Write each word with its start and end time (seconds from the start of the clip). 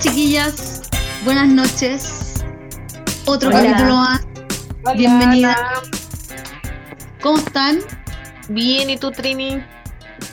chiquillas, 0.00 0.82
buenas 1.24 1.48
noches. 1.48 2.44
Otro 3.26 3.50
capítulo 3.50 3.96
más. 3.96 4.20
Bienvenida. 4.96 5.56
¿Cómo 7.22 7.38
están? 7.38 7.78
Bien, 8.48 8.90
¿y 8.90 8.96
tú, 8.96 9.10
Trini? 9.10 9.62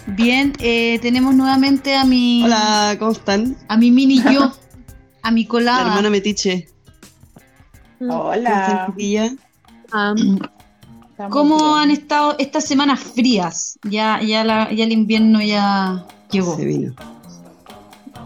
Bien, 0.08 0.54
eh, 0.60 1.00
tenemos 1.02 1.36
nuevamente 1.36 1.96
a 1.96 2.06
mi. 2.06 2.44
Hola, 2.46 2.96
¿cómo 2.98 3.12
están? 3.12 3.56
A 3.68 3.78
mi 3.78 3.92
mini 3.92 4.22
yo, 4.32 4.52
a 5.24 5.32
mi 5.32 5.44
La 5.44 5.50
colada. 5.50 5.82
hermana 5.88 6.10
Metiche. 6.10 6.68
Hola. 8.00 8.94
Ah, 9.92 10.14
Estamos 11.10 11.34
¿Cómo 11.34 11.58
bien. 11.58 11.78
han 11.80 11.92
estado 11.92 12.36
estas 12.38 12.66
semanas 12.66 13.00
frías? 13.00 13.80
Ya, 13.84 14.22
ya, 14.22 14.44
la- 14.44 14.72
ya 14.72 14.84
el 14.84 14.92
invierno 14.92 15.42
ya 15.42 16.06
llegó. 16.32 16.56
Se 16.56 16.66
vino. 16.66 16.94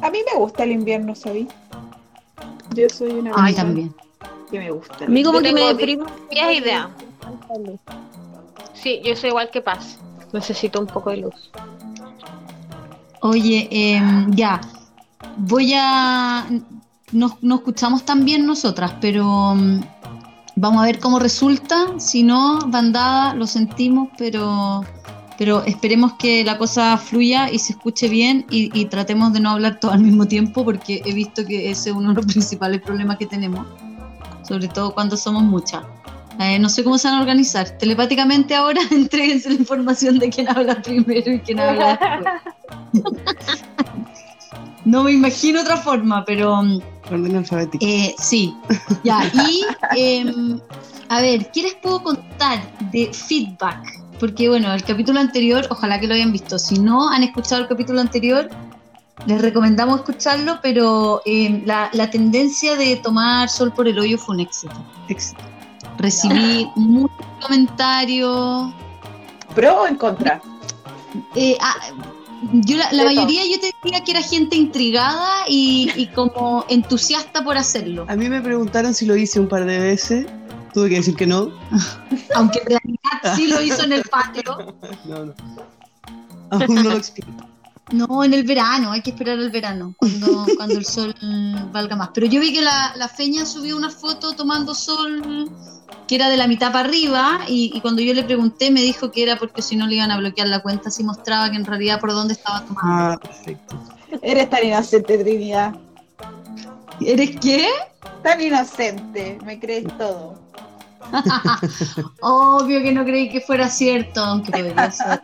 A 0.02 0.10
mí 0.10 0.20
me 0.32 0.40
gusta 0.40 0.64
el 0.64 0.72
invierno, 0.72 1.16
¿sabí? 1.16 1.48
Yo 2.76 2.90
soy 2.90 3.12
una 3.12 3.32
Ay, 3.36 3.54
también. 3.54 3.94
que 4.50 4.60
me 4.60 4.72
gusta. 4.72 5.06
a 5.06 5.08
mí 5.08 5.24
como 5.24 5.40
Yo 5.40 5.44
que 5.44 5.54
me 5.54 5.60
tengo 5.62 5.74
deprime 5.74 6.06
días 6.32 6.54
idea. 6.54 6.90
Sí, 8.74 9.02
yo 9.04 9.16
soy 9.16 9.30
igual 9.30 9.50
que 9.52 9.62
Paz. 9.62 9.98
Necesito 10.34 10.80
un 10.80 10.88
poco 10.88 11.10
de 11.12 11.18
luz. 11.18 11.52
Oye, 13.22 13.68
em, 13.72 14.32
ya. 14.34 14.60
Voy 15.38 15.74
a. 15.76 16.48
No, 17.12 17.38
no 17.42 17.56
escuchamos 17.56 18.04
tan 18.04 18.26
bien 18.26 18.46
nosotras, 18.46 18.94
pero 19.02 19.54
mm, 19.56 19.82
vamos 20.56 20.82
a 20.82 20.86
ver 20.86 21.00
cómo 21.00 21.20
resulta. 21.20 22.00
Si 22.00 22.24
no, 22.24 22.60
bandada, 22.68 23.36
lo 23.36 23.46
sentimos, 23.46 24.10
pero, 24.18 24.84
pero 25.42 25.64
esperemos 25.66 26.14
que 26.20 26.44
la 26.44 26.60
cosa 26.60 26.96
fluya 27.00 27.50
y 27.50 27.58
se 27.58 27.74
escuche 27.74 28.08
bien 28.08 28.46
y, 28.52 28.70
y 28.80 28.86
tratemos 28.86 29.34
de 29.34 29.40
no 29.40 29.50
hablar 29.50 29.80
todo 29.80 29.90
al 29.90 30.02
mismo 30.02 30.28
tiempo, 30.28 30.64
porque 30.64 31.02
he 31.04 31.16
visto 31.16 31.44
que 31.44 31.72
ese 31.72 31.90
es 31.90 31.96
uno 31.96 32.10
de 32.10 32.14
los 32.18 32.26
principales 32.32 32.80
problemas 32.80 33.18
que 33.18 33.26
tenemos, 33.26 33.66
sobre 34.48 34.68
todo 34.68 34.94
cuando 34.94 35.18
somos 35.18 35.42
muchas. 35.42 35.82
Eh, 36.40 36.60
no 36.60 36.70
sé 36.70 36.84
cómo 36.84 37.00
se 37.00 37.08
van 37.08 37.18
a 37.18 37.22
organizar. 37.22 37.76
Telepáticamente 37.80 38.54
ahora 38.54 38.82
entréguense 38.92 39.50
la 39.50 39.56
información 39.56 40.20
de 40.20 40.30
quién 40.30 40.48
habla 40.48 40.80
primero 40.80 41.32
y 41.32 41.40
quién 41.40 41.60
habla 41.60 41.98
después. 42.94 43.16
No 44.86 45.04
me 45.04 45.12
imagino 45.12 45.62
otra 45.62 45.78
forma, 45.78 46.24
pero 46.24 46.62
mm, 46.62 46.82
Orden 47.12 47.36
alfabético. 47.36 47.84
eh, 47.84 48.14
sí. 48.20 48.54
Ya, 49.04 49.24
y 49.34 49.64
em, 49.96 50.60
a 51.10 51.22
ver, 51.22 51.52
¿qué 51.52 51.64
les 51.64 51.76
puedo 51.76 52.04
contar 52.04 52.60
de 52.92 53.12
feedback? 53.12 54.01
Porque 54.22 54.50
bueno, 54.50 54.72
el 54.72 54.84
capítulo 54.84 55.20
anterior, 55.20 55.66
ojalá 55.72 56.00
que 56.00 56.06
lo 56.06 56.14
hayan 56.14 56.32
visto. 56.32 56.60
Si 56.60 56.78
no 56.78 57.10
han 57.10 57.24
escuchado 57.24 57.64
el 57.64 57.68
capítulo 57.68 58.00
anterior, 58.00 58.48
les 59.26 59.42
recomendamos 59.42 60.02
escucharlo, 60.02 60.60
pero 60.62 61.24
em, 61.26 61.64
la, 61.66 61.90
la 61.94 62.12
tendencia 62.12 62.76
de 62.76 62.98
tomar 62.98 63.50
sol 63.50 63.74
por 63.74 63.88
el 63.88 63.98
hoyo 63.98 64.20
fue 64.20 64.36
un 64.36 64.42
éxito. 64.42 64.76
Éxito. 65.10 65.42
Recibí 65.98 66.70
muchos 66.76 67.18
comentarios. 67.42 68.72
¿Pro 69.56 69.82
o 69.82 69.88
en 69.88 69.96
contra? 69.96 70.40
Eh, 71.36 71.58
ah, 71.60 71.78
yo 72.54 72.78
la, 72.78 73.04
mayoría 73.04 73.42
yo 73.48 73.60
te 73.60 73.74
diría 73.84 74.04
que 74.04 74.12
era 74.12 74.22
gente 74.22 74.56
intrigada 74.56 75.46
y, 75.48 75.92
y 75.96 76.06
como 76.06 76.64
entusiasta 76.70 77.44
por 77.44 77.58
hacerlo. 77.58 78.06
A 78.08 78.16
mí 78.16 78.30
me 78.30 78.40
preguntaron 78.40 78.94
si 78.94 79.08
lo 79.08 79.16
hice 79.16 79.40
un 79.40 79.48
par 79.48 79.66
de 79.66 79.80
veces. 79.80 80.28
Tuve 80.74 80.90
que 80.90 80.96
decir 80.96 81.16
que 81.16 81.28
no. 81.28 81.52
Aunque 82.36 82.60
en 82.60 82.66
realidad 82.66 83.36
sí 83.36 83.48
lo 83.48 83.62
hizo 83.62 83.84
en 83.84 83.94
el 83.94 84.04
patio. 84.04 84.76
No, 85.06 85.26
no. 85.26 85.34
Aún 86.52 86.76
no 86.76 86.84
lo 86.84 86.98
explico. 86.98 87.32
No, 87.92 88.24
en 88.24 88.34
el 88.34 88.44
verano, 88.44 88.92
hay 88.92 89.02
que 89.02 89.10
esperar 89.10 89.38
el 89.38 89.52
verano, 89.52 89.94
cuando, 89.98 90.46
cuando 90.56 90.78
el 90.78 90.86
sol 90.86 91.14
valga 91.72 91.96
más. 91.96 92.10
Pero 92.14 92.28
yo 92.28 92.40
vi 92.40 92.54
que 92.54 92.62
la, 92.62 92.94
la 92.96 93.10
Feña 93.10 93.46
subió 93.46 93.76
una 93.76 93.90
foto 93.90 94.34
tomando 94.34 94.74
sol 94.74 95.52
que 96.08 96.16
era 96.16 96.30
de 96.30 96.38
la 96.38 96.48
mitad 96.48 96.72
para 96.72 96.88
arriba 96.88 97.42
y, 97.48 97.72
y 97.74 97.82
cuando 97.82 98.02
yo 98.02 98.14
le 98.14 98.24
pregunté 98.24 98.72
me 98.72 98.82
dijo 98.82 99.12
que 99.12 99.24
era 99.24 99.38
porque 99.38 99.62
si 99.62 99.76
no 99.76 99.88
le 99.88 99.96
iban 99.96 100.12
a 100.12 100.18
bloquear 100.18 100.48
la 100.48 100.62
cuenta 100.62 100.90
si 100.90 101.04
mostraba 101.04 101.50
que 101.50 101.58
en 101.58 101.66
realidad 101.66 102.00
por 102.00 102.12
dónde 102.12 102.34
estaba 102.34 102.66
tomando. 102.66 102.82
Ah, 102.84 103.18
perfecto. 103.22 103.76
Eres 104.22 104.50
tan 104.50 104.66
inocente, 104.66 105.18
Trinidad. 105.18 105.76
¿Eres 107.00 107.38
qué? 107.40 107.70
Tan 108.24 108.42
inocente. 108.42 109.40
Me 109.46 109.60
crees 109.60 109.86
todo. 109.98 110.41
Obvio 112.22 112.82
que 112.82 112.92
no 112.92 113.04
creí 113.04 113.30
que 113.30 113.42
fuera 113.42 113.70
cierto, 113.70 114.24
aunque 114.24 114.52
podría 114.52 114.92
ser. 114.92 115.22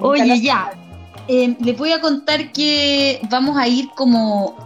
Oye, 0.00 0.40
ya. 0.40 0.70
Eh, 1.26 1.56
les 1.60 1.76
voy 1.76 1.92
a 1.92 2.00
contar 2.00 2.52
que 2.52 3.20
vamos 3.30 3.58
a 3.58 3.68
ir 3.68 3.90
como 3.94 4.56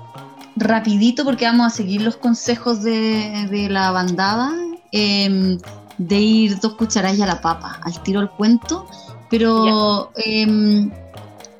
rapidito 0.56 1.24
porque 1.24 1.44
vamos 1.44 1.66
a 1.66 1.70
seguir 1.70 2.02
los 2.02 2.16
consejos 2.16 2.82
de, 2.82 3.48
de 3.50 3.68
la 3.68 3.90
bandada. 3.90 4.52
eh, 4.92 5.58
de 5.98 6.20
ir 6.20 6.60
dos 6.60 6.74
cucharadas 6.74 7.20
a 7.20 7.26
la 7.26 7.40
papa, 7.40 7.80
al 7.82 8.02
tiro 8.02 8.20
al 8.20 8.30
cuento. 8.30 8.86
Pero 9.30 10.10
em, 10.16 10.90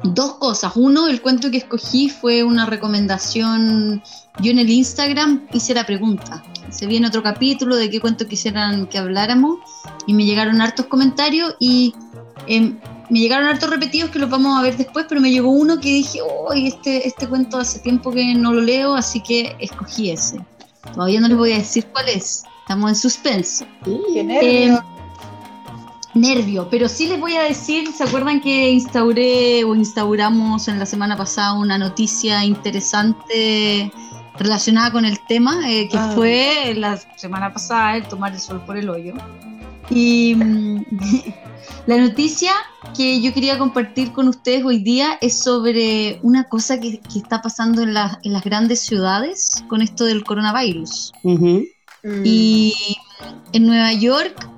dos 0.02 0.34
cosas. 0.34 0.72
Uno, 0.76 1.06
el 1.08 1.22
cuento 1.22 1.50
que 1.50 1.58
escogí 1.58 2.10
fue 2.10 2.42
una 2.42 2.66
recomendación. 2.66 4.02
Yo 4.40 4.50
en 4.50 4.58
el 4.58 4.70
Instagram 4.70 5.46
hice 5.52 5.74
la 5.74 5.84
pregunta. 5.84 6.42
Se 6.70 6.86
viene 6.86 7.06
otro 7.06 7.22
capítulo 7.22 7.76
de 7.76 7.90
qué 7.90 8.00
cuento 8.00 8.26
quisieran 8.26 8.86
que 8.86 8.98
habláramos. 8.98 9.58
Y 10.06 10.14
me 10.14 10.24
llegaron 10.24 10.60
hartos 10.60 10.86
comentarios 10.86 11.54
y 11.58 11.94
em, 12.46 12.78
me 13.10 13.20
llegaron 13.20 13.46
hartos 13.48 13.68
repetidos 13.68 14.10
que 14.10 14.18
los 14.18 14.30
vamos 14.30 14.58
a 14.58 14.62
ver 14.62 14.76
después, 14.76 15.06
pero 15.08 15.20
me 15.20 15.30
llegó 15.30 15.50
uno 15.50 15.78
que 15.78 15.88
dije, 15.88 16.20
oh, 16.22 16.52
este, 16.52 17.06
este 17.06 17.28
cuento 17.28 17.58
hace 17.58 17.78
tiempo 17.80 18.10
que 18.10 18.34
no 18.34 18.52
lo 18.52 18.62
leo, 18.62 18.94
así 18.94 19.20
que 19.20 19.54
escogí 19.60 20.10
ese. 20.10 20.40
Todavía 20.94 21.20
no 21.20 21.28
les 21.28 21.36
voy 21.36 21.52
a 21.52 21.58
decir 21.58 21.86
cuál 21.92 22.08
es. 22.08 22.44
Estamos 22.62 22.90
en 22.90 22.96
suspenso. 22.96 23.66
Qué 23.84 24.24
nervio. 24.24 24.76
Eh, 24.76 24.78
nervio, 26.14 26.68
pero 26.70 26.88
sí 26.88 27.06
les 27.06 27.18
voy 27.20 27.36
a 27.36 27.42
decir, 27.42 27.90
¿se 27.92 28.04
acuerdan 28.04 28.40
que 28.40 28.70
instauré 28.70 29.64
o 29.64 29.74
instauramos 29.74 30.68
en 30.68 30.78
la 30.78 30.86
semana 30.86 31.16
pasada 31.16 31.54
una 31.54 31.78
noticia 31.78 32.44
interesante 32.44 33.90
relacionada 34.38 34.90
con 34.92 35.04
el 35.04 35.18
tema, 35.28 35.70
eh, 35.70 35.88
que 35.88 35.98
Ah. 35.98 36.12
fue 36.14 36.74
la 36.76 36.96
semana 37.16 37.52
pasada 37.52 37.96
el 37.96 38.04
tomar 38.08 38.32
el 38.32 38.40
sol 38.40 38.62
por 38.66 38.76
el 38.76 38.88
hoyo? 38.90 39.14
Y 39.90 40.34
mm, 40.36 40.84
la 41.86 41.96
noticia 41.98 42.52
que 42.96 43.20
yo 43.20 43.32
quería 43.34 43.58
compartir 43.58 44.12
con 44.12 44.28
ustedes 44.28 44.64
hoy 44.64 44.78
día 44.78 45.18
es 45.20 45.38
sobre 45.42 46.18
una 46.22 46.44
cosa 46.48 46.80
que, 46.80 46.98
que 47.00 47.18
está 47.18 47.42
pasando 47.42 47.82
en, 47.82 47.94
las- 47.94 48.18
en 48.22 48.32
las 48.32 48.42
grandes 48.44 48.80
ciudades 48.80 49.62
con 49.68 49.82
esto 49.82 50.04
del 50.04 50.24
coronavirus. 50.24 51.12
Ujú. 51.22 51.64
Mm. 52.04 52.22
Y 52.24 52.74
en 53.52 53.66
Nueva 53.66 53.92
York, 53.92 54.48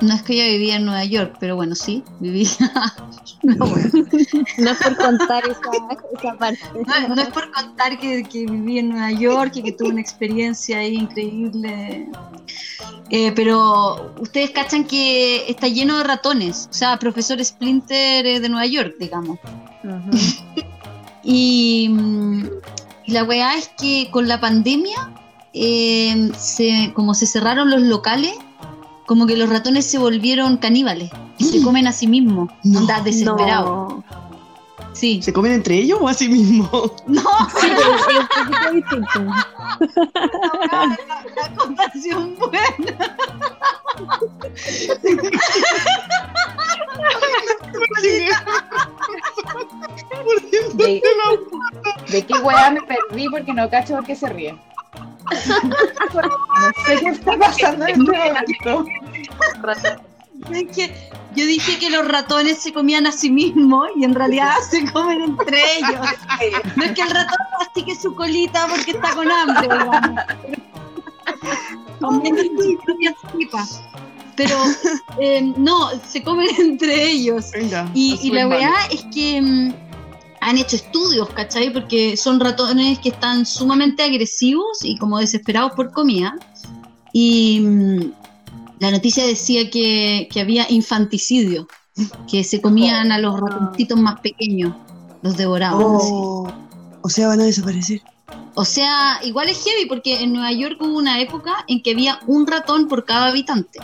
no 0.00 0.14
es 0.14 0.22
que 0.22 0.36
yo 0.36 0.44
vivía 0.44 0.76
en 0.76 0.84
Nueva 0.84 1.04
York, 1.04 1.36
pero 1.40 1.56
bueno, 1.56 1.74
sí, 1.74 2.02
vivía. 2.20 2.48
no, 3.42 3.66
bueno, 3.66 3.90
No 4.58 4.70
es 4.70 4.78
por 4.78 4.96
contar 4.96 5.42
esa, 5.48 5.60
esa 6.18 6.34
parte. 6.38 6.60
no- 7.08 7.14
no 7.14 7.22
es 7.22 7.28
por 7.28 7.50
contar 7.52 7.98
que, 7.98 8.22
que 8.24 8.46
viví 8.46 8.78
en 8.78 8.90
Nueva 8.90 9.12
York 9.12 9.52
y 9.56 9.62
que 9.62 9.72
tuve 9.72 9.88
una 9.90 10.00
experiencia 10.00 10.78
ahí 10.78 10.94
increíble. 10.96 12.08
Eh, 13.10 13.32
pero 13.36 14.12
ustedes 14.20 14.50
cachan 14.50 14.84
que 14.84 15.48
está 15.50 15.68
lleno 15.68 15.96
de 15.98 16.04
ratones, 16.04 16.68
o 16.70 16.74
sea, 16.74 16.98
profesor 16.98 17.42
Splinter 17.44 18.26
eh, 18.26 18.40
de 18.40 18.48
Nueva 18.48 18.66
York, 18.66 18.94
digamos. 18.98 19.38
Y 21.22 21.90
la 23.06 23.24
weá 23.24 23.56
es 23.56 23.68
que 23.78 24.08
con 24.10 24.28
la 24.28 24.40
pandemia, 24.40 25.10
eh, 25.54 26.30
se, 26.38 26.92
como 26.94 27.14
se 27.14 27.26
cerraron 27.26 27.70
los 27.70 27.82
locales, 27.82 28.34
como 29.06 29.26
que 29.26 29.36
los 29.36 29.48
ratones 29.48 29.86
se 29.86 29.98
volvieron 29.98 30.56
caníbales 30.58 31.10
y 31.38 31.44
se 31.44 31.62
comen 31.62 31.86
a 31.86 31.92
sí 31.92 32.06
mismos. 32.06 32.50
No. 32.64 32.80
Anda 32.80 33.00
desesperado. 33.00 34.02
No. 34.10 34.26
Sí. 34.92 35.20
¿Se 35.22 35.30
comen 35.32 35.52
entre 35.52 35.76
ellos 35.76 35.98
o 36.00 36.08
a 36.08 36.14
sí 36.14 36.28
mismo? 36.28 36.68
No, 37.06 37.20
Sí, 37.60 37.68
pero 37.76 37.94
es 37.96 38.16
un 38.18 38.26
poquito 38.28 38.72
distinto. 38.72 39.24
la, 40.72 40.98
la 41.36 41.54
comparación 41.56 42.34
buena. 42.36 43.16
¿De, 50.74 51.02
de 52.10 52.22
qué 52.26 52.34
weá 52.40 52.70
me 52.70 52.80
perdí 52.82 53.28
porque 53.28 53.52
no 53.52 53.68
cacho 53.70 53.94
por 53.96 54.04
qué 54.04 54.14
se 54.16 54.28
ríe? 54.28 54.56
No 56.14 56.84
sé 56.86 57.00
qué 57.00 57.08
está 57.08 57.38
pasando 57.38 57.86
en 57.86 58.00
este 58.00 58.18
momento. 58.18 58.86
Es 60.50 60.76
que 60.76 61.10
yo 61.34 61.46
dije 61.46 61.78
que 61.78 61.90
los 61.90 62.06
ratones 62.08 62.58
se 62.58 62.72
comían 62.72 63.06
a 63.06 63.12
sí 63.12 63.30
mismos 63.30 63.88
y 63.96 64.04
en 64.04 64.14
realidad 64.14 64.54
se 64.70 64.90
comen 64.92 65.22
entre 65.22 65.58
ellos. 65.78 66.00
No 66.76 66.84
es 66.84 66.92
que 66.92 67.02
el 67.02 67.10
ratón 67.10 67.38
mastique 67.58 67.94
su 67.94 68.14
colita 68.14 68.66
porque 68.68 68.92
está 68.92 69.14
con 69.14 69.30
hambre. 69.30 69.68
Pero 74.36 74.56
eh, 75.18 75.52
no, 75.56 75.90
se 76.06 76.22
comen 76.22 76.48
entre 76.58 77.10
ellos. 77.10 77.50
Venga. 77.52 77.90
Y, 77.94 78.30
la 78.30 78.48
weá 78.48 78.74
es 78.90 79.04
que 79.14 79.40
mm, 79.40 79.72
han 80.46 80.58
hecho 80.58 80.76
estudios, 80.76 81.28
¿cachai? 81.30 81.72
Porque 81.72 82.16
son 82.16 82.38
ratones 82.38 83.00
que 83.00 83.08
están 83.08 83.44
sumamente 83.44 84.04
agresivos 84.04 84.78
y 84.84 84.96
como 84.96 85.18
desesperados 85.18 85.72
por 85.72 85.90
comida. 85.90 86.36
Y 87.12 87.58
mm, 87.60 88.12
la 88.78 88.92
noticia 88.92 89.26
decía 89.26 89.68
que, 89.70 90.28
que 90.30 90.40
había 90.40 90.70
infanticidio, 90.70 91.66
que 92.30 92.44
se 92.44 92.60
comían 92.60 93.10
a 93.10 93.18
los 93.18 93.40
ratoncitos 93.40 93.98
más 93.98 94.20
pequeños, 94.20 94.72
los 95.22 95.36
devoraban. 95.36 95.82
Oh, 95.84 96.48
o 97.02 97.08
sea, 97.08 97.26
van 97.26 97.40
a 97.40 97.44
desaparecer. 97.44 98.00
O 98.54 98.64
sea, 98.64 99.18
igual 99.24 99.48
es 99.48 99.64
heavy 99.64 99.86
porque 99.88 100.22
en 100.22 100.32
Nueva 100.32 100.52
York 100.52 100.76
hubo 100.80 100.96
una 100.96 101.20
época 101.20 101.64
en 101.66 101.82
que 101.82 101.90
había 101.90 102.20
un 102.28 102.46
ratón 102.46 102.86
por 102.86 103.04
cada 103.04 103.30
habitante. 103.30 103.80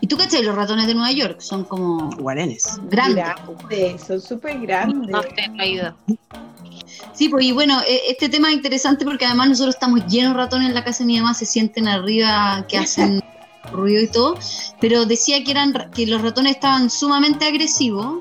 Y 0.00 0.06
tú 0.06 0.16
cachai, 0.16 0.42
los 0.42 0.54
ratones 0.54 0.86
de 0.86 0.94
Nueva 0.94 1.12
York 1.12 1.40
son 1.40 1.64
como 1.64 2.10
Guarenes. 2.18 2.78
grandes. 2.90 3.24
Grandes, 3.24 4.02
son 4.02 4.20
súper 4.20 4.60
grandes. 4.60 5.08
No 5.08 5.20
tengo 5.22 5.60
ayuda. 5.60 5.96
Sí, 7.12 7.28
pues 7.28 7.44
y 7.46 7.52
bueno, 7.52 7.80
e- 7.86 8.10
este 8.10 8.28
tema 8.28 8.48
es 8.50 8.56
interesante 8.56 9.04
porque 9.04 9.24
además 9.24 9.48
nosotros 9.50 9.74
estamos 9.74 10.06
llenos 10.06 10.32
de 10.32 10.38
ratones 10.38 10.68
en 10.68 10.74
la 10.74 10.84
casa 10.84 10.98
de 11.00 11.06
mi 11.06 11.18
mamá, 11.18 11.34
se 11.34 11.46
sienten 11.46 11.88
arriba, 11.88 12.64
que 12.68 12.76
hacen 12.78 13.22
ruido 13.72 14.02
y 14.02 14.08
todo, 14.08 14.38
pero 14.80 15.06
decía 15.06 15.42
que 15.42 15.50
eran 15.50 15.74
ra- 15.74 15.90
que 15.90 16.06
los 16.06 16.22
ratones 16.22 16.52
estaban 16.56 16.88
sumamente 16.90 17.46
agresivos 17.46 18.18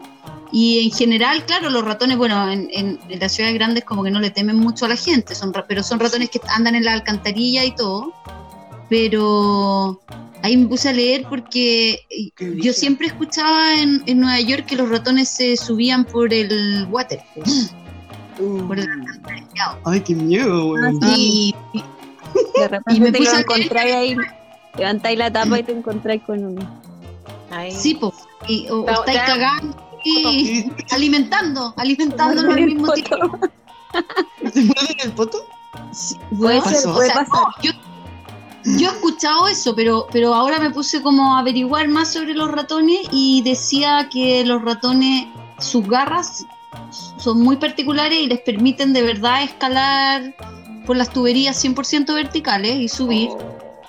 y 0.51 0.86
en 0.86 0.92
general, 0.92 1.45
claro, 1.45 1.69
los 1.69 1.83
ratones, 1.83 2.18
bueno, 2.18 2.50
en, 2.50 2.69
en- 2.72 3.00
en 3.10 3.19
las 3.19 3.33
ciudades 3.33 3.54
grandes 3.56 3.83
como 3.83 4.04
que 4.04 4.12
no 4.12 4.19
le 4.19 4.30
temen 4.31 4.56
mucho 4.57 4.86
a 4.86 4.88
la 4.88 4.95
gente, 4.95 5.36
son, 5.36 5.54
pero 5.68 5.83
son 5.83 6.00
ratones 6.00 6.30
que 6.30 6.39
andan 6.50 6.75
en 6.75 6.86
la 6.86 6.94
alcantarilla 6.94 7.63
y 7.66 7.75
todo, 7.75 8.13
pero 8.90 10.00
ahí 10.44 10.58
me 10.58 10.68
puse 10.68 10.90
a 10.90 10.94
leer 10.94 11.26
porque 11.30 12.00
yo 12.62 12.74
siempre 12.74 13.08
escuchaba 13.08 13.80
en, 13.82 14.04
en 14.06 14.20
Nueva 14.20 14.40
York 14.42 14.66
que 14.66 14.76
los 14.76 14.90
ratones 14.90 15.30
se 15.30 15.58
subían 15.58 16.06
por 16.06 16.34
el 16.34 16.88
water, 16.90 17.22
Uh, 18.38 18.68
por 18.68 18.78
el. 18.78 18.86
Ay, 19.86 20.02
qué 20.02 20.14
miedo. 20.14 20.74
Ah, 21.02 21.14
Y, 21.18 21.56
De 22.60 22.68
repente 22.68 22.94
Y 22.94 23.00
me 23.00 23.12
te 23.14 23.18
puse 23.20 23.32
lo 23.32 23.38
a 23.38 23.40
encontráis 23.42 23.96
ahí, 23.96 24.18
levantáis 24.78 25.18
la 25.18 25.32
tapa 25.32 25.58
y 25.60 25.64
te 25.64 25.72
encontráis 25.72 26.22
con 26.24 26.44
uno. 26.44 26.82
Ahí. 27.50 27.72
Sí, 27.72 27.96
pues. 27.96 28.14
Y, 28.50 28.68
o, 28.70 28.82
o 28.82 28.86
Da- 28.86 28.94
estáis 28.96 29.20
cagando 29.22 29.78
y 30.04 30.66
alimentando, 30.92 31.74
alimentándolo 31.78 32.52
al 32.52 32.62
mismo 32.66 32.92
tiempo. 32.92 33.40
¿Te 34.54 34.62
muerden 34.62 34.98
el 35.04 35.12
poto? 35.14 35.38
Sí, 35.94 36.16
Puede 36.38 36.60
ser, 36.62 36.74
pasó. 36.74 36.94
puede 36.94 37.10
o 37.10 37.14
sea, 37.14 37.26
pasar. 37.26 37.42
no, 37.42 37.64
yo, 37.64 37.72
yo 38.65 38.89
he 38.89 38.94
escuchado 38.94 39.47
eso, 39.47 39.75
pero, 39.75 40.07
pero 40.12 40.33
ahora 40.33 40.59
me 40.59 40.71
puse 40.71 41.01
como 41.01 41.35
a 41.35 41.39
averiguar 41.39 41.88
más 41.88 42.13
sobre 42.13 42.33
los 42.33 42.51
ratones 42.51 43.07
y 43.12 43.41
decía 43.44 44.09
que 44.12 44.44
los 44.45 44.62
ratones, 44.63 45.27
sus 45.59 45.88
garras 45.88 46.45
son 47.17 47.41
muy 47.41 47.57
particulares 47.57 48.19
y 48.19 48.27
les 48.27 48.41
permiten 48.41 48.94
de 48.94 49.03
verdad 49.03 49.44
escalar 49.44 50.35
por 50.85 50.97
las 50.97 51.09
tuberías 51.12 51.63
100% 51.63 52.13
verticales 52.13 52.75
y 52.75 52.88
subir. 52.88 53.29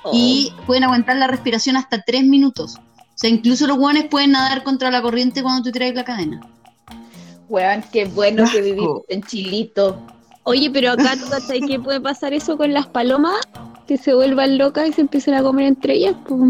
Oh. 0.09 0.13
y 0.15 0.53
pueden 0.67 0.85
aguantar 0.85 1.17
la 1.17 1.27
respiración 1.27 1.77
hasta 1.77 2.01
tres 2.03 2.23
minutos. 2.23 2.77
O 2.77 3.19
sea, 3.19 3.29
incluso 3.29 3.67
los 3.67 3.77
guanes 3.77 4.05
pueden 4.05 4.33
nadar 4.33 4.63
contra 4.63 4.91
la 4.91 5.03
corriente 5.03 5.43
cuando 5.43 5.65
tú 5.65 5.73
tiras 5.73 5.95
la 5.95 6.05
cadena. 6.05 6.41
Weón, 7.49 7.83
qué 7.93 8.05
bueno 8.05 8.45
que 8.51 8.61
vivimos 8.61 9.03
en 9.09 9.23
Chilito. 9.23 10.01
Oye, 10.45 10.71
pero 10.71 10.93
acá 10.93 11.17
tú 11.17 11.29
cachai 11.29 11.61
que 11.61 11.81
puede 11.81 12.01
pasar 12.01 12.33
eso 12.35 12.57
con 12.57 12.73
las 12.73 12.87
palomas, 12.87 13.41
que 13.87 13.97
se 13.97 14.15
vuelvan 14.15 14.59
locas 14.59 14.89
y 14.89 14.93
se 14.93 15.01
empiecen 15.03 15.35
a 15.35 15.43
comer 15.43 15.67
entre 15.67 15.95
ellas, 15.95 16.15
pues, 16.27 16.41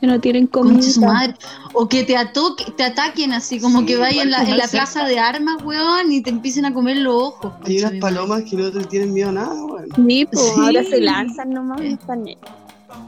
que 0.00 0.06
no 0.06 0.20
tienen 0.20 0.46
comida. 0.46 0.74
Concha 0.74 0.90
su 0.90 1.00
madre. 1.00 1.34
O 1.72 1.88
que 1.88 2.04
te, 2.04 2.16
atoque- 2.16 2.74
te 2.76 2.84
ataquen 2.84 3.32
así, 3.32 3.58
como 3.60 3.80
Sí, 3.80 3.86
que 3.86 3.96
vayan 3.96 4.26
en 4.26 4.30
la, 4.32 4.42
en 4.42 4.58
la 4.58 4.68
plaza 4.68 5.04
de 5.04 5.18
armas, 5.18 5.62
weón, 5.64 6.12
y 6.12 6.20
te 6.20 6.30
empiecen 6.30 6.64
a 6.66 6.74
comer 6.74 6.98
los 6.98 7.14
ojos. 7.14 7.52
Hay 7.64 7.74
concha 7.74 7.88
unas 7.88 8.00
palomas 8.00 8.42
que 8.42 8.56
no 8.56 8.70
te 8.70 8.84
tienen 8.84 9.12
miedo 9.12 9.30
a 9.30 9.32
nada, 9.32 9.64
weón. 9.64 9.88
Sí, 10.08 10.26
pues, 10.30 10.42
Sí. 10.42 10.60
ahora 10.60 10.84
se 10.84 11.00
lanzan 11.00 11.50
nomás, 11.50 11.78
no 11.80 11.84
están 11.86 12.24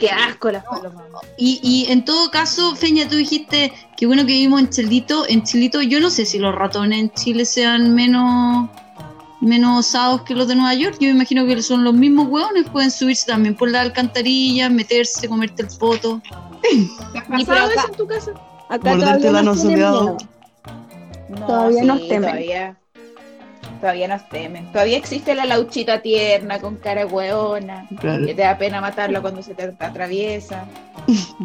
Qué 0.01 0.11
asco 0.11 0.51
las 0.51 0.65
palomas. 0.65 1.05
Y, 1.39 1.61
y 1.63 1.91
en 1.93 2.05
todo 2.05 2.31
caso, 2.31 2.75
Feña, 2.75 3.09
tú 3.09 3.17
dijiste 3.17 3.73
que 3.97 4.07
bueno 4.07 4.23
que 4.23 4.33
vivimos 4.33 4.61
en 4.61 4.69
Chilito. 4.69 5.25
En 5.29 5.43
Chilito, 5.45 5.81
yo 5.81 6.01
no 6.01 6.11
sé 6.11 6.27
si 6.27 6.39
los 6.39 6.55
ratones 6.55 6.99
en 6.99 7.11
Chile 7.13 7.45
sean 7.45 7.95
menos 7.95 8.69
menos 9.47 9.87
osados 9.87 10.23
que 10.23 10.35
los 10.35 10.47
de 10.49 10.55
Nueva 10.57 10.75
York. 10.75 10.97
Yo 11.01 11.07
me 11.09 11.15
imagino 11.15 11.47
que 11.47 11.63
son 11.63 11.85
los 11.85 11.95
mismos 11.95 12.29
hueones, 12.29 12.69
pueden 12.71 12.91
subirse 12.91 13.27
también 13.27 13.55
por 13.55 13.71
la 13.71 13.81
alcantarilla, 13.81 14.69
meterse, 14.69 15.29
comerte 15.29 15.63
el 15.63 15.69
poto. 15.79 16.21
¿Te 17.13 17.19
has 17.19 17.25
pasado 17.27 17.67
acá- 17.71 17.81
eso 17.81 17.89
en 17.89 17.95
tu 17.97 18.07
casa? 18.07 18.31
Acá 18.69 18.91
Morderte 18.91 19.29
todavía 19.29 19.43
nos 19.43 19.65
miedo. 19.65 20.17
No, 21.29 21.47
Todavía 21.47 21.81
sí, 21.81 21.87
nos 21.87 22.01
temen. 22.09 22.23
Todavía, 22.23 22.77
todavía 23.81 24.09
nos 24.09 24.29
temen. 24.29 24.73
Todavía 24.73 24.97
existe 24.97 25.35
la 25.35 25.45
lauchita 25.45 26.03
tierna 26.03 26.61
con 26.61 26.77
cara 26.77 27.07
hueona. 27.07 27.87
Claro. 28.01 28.27
Que 28.27 28.35
te 28.35 28.43
da 28.43 28.59
pena 28.59 28.81
matarla 28.81 29.21
cuando 29.21 29.43
se 29.43 29.55
te 29.55 29.75
atraviesa. 29.79 30.65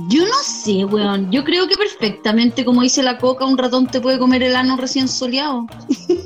Yo 0.10 0.24
no 0.24 0.34
sé, 0.44 0.86
weón. 0.86 1.32
Yo 1.32 1.44
creo 1.44 1.68
que 1.68 1.76
perfectamente, 1.76 2.66
como 2.66 2.82
dice 2.82 3.04
la 3.04 3.18
coca, 3.18 3.46
un 3.46 3.58
ratón 3.58 3.86
te 3.88 4.02
puede 4.02 4.18
comer 4.18 4.42
el 4.44 4.56
ano 4.56 4.78
recién 4.78 5.08
soleado. 5.08 5.68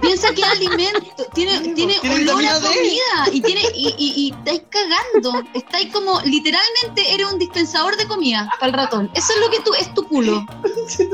Piensa 0.00 0.32
que 0.34 0.40
es 0.42 0.46
alimento, 0.48 1.24
tiene, 1.34 1.58
Sí, 1.58 1.72
tiene 1.74 1.94
tiene 2.00 2.30
olor 2.30 2.44
a 2.46 2.60
comida 2.60 3.28
y 3.32 3.40
tiene 3.40 3.62
y, 3.74 3.88
y, 3.98 4.12
y 4.16 4.30
estáis 4.32 4.62
cagando. 4.70 5.42
Estáis 5.54 5.92
como, 5.92 6.20
literalmente 6.22 7.12
eres 7.14 7.32
un 7.32 7.38
dispensador 7.38 7.96
de 7.96 8.06
comida 8.06 8.48
para 8.60 8.66
el 8.66 8.72
ratón. 8.74 9.10
Eso 9.14 9.32
es 9.34 9.40
lo 9.40 9.50
que 9.50 9.60
tú, 9.60 9.72
es 9.74 9.92
tu 9.94 10.04
culo. 10.06 10.44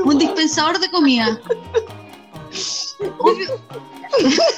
Un 0.03 0.17
dispensador 0.17 0.79
de 0.79 0.89
comida. 0.91 1.39
Obvio- 3.19 3.59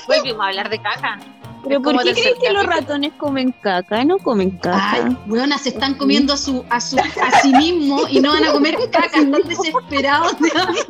Volvimos 0.08 0.42
a 0.42 0.48
hablar 0.48 0.70
de 0.70 0.82
caca. 0.82 1.20
Pero 1.64 1.82
¿por 1.82 2.02
qué 2.04 2.14
crees 2.14 2.36
que 2.42 2.52
los. 2.54 2.64
Ah, 2.64 2.68
ratones 2.68 3.14
comen 3.18 3.54
caca? 3.62 4.04
No 4.06 4.18
comen 4.20 4.52
caca. 4.52 4.92
Ay, 4.92 5.18
se 5.58 5.70
están 5.70 5.96
comiendo 5.96 6.34
a 6.34 6.38
su, 6.38 6.64
a 6.70 6.80
su, 6.80 6.98
a 6.98 7.42
sí 7.42 7.52
mismo 7.54 8.08
y 8.10 8.20
no 8.20 8.32
van 8.32 8.44
a 8.46 8.52
comer 8.52 8.78
caca, 8.92 9.20
están 9.20 9.32
desesperados 9.48 10.40
de 10.40 10.50
hambre. 10.60 10.82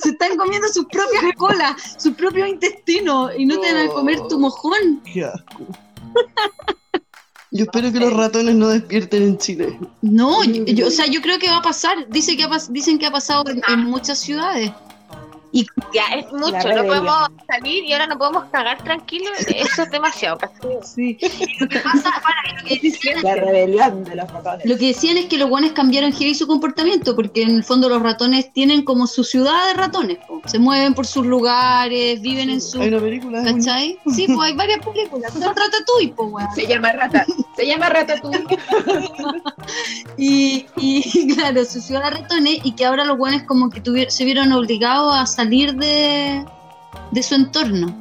Se 0.00 0.10
están 0.10 0.36
comiendo 0.36 0.68
sus 0.68 0.86
propias 0.86 1.24
colas, 1.36 1.96
sus 1.98 2.14
propios 2.14 2.48
intestinos 2.48 3.32
y 3.36 3.44
no 3.46 3.58
te 3.60 3.72
van 3.72 3.86
a 3.86 3.90
comer 3.90 4.20
tu 4.28 4.38
mojón. 4.38 5.02
Qué 5.12 5.24
asco. 5.24 5.66
Yo 7.54 7.64
espero 7.64 7.92
que 7.92 8.00
los 8.00 8.14
ratones 8.14 8.54
no 8.54 8.68
despierten 8.68 9.22
en 9.24 9.36
Chile. 9.38 9.78
No, 10.00 10.42
yo, 10.44 10.64
yo- 10.64 10.86
o 10.86 10.90
sea, 10.90 11.06
yo 11.06 11.20
creo 11.20 11.38
que 11.38 11.50
va 11.50 11.58
a 11.58 11.62
pasar. 11.62 12.08
Dice 12.08 12.34
que 12.36 12.44
ha 12.44 12.48
dicen 12.70 12.98
que 12.98 13.04
ha 13.06 13.10
pasado 13.10 13.44
en, 13.50 13.60
en 13.68 13.80
muchas 13.84 14.18
ciudades. 14.20 14.72
Ya 15.52 16.06
es 16.16 16.32
mucho, 16.32 16.50
no 16.50 16.84
podemos 16.86 17.28
salir 17.46 17.84
y 17.84 17.92
ahora 17.92 18.06
no 18.06 18.16
podemos 18.18 18.44
cagar 18.50 18.82
tranquilos. 18.82 19.30
Eso 19.48 19.82
es 19.82 19.90
demasiado. 19.90 20.38
Sí. 20.82 21.18
Lo 21.60 21.68
que 21.68 21.78
pasa, 21.80 22.10
para, 22.22 22.58
lo 22.62 22.66
que 22.66 22.78
decían, 22.82 23.22
La 23.22 23.34
rebelión 23.34 24.02
de 24.04 24.16
los 24.16 24.30
ratones. 24.30 24.64
lo 24.66 24.78
que 24.78 24.86
decían 24.88 25.18
es 25.18 25.26
que 25.26 25.36
los 25.36 25.50
guanes 25.50 25.72
cambiaron 25.72 26.12
heavy 26.12 26.34
su 26.34 26.46
comportamiento, 26.46 27.14
porque 27.14 27.42
en 27.42 27.50
el 27.56 27.64
fondo 27.64 27.88
los 27.90 28.00
ratones 28.02 28.50
tienen 28.54 28.82
como 28.82 29.06
su 29.06 29.24
ciudad 29.24 29.66
de 29.68 29.74
ratones. 29.74 30.18
po. 30.26 30.40
Se 30.46 30.58
mueven 30.58 30.94
por 30.94 31.06
sus 31.06 31.26
lugares, 31.26 32.22
viven 32.22 32.48
en 32.48 32.60
su 32.62 32.80
Hay 32.80 32.88
una 32.88 33.00
película. 33.00 33.42
muy- 33.42 33.52
¿Cachai? 33.54 33.98
Sí, 34.14 34.26
pues 34.28 34.50
hay 34.50 34.56
varias 34.56 34.78
películas. 34.84 35.32
Son 35.34 35.42
Ratatouille, 35.56 36.14
weón. 36.16 36.48
Se 36.54 36.66
llama 36.66 36.92
rata. 36.92 37.26
Se 37.56 37.66
llama 37.66 37.88
Ratatouille. 37.90 38.58
Y, 40.16 40.66
y 40.76 41.34
claro, 41.34 41.64
su 41.64 41.80
ciudad 41.80 42.04
de 42.04 42.10
ratones 42.22 42.58
y 42.64 42.72
que 42.72 42.84
ahora 42.84 43.04
los 43.04 43.16
guanes 43.16 43.44
como 43.44 43.70
que 43.70 43.82
tuvier- 43.82 44.10
se 44.10 44.24
vieron 44.24 44.52
obligados 44.52 45.14
a 45.16 45.26
salir 45.26 45.41
de, 45.50 46.44
de 47.10 47.22
su 47.22 47.34
entorno. 47.34 47.94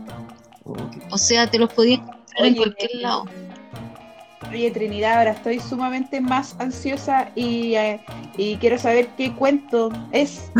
O 1.09 1.17
sea, 1.17 1.47
te 1.49 1.57
los 1.59 1.71
podían 1.73 2.01
encontrar 2.01 2.47
en 2.47 2.55
cualquier 2.55 2.95
lado. 3.01 3.25
Oye, 4.49 4.69
Trinidad, 4.71 5.19
ahora 5.19 5.31
estoy 5.31 5.59
sumamente 5.59 6.19
más 6.19 6.55
ansiosa 6.59 7.29
y, 7.35 7.75
eh, 7.75 8.01
y 8.37 8.57
quiero 8.57 8.77
saber 8.77 9.07
qué 9.15 9.31
cuento 9.33 9.89
es. 10.11 10.51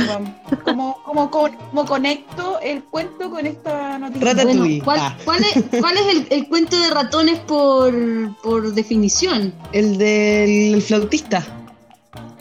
¿Cómo, 0.63 0.97
cómo, 1.03 1.29
cómo- 1.31 1.49
cómo 1.71 1.85
conecto 1.85 2.59
el 2.61 2.83
cuento 2.85 3.29
con 3.29 3.45
esta 3.45 3.97
noticia? 3.99 4.27
Ratatouille. 4.33 4.81
Bueno, 4.81 4.85
¿cuál, 4.85 4.99
Ah. 5.01 5.17
cuál 5.25 5.41
es, 5.43 5.79
cuál 5.81 5.97
es 5.97 6.07
el, 6.07 6.27
el 6.29 6.47
cuento 6.47 6.79
de 6.79 6.89
ratones 6.89 7.39
por, 7.39 7.93
por 8.43 8.71
definición? 8.73 9.53
El 9.73 9.97
del 9.97 10.81
flautista. 10.81 11.43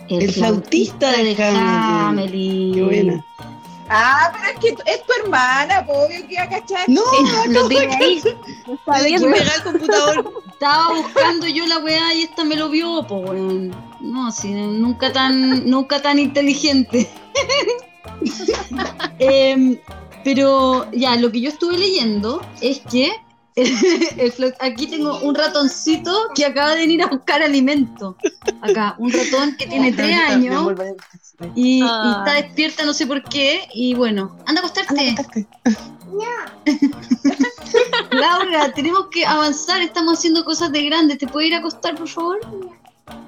El 0.08 0.30
flautista 0.30 1.10
de 1.12 1.36
Hamelin. 1.42 2.74
Qué 2.74 2.82
buena. 2.82 3.24
Ah, 3.92 4.30
pero 4.32 4.52
es 4.52 4.58
que 4.60 4.68
es 4.92 5.02
tu 5.04 5.12
hermana, 5.24 5.84
obvio 5.88 6.24
que 6.28 6.36
va 6.36 6.42
a 6.44 6.48
cachar. 6.48 6.88
No, 6.88 7.02
Lo 7.48 7.66
tengo 7.66 7.92
ahí. 7.92 8.22
que 8.22 8.36
pegar 8.86 9.56
el 9.56 9.62
computador. 9.64 10.32
Estaba 10.52 10.94
buscando 10.94 11.48
yo 11.48 11.66
la 11.66 11.78
weá 11.78 12.14
y 12.14 12.22
esta 12.22 12.44
me 12.44 12.54
lo 12.54 12.68
vio, 12.68 13.04
pues 13.08 13.28
weón. 13.28 13.74
No, 14.00 14.30
sí, 14.30 14.52
nunca 14.52 15.12
tan, 15.12 15.68
nunca 15.68 16.00
tan 16.00 16.20
inteligente. 16.20 17.10
Em, 19.18 19.78
pero 20.24 20.90
ya, 20.92 21.16
lo 21.16 21.30
que 21.32 21.40
yo 21.40 21.48
estuve 21.48 21.76
leyendo 21.76 22.42
es 22.60 22.80
que 22.80 23.12
aquí 24.60 24.86
tengo 24.86 25.18
un 25.20 25.34
ratoncito 25.34 26.12
que 26.34 26.44
acaba 26.46 26.70
de 26.70 26.76
venir 26.76 27.02
a 27.02 27.06
buscar 27.06 27.42
alimento. 27.42 28.16
Acá, 28.62 28.94
un 28.98 29.12
ratón 29.12 29.56
que 29.56 29.66
tiene 29.66 29.92
tres 29.98 30.16
años 30.28 30.72
y, 31.54 31.78
y 31.78 31.82
Ah. 31.82 32.16
está 32.24 32.34
despierta, 32.42 32.84
no 32.84 32.94
sé 32.94 33.06
por 33.06 33.22
qué. 33.24 33.68
Y 33.74 33.94
bueno, 33.94 34.36
anda 34.46 34.62
a 34.62 34.66
acostarte. 34.66 35.14
Laura, 38.10 38.72
tenemos 38.74 39.06
que 39.10 39.24
avanzar, 39.26 39.80
estamos 39.82 40.18
haciendo 40.18 40.44
cosas 40.44 40.72
de 40.72 40.84
grandes. 40.84 41.18
¿Te 41.18 41.26
puedes 41.26 41.48
ir 41.48 41.54
a 41.54 41.58
acostar, 41.58 41.94
por 41.96 42.08
favor? 42.08 42.38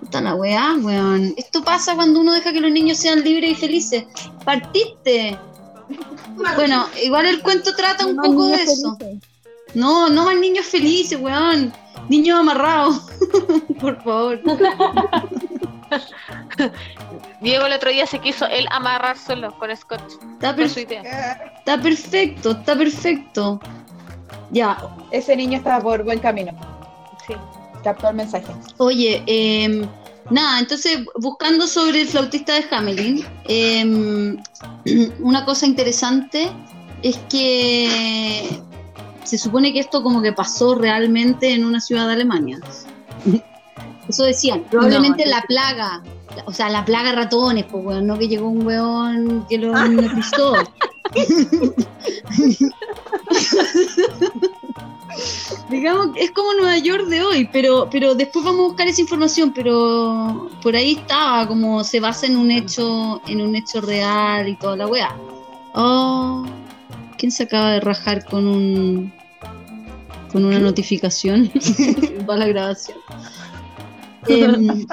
Puta 0.00 0.20
la 0.20 0.34
weá, 0.34 0.74
weón. 0.80 1.34
Esto 1.36 1.62
pasa 1.64 1.94
cuando 1.94 2.20
uno 2.20 2.32
deja 2.32 2.52
que 2.52 2.60
los 2.60 2.70
niños 2.70 2.98
sean 2.98 3.22
libres 3.22 3.52
y 3.52 3.54
felices. 3.54 4.04
¡Partiste! 4.44 5.38
Bueno, 6.56 6.86
igual 7.02 7.26
el 7.26 7.42
cuento 7.42 7.74
trata 7.74 8.06
un 8.06 8.16
No, 8.16 8.22
poco 8.22 8.46
de 8.48 8.62
eso. 8.62 8.96
felices. 8.98 9.28
No, 9.74 10.08
no 10.08 10.24
más 10.26 10.36
niños 10.36 10.66
felices, 10.66 11.18
weón. 11.20 11.72
Niños 12.08 12.38
amarrados. 12.40 13.02
por 13.80 14.02
favor. 14.02 14.40
Diego 17.40 17.66
el 17.66 17.72
otro 17.72 17.90
día 17.90 18.06
se 18.06 18.18
quiso 18.20 18.46
él 18.46 18.66
amarrar 18.70 19.18
solo 19.18 19.56
con 19.58 19.74
scotch. 19.76 20.00
Está, 20.34 20.54
per- 20.54 20.68
su 20.70 20.80
idea. 20.80 21.02
está 21.58 21.80
perfecto, 21.80 22.52
está 22.52 22.76
perfecto. 22.76 23.60
Ya, 24.50 24.76
Ese 25.10 25.34
niño 25.36 25.58
estaba 25.58 25.80
por 25.82 26.04
buen 26.04 26.18
camino. 26.18 26.52
Sí. 27.26 27.34
Captó 27.82 28.08
el 28.10 28.16
mensaje. 28.16 28.46
Oye, 28.78 29.22
em, 29.26 29.86
nada, 30.30 30.60
entonces 30.60 31.00
buscando 31.18 31.66
sobre 31.66 32.02
el 32.02 32.08
flautista 32.08 32.54
de 32.54 32.64
Hamelin, 32.70 33.24
em, 33.48 34.42
una 35.20 35.44
cosa 35.44 35.66
interesante 35.66 36.50
es 37.02 37.16
que 37.28 38.60
se 39.24 39.38
supone 39.38 39.72
que 39.72 39.80
esto 39.80 40.02
como 40.02 40.20
que 40.22 40.32
pasó 40.32 40.74
realmente 40.74 41.52
en 41.52 41.64
una 41.64 41.80
ciudad 41.80 42.06
de 42.06 42.14
Alemania. 42.14 42.58
Eso 44.08 44.24
decían, 44.24 44.64
probablemente 44.70 45.24
No, 45.24 45.30
la 45.30 45.42
plaga, 45.42 46.02
la- 46.36 46.44
o 46.46 46.52
sea, 46.52 46.68
la 46.68 46.84
plaga 46.84 47.12
ratones, 47.12 47.64
pues 47.70 47.84
weón, 47.84 48.06
no 48.06 48.18
que 48.18 48.28
llegó 48.28 48.48
un 48.48 48.66
weón 48.66 49.46
que 49.48 49.58
lo 49.58 49.70
hipnotizó. 49.86 50.54
Digamos 55.70 56.14
que 56.14 56.24
es 56.24 56.30
como 56.32 56.52
Nueva 56.54 56.78
York 56.78 57.04
de 57.06 57.22
hoy, 57.22 57.48
pero, 57.52 57.88
pero 57.90 58.14
después 58.14 58.44
vamos 58.44 58.60
a 58.60 58.68
buscar 58.68 58.88
esa 58.88 59.00
información, 59.02 59.52
pero 59.54 60.50
por 60.62 60.74
ahí 60.74 60.92
estaba, 60.92 61.46
como 61.46 61.84
se 61.84 62.00
basa 62.00 62.26
en 62.26 62.36
un 62.36 62.50
hecho, 62.50 63.20
en 63.26 63.40
un 63.42 63.54
hecho 63.54 63.80
real 63.80 64.48
y 64.48 64.56
toda 64.56 64.76
la 64.76 64.86
weá. 64.86 65.14
Oh, 65.74 66.44
¿quién 67.22 67.30
se 67.30 67.44
acaba 67.44 67.70
de 67.70 67.80
rajar 67.80 68.24
con 68.24 68.48
un 68.48 69.12
con 70.32 70.44
una 70.44 70.58
notificación? 70.58 71.52
Va 72.28 72.36
la 72.36 72.48
grabación. 72.48 72.98
Em, 74.26 74.84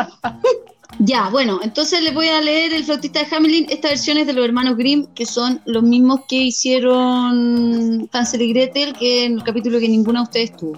ya, 0.99 1.29
bueno, 1.31 1.59
entonces 1.63 2.03
les 2.03 2.13
voy 2.13 2.27
a 2.27 2.39
leer 2.39 2.71
el 2.75 2.83
flautista 2.83 3.23
de 3.23 3.35
Hamelin. 3.35 3.65
Esta 3.69 3.87
versión 3.87 4.19
es 4.19 4.27
de 4.27 4.33
los 4.33 4.45
hermanos 4.45 4.77
Grimm, 4.77 5.07
que 5.15 5.25
son 5.25 5.59
los 5.65 5.81
mismos 5.81 6.19
que 6.27 6.35
hicieron 6.35 8.07
Hansel 8.13 8.43
y 8.43 8.53
Gretel, 8.53 8.93
que 8.93 9.25
en 9.25 9.37
el 9.39 9.43
capítulo 9.43 9.79
que 9.79 9.89
ninguna 9.89 10.19
de 10.19 10.23
ustedes 10.25 10.55
tuvo. 10.55 10.75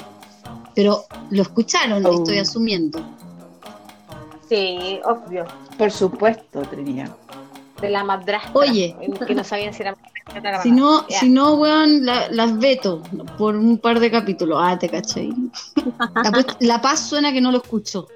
Pero 0.73 1.03
lo 1.31 1.41
escucharon, 1.41 2.05
Oh. 2.05 2.13
estoy 2.13 2.37
asumiendo. 2.37 3.03
Sí, 4.47 5.01
obvio. 5.03 5.45
Por 5.77 5.91
supuesto, 5.91 6.61
Trinidad. 6.61 7.13
De 7.81 7.89
la 7.89 8.03
madrastra. 8.03 8.51
Oye. 8.53 8.95
Que 9.27 9.33
no 9.35 9.43
sabían 9.43 9.73
si 9.73 9.81
era 9.81 9.95
madrastra 10.27 10.61
Si 10.63 10.71
no, 10.71 11.07
Ya. 11.07 11.19
si 11.19 11.29
no, 11.29 11.55
weón, 11.55 12.05
la- 12.05 12.29
las 12.29 12.57
veto 12.59 13.01
por 13.37 13.55
un 13.55 13.77
par 13.77 13.99
de 13.99 14.09
capítulos. 14.11 14.59
Ah, 14.61 14.77
te 14.79 14.87
caché. 14.87 15.29
La, 16.23 16.31
pues- 16.31 16.45
la 16.59 16.81
paz 16.81 16.99
suena 17.09 17.31
que 17.33 17.41
no 17.41 17.51
lo 17.51 17.57
escucho. 17.57 18.07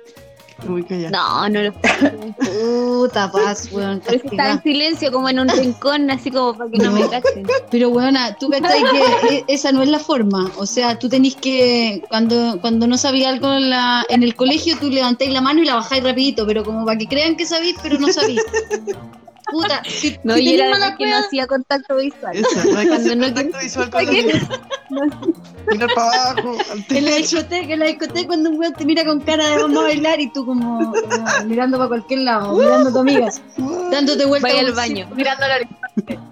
No, 1.12 1.50
no 1.50 1.62
lo 1.64 1.74
Puta 1.74 3.30
paz, 3.30 3.68
weón. 3.74 3.98
Estaba 3.98 4.20
castigada. 4.22 4.52
en 4.54 4.64
silencio, 4.64 5.12
como 5.12 5.28
en 5.28 5.40
un 5.42 5.50
rincón, 5.50 6.10
así 6.10 6.32
como 6.32 6.54
para 6.58 6.70
que 6.72 6.78
no 6.78 6.92
me 6.94 7.10
cachen. 7.10 7.46
Pero 7.70 7.90
weona, 7.90 8.36
tú 8.38 8.50
cachai 8.50 8.82
que 8.84 9.36
e- 9.36 9.44
esa 9.50 9.74
no 9.74 9.84
es 9.84 9.90
la 9.90 10.00
forma. 10.00 10.50
O 10.58 10.66
sea, 10.66 10.98
tú 10.98 11.10
tenés 11.10 11.36
que, 11.36 12.02
cuando, 12.08 12.58
cuando 12.62 12.88
no 12.88 12.98
sabías 12.98 13.34
algo 13.34 13.52
en, 13.54 13.70
la, 13.70 14.06
en 14.08 14.24
el 14.24 14.34
colegio, 14.36 14.78
tú 14.80 14.90
levantáis 14.90 15.32
la 15.32 15.42
mano 15.42 15.62
y 15.62 15.66
la 15.66 15.76
bajáis 15.76 16.04
rapidito, 16.04 16.46
pero 16.48 16.64
como 16.64 16.86
para 16.86 16.98
que 16.98 17.08
crean 17.08 17.36
que 17.36 17.46
sabís, 17.46 17.76
pero 17.84 18.00
no 18.00 18.08
sabís. 18.14 18.40
Puta, 19.52 19.84
si, 19.86 20.20
No, 20.24 20.36
si 20.36 20.42
y 20.42 20.58
tenés 20.58 20.62
era 20.62 20.70
mala 20.72 20.92
de 20.92 20.98
que 20.98 21.06
no 21.08 21.18
hacía 21.18 21.48
contacto 21.48 21.96
visual. 21.98 22.36
Esa, 22.36 22.66
no 22.66 22.78
hay 22.80 22.88
que 22.88 22.94
hacer 22.94 23.18
no 23.18 23.26
contacto 23.26 23.58
visual 23.60 23.90
con. 23.90 24.06
Mirar 25.72 25.90
para 25.96 26.32
abajo, 26.32 26.58
al 26.72 26.86
en 26.90 27.06
la 27.06 27.12
techo. 27.12 27.38
discoteca, 27.38 27.74
en 27.74 27.80
la 27.80 27.86
discoteca 27.88 28.28
cuando 28.28 28.50
un 28.52 28.60
weón 28.60 28.74
te 28.74 28.86
mira 28.86 29.04
con 29.04 29.20
cara 29.22 29.48
de 29.50 29.58
vamos 29.58 29.78
a 29.80 29.84
bailar 29.84 30.20
y 30.20 30.32
tú 30.32 30.46
como, 30.46 30.94
como 30.94 31.46
mirando 31.46 31.78
para 31.78 31.88
cualquier 31.90 32.20
lado, 32.20 32.54
mirando 32.58 32.90
a 32.90 32.94
tu 32.94 33.00
amigas, 33.00 33.42
dándote 33.92 34.26
vuelta 34.26 34.48
Vaya 34.48 34.60
como 34.60 34.70
al 34.70 34.76
baño. 34.76 35.08
Mirando 35.16 35.48
la 35.48 35.60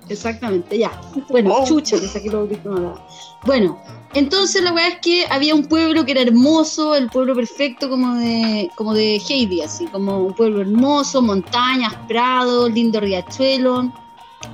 Exactamente, 0.09 0.77
ya. 0.77 0.91
Bueno, 1.29 1.53
Oh. 1.53 1.65
chucha, 1.65 1.99
que 1.99 2.07
saqué 2.07 2.29
los 2.29 2.41
audífonos. 2.41 2.99
Bueno, 3.45 3.79
entonces 4.13 4.61
la 4.61 4.73
weá 4.73 4.89
es 4.89 4.99
que 4.99 5.25
había 5.29 5.55
un 5.55 5.65
pueblo 5.65 6.05
que 6.05 6.11
era 6.11 6.21
hermoso, 6.21 6.95
el 6.95 7.09
pueblo 7.09 7.33
perfecto 7.35 7.89
como 7.89 8.15
de, 8.15 8.69
como 8.75 8.93
de 8.93 9.21
Heidi, 9.27 9.61
así, 9.61 9.85
como 9.87 10.19
un 10.19 10.33
pueblo 10.33 10.61
hermoso, 10.61 11.21
montañas, 11.21 11.93
prados, 12.07 12.71
lindo 12.71 12.99
riachuelo, 12.99 13.91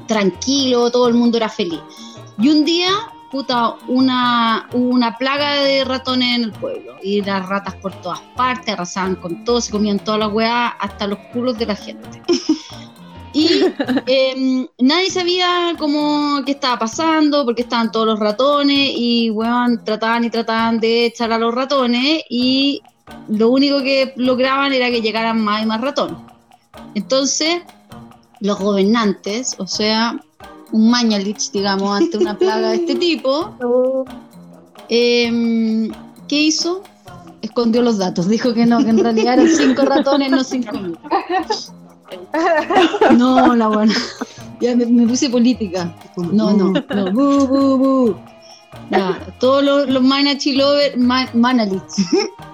tranquilo, 0.08 0.92
todo 0.92 1.08
el 1.08 1.16
mundo 1.16 1.38
era 1.38 1.50
feliz. 1.50 1.82
Y 2.38 2.50
un 2.50 2.64
día, 2.64 2.90
puta, 3.32 3.76
una, 3.88 4.70
hubo 4.74 4.90
una 4.90 5.18
plaga 5.18 5.56
de 5.64 5.84
ratones 5.84 6.38
en 6.38 6.44
el 6.46 6.52
pueblo, 6.54 6.94
y 7.04 7.22
las 7.22 7.48
ratas 7.50 7.76
por 7.76 7.92
todas 8.02 8.22
partes, 8.36 8.74
arrasaban 8.74 9.16
con 9.16 9.44
todo, 9.44 9.60
se 9.60 9.72
comían 9.72 10.00
toda 10.00 10.20
la 10.20 10.28
weá, 10.30 10.68
hasta 10.68 11.08
los 11.08 11.20
culos 11.34 11.58
de 11.58 11.66
la 11.66 11.76
gente. 11.76 12.22
Y 13.34 13.64
em, 14.08 14.68
nadie 14.80 15.10
sabía 15.10 15.76
cómo 15.78 16.42
qué 16.46 16.52
estaba 16.54 16.80
pasando, 16.80 17.46
porque 17.46 17.62
estaban 17.62 17.92
todos 17.92 18.08
los 18.08 18.20
ratones 18.20 18.92
y 18.96 19.30
weón, 19.30 19.84
trataban 19.84 20.24
y 20.24 20.30
trataban 20.30 20.80
de 20.80 21.06
echar 21.06 21.32
a 21.32 21.38
los 21.38 21.54
ratones 21.54 22.24
y 22.30 22.82
lo 23.28 23.50
único 23.50 23.80
que 23.80 24.14
lograban 24.16 24.74
era 24.74 24.90
que 24.90 25.02
llegaran 25.02 25.44
más 25.44 25.64
y 25.64 25.66
más 25.66 25.82
ratones. 25.82 26.18
Entonces, 26.96 27.62
los 28.40 28.60
gobernantes, 28.60 29.56
o 29.60 29.68
sea, 29.68 30.20
un 30.72 30.90
Mañalich, 30.90 31.52
digamos, 31.52 31.98
ante 31.98 32.18
una 32.18 32.38
plaga 32.38 32.70
de 32.70 32.76
este 32.76 32.96
tipo, 33.08 34.06
em, 34.88 35.90
¿qué 36.28 36.42
hizo? 36.42 36.84
Escondió 37.42 37.82
los 37.82 37.98
datos, 37.98 38.28
dijo 38.28 38.54
que 38.54 38.66
no, 38.66 38.84
que 38.84 38.90
en 38.90 39.00
realidad 39.00 39.36
eran 39.36 39.50
cinco 39.50 39.84
ratones, 39.84 40.32
no 40.32 40.44
cinco 40.44 40.78
mil. 40.78 40.98
No, 43.18 43.56
la 43.56 43.68
buena. 43.68 43.94
Ya 44.60 44.76
me, 44.76 44.86
me 44.86 45.08
puse 45.08 45.30
política. 45.30 45.94
No, 46.18 46.52
no, 46.52 46.72
no. 46.74 47.12
Bu, 47.12 47.48
bu, 47.48 47.78
bu. 47.78 48.16
Todos 49.40 49.64
los, 49.64 49.90
los 49.90 50.02
Manachi 50.04 50.54
lovers, 50.54 50.98
ma- 50.98 51.30
Manalich, 51.34 51.82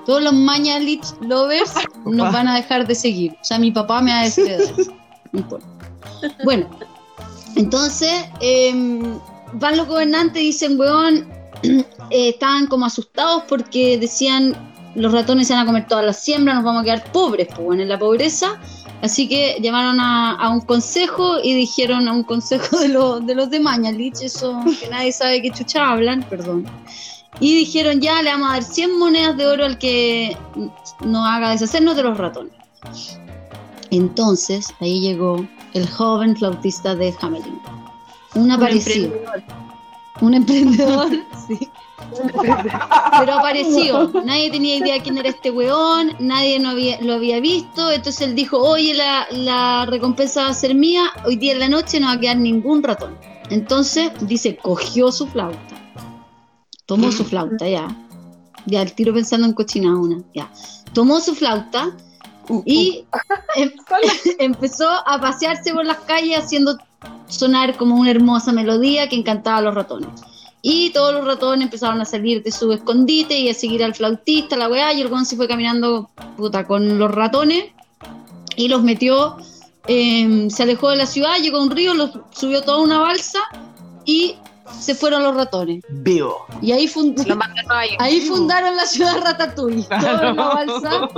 todos 0.06 0.22
los 0.22 0.34
Mañalich 0.34 1.04
lovers 1.22 1.74
nos 2.06 2.32
van 2.32 2.48
a 2.48 2.56
dejar 2.56 2.86
de 2.88 2.96
seguir. 2.96 3.34
O 3.42 3.44
sea, 3.44 3.58
mi 3.58 3.72
papá 3.72 4.02
me 4.02 4.12
va 4.12 4.20
a 4.20 4.24
desheredar. 4.24 4.74
No 5.32 5.40
importa. 5.40 5.66
Bueno, 6.44 6.68
entonces 7.56 8.12
em, 8.40 9.18
van 9.54 9.78
los 9.78 9.88
gobernantes 9.88 10.42
y 10.42 10.48
dicen, 10.48 10.80
weón, 10.80 11.28
eh, 11.64 12.30
estaban 12.30 12.68
como 12.68 12.86
asustados 12.86 13.44
porque 13.48 13.98
decían, 13.98 14.56
los 14.96 15.12
ratones 15.12 15.48
se 15.48 15.54
van 15.54 15.64
a 15.64 15.66
comer 15.66 15.88
todas 15.88 16.06
las 16.06 16.20
siembras, 16.24 16.56
nos 16.56 16.66
vamos 16.66 16.82
a 16.82 16.86
quedar 16.86 17.12
pobres, 17.12 17.48
pues 17.48 17.60
bueno, 17.62 17.82
en 17.84 17.90
la 17.90 18.00
pobreza. 18.00 18.60
Así 19.06 19.28
que 19.30 19.60
llamaron 19.62 20.00
a, 20.00 20.32
a 20.32 20.50
un 20.50 20.62
consejo 20.62 21.38
y 21.44 21.54
dijeron 21.54 22.08
a 22.08 22.12
un 22.12 22.24
consejo 22.24 22.80
de, 22.80 22.88
los 22.88 23.24
de 23.24 23.36
los 23.36 23.52
de 23.52 23.60
Mañalich, 23.60 24.24
eso 24.24 24.60
que 24.80 24.88
nadie 24.90 25.12
sabe 25.12 25.44
qué 25.44 25.52
chucha 25.52 25.92
hablan, 25.92 26.24
perdón. 26.24 26.66
Y 27.40 27.54
dijeron, 27.54 28.02
ya 28.02 28.24
le 28.24 28.32
vamos 28.32 28.50
a 28.50 28.54
dar 28.54 28.64
100 28.64 28.98
monedas 28.98 29.38
de 29.38 29.46
oro 29.46 29.64
al 29.66 29.78
que 29.78 30.36
nos 31.02 31.28
haga 31.28 31.52
deshacernos 31.52 31.96
de 31.96 32.02
los 32.02 32.18
ratones. 32.18 32.54
Entonces, 33.92 34.74
ahí 34.80 35.00
llegó 35.02 35.46
el 35.76 35.88
joven 35.88 36.36
flautista 36.36 36.96
de 36.96 37.14
Hamelin. 37.22 37.60
Un 38.34 38.50
aparecido. 38.50 39.14
Un 40.20 40.34
emprendedor, 40.34 41.12
sí. 41.48 41.70
Pero 43.20 43.34
apareció. 43.34 44.12
Nadie 44.24 44.52
tenía 44.52 44.78
idea 44.78 45.02
quién 45.02 45.18
era 45.18 45.30
este 45.30 45.52
weón, 45.52 46.12
nadie 46.20 46.60
no 46.60 46.70
había, 46.70 47.00
lo 47.02 47.14
había 47.14 47.40
visto. 47.40 47.92
Entonces 47.92 48.28
él 48.28 48.36
dijo: 48.36 48.58
Oye, 48.58 48.94
la, 48.94 49.28
la 49.32 49.86
recompensa 49.86 50.44
va 50.44 50.50
a 50.50 50.54
ser 50.54 50.76
mía. 50.76 51.06
Hoy 51.26 51.38
día 51.38 51.54
en 51.54 51.60
la 51.60 51.70
noche 51.70 52.00
no 52.00 52.08
va 52.08 52.14
a 52.14 52.20
quedar 52.20 52.38
ningún 52.38 52.84
ratón. 52.84 53.18
Entonces, 53.50 54.12
dice: 54.22 54.58
cogió 54.58 55.12
su 55.12 55.28
flauta. 55.28 55.60
Tomó 56.86 57.12
su 57.12 57.24
flauta, 57.24 57.68
ya. 57.68 57.88
Ya, 58.66 58.82
el 58.82 58.94
tiro 58.94 59.14
pensando 59.14 59.48
en 59.48 59.54
cochinada 59.54 59.96
una. 59.98 60.18
Ya. 60.34 60.52
Tomó 60.94 61.20
su 61.20 61.34
flauta 61.36 61.96
y 62.66 63.06
em- 63.56 63.72
empezó 64.40 64.88
a 64.90 65.20
pasearse 65.20 65.74
por 65.74 65.86
las 65.86 65.98
calles 66.00 66.40
haciendo 66.40 66.78
sonar 67.28 67.76
como 67.78 67.96
una 67.96 68.12
hermosa 68.12 68.52
melodía 68.52 69.10
que 69.10 69.16
encantaba 69.16 69.58
a 69.58 69.62
los 69.62 69.76
ratones. 69.76 70.10
Y 70.68 70.90
todos 70.90 71.14
los 71.14 71.24
ratones 71.26 71.64
empezaron 71.66 72.02
a 72.02 72.06
salir 72.06 72.42
de 72.42 72.52
su 72.52 72.72
escondite 72.72 73.38
y 73.38 73.50
a 73.50 73.54
seguir 73.54 73.84
al 73.84 73.94
flautista, 73.94 74.58
la 74.58 74.68
weá, 74.68 74.92
y 74.94 75.02
el 75.02 75.12
weón 75.12 75.24
se 75.24 75.36
fue 75.36 75.48
caminando 75.48 76.10
puta, 76.38 76.66
con 76.66 76.98
los 76.98 77.12
ratones 77.12 77.66
y 78.56 78.68
los 78.68 78.82
metió, 78.82 79.38
eh, 79.88 80.48
se 80.50 80.64
alejó 80.64 80.90
de 80.90 80.96
la 80.96 81.06
ciudad, 81.06 81.38
llegó 81.40 81.58
a 81.60 81.62
un 81.62 81.70
río, 81.70 81.94
los 81.94 82.10
subió 82.32 82.64
toda 82.64 82.80
una 82.80 82.98
balsa 82.98 83.38
y 84.06 84.38
se 84.80 84.96
fueron 84.96 85.22
los 85.22 85.36
ratones. 85.36 85.84
Vivo. 85.88 86.48
Y 86.64 86.72
ahí, 86.72 86.88
fund- 86.88 87.16
ahí 88.00 88.22
fundaron 88.22 88.76
la 88.76 88.88
ciudad 88.88 89.22
Ratatouille. 89.22 89.84
Toda 90.02 90.32
una 90.32 90.48
balsa. 90.48 91.10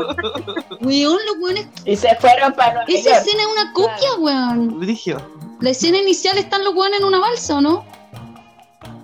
Weón, 0.82 1.20
los 1.26 1.38
weones. 1.40 1.68
Y 1.86 1.96
se 1.96 2.14
fueron 2.18 2.52
para 2.52 2.84
Esa 2.84 3.18
escena 3.20 3.44
es 3.44 3.48
una 3.62 3.72
copia, 3.72 4.14
weón. 4.20 4.80
Brigio. 4.82 5.22
La 5.62 5.70
escena 5.70 6.00
inicial 6.00 6.38
están 6.38 6.66
los 6.66 6.76
weones 6.76 7.00
en 7.00 7.06
una 7.06 7.20
balsa, 7.20 7.56
¿o 7.56 7.62
no? 7.62 7.86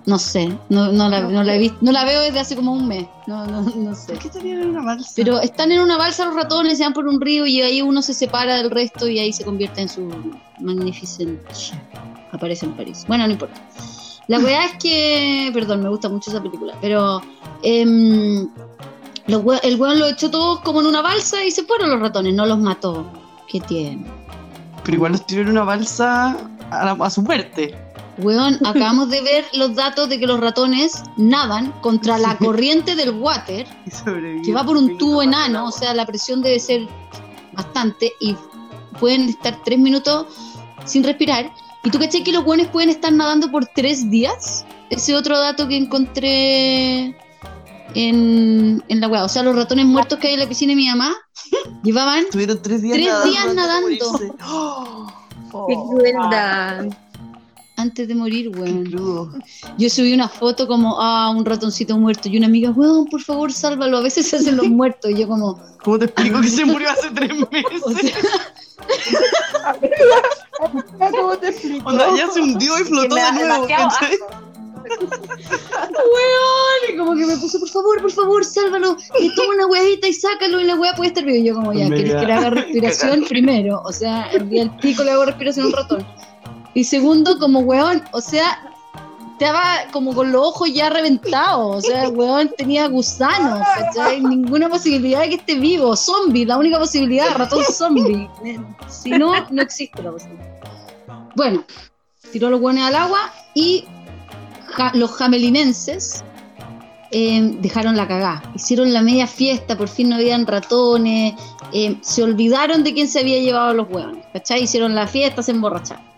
No 0.06 0.18
sé, 0.18 0.48
no, 0.68 0.92
no, 0.92 1.08
la, 1.08 1.22
no, 1.22 1.42
la 1.42 1.54
he 1.54 1.58
visto, 1.58 1.78
no 1.80 1.90
la 1.90 2.04
veo 2.04 2.20
desde 2.20 2.38
hace 2.38 2.54
como 2.56 2.72
un 2.72 2.86
mes. 2.86 3.06
No, 3.26 3.46
no, 3.46 3.62
no 3.62 3.94
sé. 3.94 4.08
¿Por 4.08 4.18
qué 4.18 4.28
estarían 4.28 4.60
en 4.60 4.68
una 4.70 4.82
balsa? 4.82 5.12
Pero 5.16 5.40
están 5.40 5.72
en 5.72 5.80
una 5.80 5.96
balsa 5.96 6.26
los 6.26 6.34
ratones, 6.34 6.76
se 6.76 6.84
van 6.84 6.92
por 6.92 7.06
un 7.08 7.18
río 7.20 7.46
y 7.46 7.62
ahí 7.62 7.80
uno 7.80 8.02
se 8.02 8.12
separa 8.12 8.56
del 8.56 8.70
resto 8.70 9.08
y 9.08 9.18
ahí 9.18 9.32
se 9.32 9.44
convierte 9.44 9.80
en 9.80 9.88
su 9.88 10.10
magnificent 10.60 11.40
ship. 11.52 11.76
Aparece 12.32 12.66
en 12.66 12.72
París. 12.76 13.04
Bueno, 13.08 13.26
no 13.26 13.32
importa. 13.32 13.60
La 14.28 14.38
weá 14.40 14.66
es 14.66 14.72
que. 14.78 15.50
Perdón, 15.54 15.82
me 15.82 15.88
gusta 15.88 16.08
mucho 16.08 16.30
esa 16.30 16.42
película. 16.42 16.74
Pero. 16.82 17.22
em, 17.62 18.48
los 19.26 19.42
we- 19.42 19.60
el 19.62 19.80
weón 19.80 19.98
lo 19.98 20.06
echó 20.06 20.30
todos 20.30 20.60
como 20.60 20.80
en 20.80 20.86
una 20.86 21.00
balsa 21.00 21.42
y 21.44 21.50
se 21.50 21.62
fueron 21.64 21.90
los 21.90 22.00
ratones, 22.00 22.34
no 22.34 22.44
los 22.44 22.58
mató. 22.58 23.06
¿Qué 23.48 23.60
tiene? 23.60 24.04
Pero 24.84 24.96
igual 24.96 25.12
los 25.12 25.26
tiró 25.26 25.40
en 25.42 25.48
una 25.48 25.64
balsa 25.64 26.36
a, 26.70 26.84
la- 26.94 27.04
a 27.06 27.10
su 27.10 27.22
muerte. 27.22 27.74
Weón, 28.18 28.58
acabamos 28.64 29.10
de 29.10 29.20
ver 29.22 29.44
los 29.54 29.74
datos 29.74 30.08
de 30.08 30.18
que 30.20 30.26
los 30.26 30.38
ratones 30.40 31.02
nadan 31.16 31.72
contra 31.80 32.16
la 32.18 32.36
corriente 32.38 32.94
del 32.94 33.10
water 33.10 33.66
que 34.44 34.52
va 34.52 34.64
por 34.64 34.76
un 34.76 34.96
tubo 34.98 35.22
enano, 35.22 35.66
o 35.66 35.72
sea, 35.72 35.94
la 35.94 36.06
presión 36.06 36.40
debe 36.40 36.60
ser 36.60 36.86
bastante 37.54 38.12
y 38.20 38.36
pueden 39.00 39.28
estar 39.28 39.60
tres 39.64 39.78
minutos 39.78 40.26
sin 40.84 41.02
respirar. 41.02 41.52
¿Y 41.82 41.90
tú 41.90 41.98
caché 41.98 42.22
que 42.22 42.32
los 42.32 42.44
buenos 42.44 42.68
pueden 42.68 42.88
estar 42.90 43.12
nadando 43.12 43.50
por 43.50 43.66
tres 43.66 44.08
días? 44.10 44.64
Ese 44.90 45.14
otro 45.14 45.38
dato 45.38 45.66
que 45.66 45.76
encontré 45.76 47.16
en, 47.94 48.82
en 48.88 49.00
la 49.00 49.08
web. 49.08 49.22
O 49.24 49.28
sea, 49.28 49.42
los 49.42 49.56
ratones 49.56 49.86
muertos 49.86 50.18
que 50.18 50.28
hay 50.28 50.34
en 50.34 50.40
la 50.40 50.46
piscina 50.48 50.70
de 50.70 50.76
mi 50.76 50.86
mamá 50.88 51.14
llevaban 51.82 52.20
Estuvieron 52.24 52.62
tres 52.62 52.80
días 52.80 52.96
Tres 52.96 53.54
nadando. 53.54 53.88
días. 53.88 54.32
¡Oh! 54.46 55.06
Qué 55.68 55.74
crueldad. 55.74 56.86
Antes 57.76 58.06
de 58.08 58.14
morir, 58.14 58.48
weón. 58.56 59.42
Yo 59.78 59.90
subí 59.90 60.12
una 60.14 60.28
foto 60.28 60.66
como, 60.68 61.00
ah, 61.00 61.30
un 61.36 61.44
ratoncito 61.44 61.98
muerto. 61.98 62.28
Y 62.28 62.36
una 62.38 62.46
amiga, 62.46 62.70
weón, 62.70 63.06
por 63.06 63.20
favor, 63.20 63.52
sálvalo. 63.52 63.98
A 63.98 64.02
veces 64.02 64.28
se 64.28 64.36
hacen 64.36 64.56
los 64.56 64.68
muertos. 64.70 65.10
Y 65.10 65.16
yo 65.20 65.28
como, 65.28 65.60
¿Cómo 65.82 65.98
te 65.98 66.04
explico 66.06 66.40
que 66.40 66.48
se 66.48 66.64
murió 66.64 66.88
hace 66.90 67.10
tres 67.10 67.30
meses? 67.50 67.82
o 67.84 67.90
sea, 67.90 68.14
¿Cómo 71.10 71.36
te 71.38 71.48
explico? 71.48 71.88
Onda, 71.88 72.06
ya 72.16 72.28
se 72.30 72.40
hundió 72.40 72.78
y 72.80 72.84
flotó 72.84 73.14
de 73.16 73.32
nuevo. 73.32 73.66
¿cachai? 73.66 74.16
y 76.92 76.96
como 76.96 77.14
que 77.14 77.24
me 77.26 77.36
puso, 77.38 77.58
por 77.58 77.68
favor, 77.68 78.02
por 78.02 78.10
favor, 78.12 78.44
sálvalo. 78.44 78.96
Y 79.18 79.34
toma 79.34 79.54
una 79.54 79.66
huevita 79.66 80.06
y 80.08 80.12
sácalo. 80.12 80.60
Y 80.60 80.64
la 80.64 80.74
hueá 80.76 80.94
puede 80.94 81.08
estar 81.08 81.24
viva. 81.24 81.38
Y 81.38 81.44
yo 81.44 81.54
como, 81.54 81.72
ya, 81.72 81.88
Me 81.88 81.96
¿quieres 81.96 82.14
da- 82.14 82.20
que 82.20 82.26
le 82.26 82.32
haga 82.32 82.50
respiración 82.50 83.24
primero? 83.24 83.82
O 83.84 83.92
sea, 83.92 84.30
el 84.32 84.48
día 84.48 84.64
del 84.64 84.76
pico 84.76 85.02
le 85.04 85.10
hago 85.12 85.24
respiración 85.24 85.66
a 85.66 85.68
un 85.68 85.74
ratón. 85.74 86.06
Y 86.74 86.84
segundo, 86.84 87.38
como 87.38 87.60
weón, 87.60 88.02
o 88.12 88.20
sea, 88.20 88.58
estaba 89.32 89.90
como 89.92 90.14
con 90.14 90.32
los 90.32 90.44
ojos 90.46 90.72
ya 90.72 90.90
reventados. 90.90 91.76
O 91.76 91.80
sea, 91.80 92.04
el 92.04 92.16
weón 92.16 92.50
tenía 92.56 92.88
gusanos, 92.88 93.60
¿cachai? 93.76 94.20
Ninguna 94.20 94.68
posibilidad 94.68 95.20
de 95.20 95.30
que 95.30 95.34
esté 95.36 95.54
vivo. 95.54 95.96
Zombie, 95.96 96.44
la 96.46 96.56
única 96.56 96.78
posibilidad, 96.78 97.36
ratón 97.36 97.64
zombie. 97.64 98.28
Si 98.88 99.10
no, 99.10 99.32
no 99.50 99.62
existe 99.62 100.02
la 100.02 100.12
posibilidad. 100.12 100.54
Bueno, 101.36 101.64
tiró 102.32 102.50
los 102.50 102.60
weones 102.60 102.84
al 102.84 102.94
agua 102.94 103.32
y 103.54 103.84
los 104.94 105.10
jamelinenses 105.12 106.24
eh, 107.10 107.56
dejaron 107.60 107.96
la 107.96 108.08
cagá. 108.08 108.42
Hicieron 108.54 108.92
la 108.92 109.02
media 109.02 109.26
fiesta, 109.26 109.76
por 109.76 109.88
fin 109.88 110.08
no 110.08 110.16
habían 110.16 110.46
ratones. 110.46 111.34
eh, 111.72 111.96
se 112.02 112.22
olvidaron 112.22 112.84
de 112.84 112.94
quién 112.94 113.08
se 113.08 113.20
había 113.20 113.40
llevado 113.40 113.74
los 113.74 113.88
hueones, 113.88 114.24
¿cachai? 114.32 114.62
Hicieron 114.62 114.94
la 114.94 115.06
fiesta, 115.06 115.42
se 115.42 115.50
emborracharon. 115.50 116.13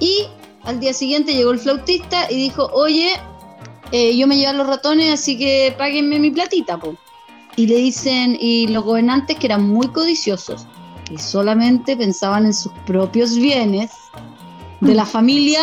Y 0.00 0.26
al 0.64 0.80
día 0.80 0.92
siguiente 0.92 1.34
llegó 1.34 1.52
el 1.52 1.58
flautista 1.58 2.30
y 2.30 2.36
dijo, 2.36 2.70
oye, 2.72 3.12
eh, 3.92 4.16
yo 4.16 4.26
me 4.26 4.36
llevé 4.36 4.48
a 4.48 4.52
los 4.52 4.66
ratones, 4.66 5.12
así 5.12 5.38
que 5.38 5.74
páguenme 5.76 6.18
mi 6.18 6.30
platita, 6.30 6.78
po. 6.78 6.96
Y 7.56 7.66
le 7.66 7.76
dicen, 7.76 8.36
y 8.40 8.66
los 8.68 8.84
gobernantes 8.84 9.36
que 9.38 9.46
eran 9.46 9.68
muy 9.68 9.88
codiciosos 9.88 10.66
y 11.10 11.18
solamente 11.18 11.96
pensaban 11.96 12.46
en 12.46 12.54
sus 12.54 12.72
propios 12.86 13.36
bienes 13.36 13.90
de 14.80 14.94
la 14.94 15.04
familia. 15.16 15.60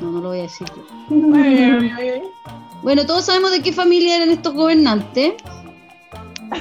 No, 0.00 0.10
no 0.10 0.20
lo 0.20 0.28
voy 0.28 0.40
a 0.40 0.42
decir 0.42 0.66
yo. 0.76 2.28
Bueno, 2.82 3.06
todos 3.06 3.26
sabemos 3.26 3.52
de 3.52 3.62
qué 3.62 3.72
familia 3.72 4.16
eran 4.16 4.30
estos 4.30 4.54
gobernantes. 4.54 5.34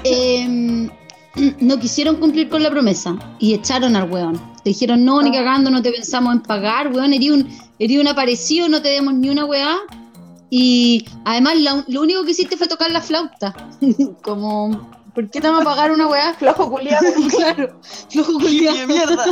Eh, 0.03 0.87
no 1.59 1.79
quisieron 1.79 2.17
cumplir 2.17 2.49
con 2.49 2.61
la 2.63 2.69
promesa 2.69 3.15
y 3.39 3.53
echaron 3.53 3.95
al 3.95 4.09
weón. 4.11 4.39
Te 4.63 4.69
dijeron, 4.71 5.03
no, 5.05 5.21
ni 5.21 5.31
cagando, 5.31 5.69
no 5.71 5.81
te 5.81 5.91
pensamos 5.91 6.33
en 6.33 6.41
pagar, 6.41 6.87
weón, 6.93 7.13
herí 7.13 7.31
un, 7.31 7.47
herí 7.79 7.97
un 7.97 8.07
aparecido, 8.07 8.67
no 8.69 8.81
te 8.81 8.89
demos 8.89 9.13
ni 9.13 9.29
una 9.29 9.45
weá. 9.45 9.77
Y 10.49 11.05
además 11.25 11.57
la- 11.59 11.83
lo 11.87 12.01
único 12.01 12.23
que 12.25 12.31
hiciste 12.31 12.57
fue 12.57 12.67
tocar 12.67 12.91
la 12.91 13.01
flauta. 13.01 13.55
Como, 14.21 14.89
¿por 15.15 15.29
qué 15.29 15.39
te 15.41 15.47
vamos 15.47 15.61
a 15.61 15.69
pagar 15.69 15.91
una 15.91 16.07
weá? 16.07 16.33
Flojo 16.39 16.69
culiado. 16.69 17.05
claro, 17.37 17.79
flojo 18.09 18.33
culiao. 18.33 18.75
¡Qué 18.75 18.87
mierda! 18.87 19.25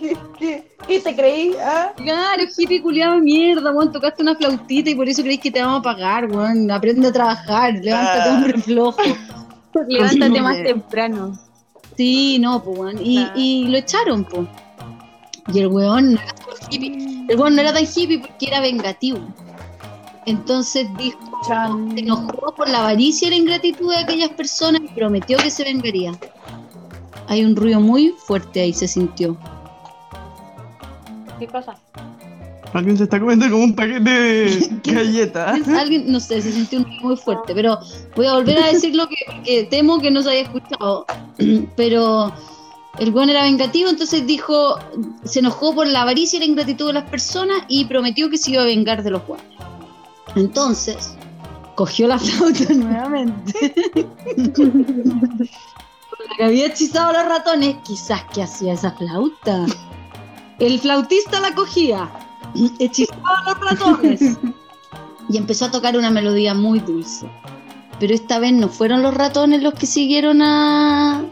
¿Qué, 0.00 0.16
qué, 0.38 0.72
qué 0.88 1.00
te 1.00 1.14
creí? 1.14 1.54
¿Ah? 1.62 1.92
Claro, 1.96 2.42
hippie 2.56 2.80
culiado 2.82 3.16
de 3.16 3.20
mierda, 3.20 3.70
weón, 3.72 3.92
tocaste 3.92 4.22
una 4.22 4.34
flautita 4.34 4.90
y 4.90 4.94
por 4.94 5.08
eso 5.08 5.22
creéis 5.22 5.40
que 5.40 5.50
te 5.50 5.60
vamos 5.60 5.80
a 5.80 5.82
pagar, 5.82 6.26
weón. 6.30 6.70
Aprende 6.70 7.08
a 7.08 7.12
trabajar, 7.12 7.74
levántate, 7.74 8.28
Ah. 8.30 8.34
hombre 8.34 8.58
flojo. 8.60 8.98
Levántate 9.88 10.40
más 10.40 10.56
Hombre. 10.56 10.64
temprano. 10.72 11.38
Sí, 11.96 12.38
no, 12.40 12.62
pues, 12.62 12.78
weón. 12.78 12.98
Y, 13.04 13.68
lo 13.68 13.76
echaron, 13.78 14.24
pues. 14.24 14.48
Y 15.52 15.58
el 15.60 15.66
weón 15.68 16.14
no 16.14 16.20
era 16.20 16.32
tan 16.34 16.72
hippie. 16.72 17.24
El 17.28 17.38
weón 17.38 17.54
no 17.54 17.60
era 17.60 17.72
tan 17.72 17.84
hippie 17.84 18.18
porque 18.20 18.46
era 18.46 18.60
vengativo. 18.60 19.20
Entonces 20.26 20.86
dijo, 20.98 21.18
Chan. 21.46 21.92
se 21.94 22.00
enojó 22.00 22.54
por 22.54 22.68
la 22.68 22.80
avaricia 22.80 23.28
y 23.28 23.30
la 23.30 23.36
ingratitud 23.36 23.90
de 23.90 23.98
aquellas 23.98 24.30
personas 24.30 24.80
y 24.84 24.88
prometió 24.88 25.38
que 25.38 25.50
se 25.50 25.64
vengaría. 25.64 26.12
Hay 27.28 27.44
un 27.44 27.54
ruido 27.56 27.80
muy 27.80 28.14
fuerte 28.26 28.60
ahí, 28.60 28.72
se 28.72 28.88
sintió. 28.88 29.36
¿Qué 31.40 31.46
cosa? 31.46 31.74
Alguien 32.74 32.98
se 32.98 33.04
está 33.04 33.18
comiendo 33.18 33.48
como 33.50 33.64
un 33.64 33.74
paquete 33.74 34.10
de 34.10 34.80
galletas. 34.84 35.66
Alguien, 35.68 36.12
no 36.12 36.20
sé, 36.20 36.42
se 36.42 36.52
sintió 36.52 36.80
un 36.80 36.84
ruido 36.84 37.00
muy 37.02 37.16
fuerte, 37.16 37.54
pero 37.54 37.78
voy 38.14 38.26
a 38.26 38.34
volver 38.34 38.58
a 38.58 38.66
decirlo 38.66 39.08
que, 39.08 39.16
que 39.42 39.64
temo 39.64 39.98
que 40.00 40.10
no 40.10 40.22
se 40.22 40.30
haya 40.30 40.42
escuchado. 40.42 41.06
Pero 41.76 42.30
el 42.98 43.14
weón 43.14 43.30
era 43.30 43.44
vengativo, 43.44 43.88
entonces 43.88 44.26
dijo, 44.26 44.78
se 45.24 45.38
enojó 45.38 45.74
por 45.74 45.86
la 45.86 46.02
avaricia 46.02 46.36
y 46.36 46.40
la 46.40 46.46
ingratitud 46.46 46.88
de 46.88 46.92
las 46.92 47.08
personas 47.08 47.62
y 47.68 47.86
prometió 47.86 48.28
que 48.28 48.36
se 48.36 48.50
iba 48.50 48.62
a 48.62 48.66
vengar 48.66 49.02
de 49.02 49.10
los 49.10 49.22
weones. 49.26 49.46
Entonces, 50.36 51.16
cogió 51.74 52.06
la 52.06 52.18
flauta 52.18 52.64
nuevamente. 52.74 53.72
Con 54.54 54.84
la 56.28 56.36
que 56.36 56.44
había 56.44 56.66
hechizado 56.66 57.08
a 57.08 57.12
los 57.14 57.28
ratones, 57.32 57.76
quizás 57.84 58.24
que 58.34 58.42
hacía 58.42 58.74
esa 58.74 58.92
flauta. 58.92 59.64
El 60.60 60.78
flautista 60.78 61.40
la 61.40 61.54
cogía, 61.54 62.10
hechizaba 62.78 63.38
a 63.46 63.50
los 63.50 63.60
ratones 63.60 64.20
y 65.30 65.36
empezó 65.38 65.64
a 65.64 65.70
tocar 65.70 65.96
una 65.96 66.10
melodía 66.10 66.52
muy 66.54 66.80
dulce. 66.80 67.26
Pero 67.98 68.14
esta 68.14 68.38
vez 68.38 68.52
no 68.52 68.68
fueron 68.68 69.02
los 69.02 69.14
ratones 69.14 69.62
los 69.62 69.74
que 69.74 69.86
siguieron 69.86 70.42
a, 70.42 71.22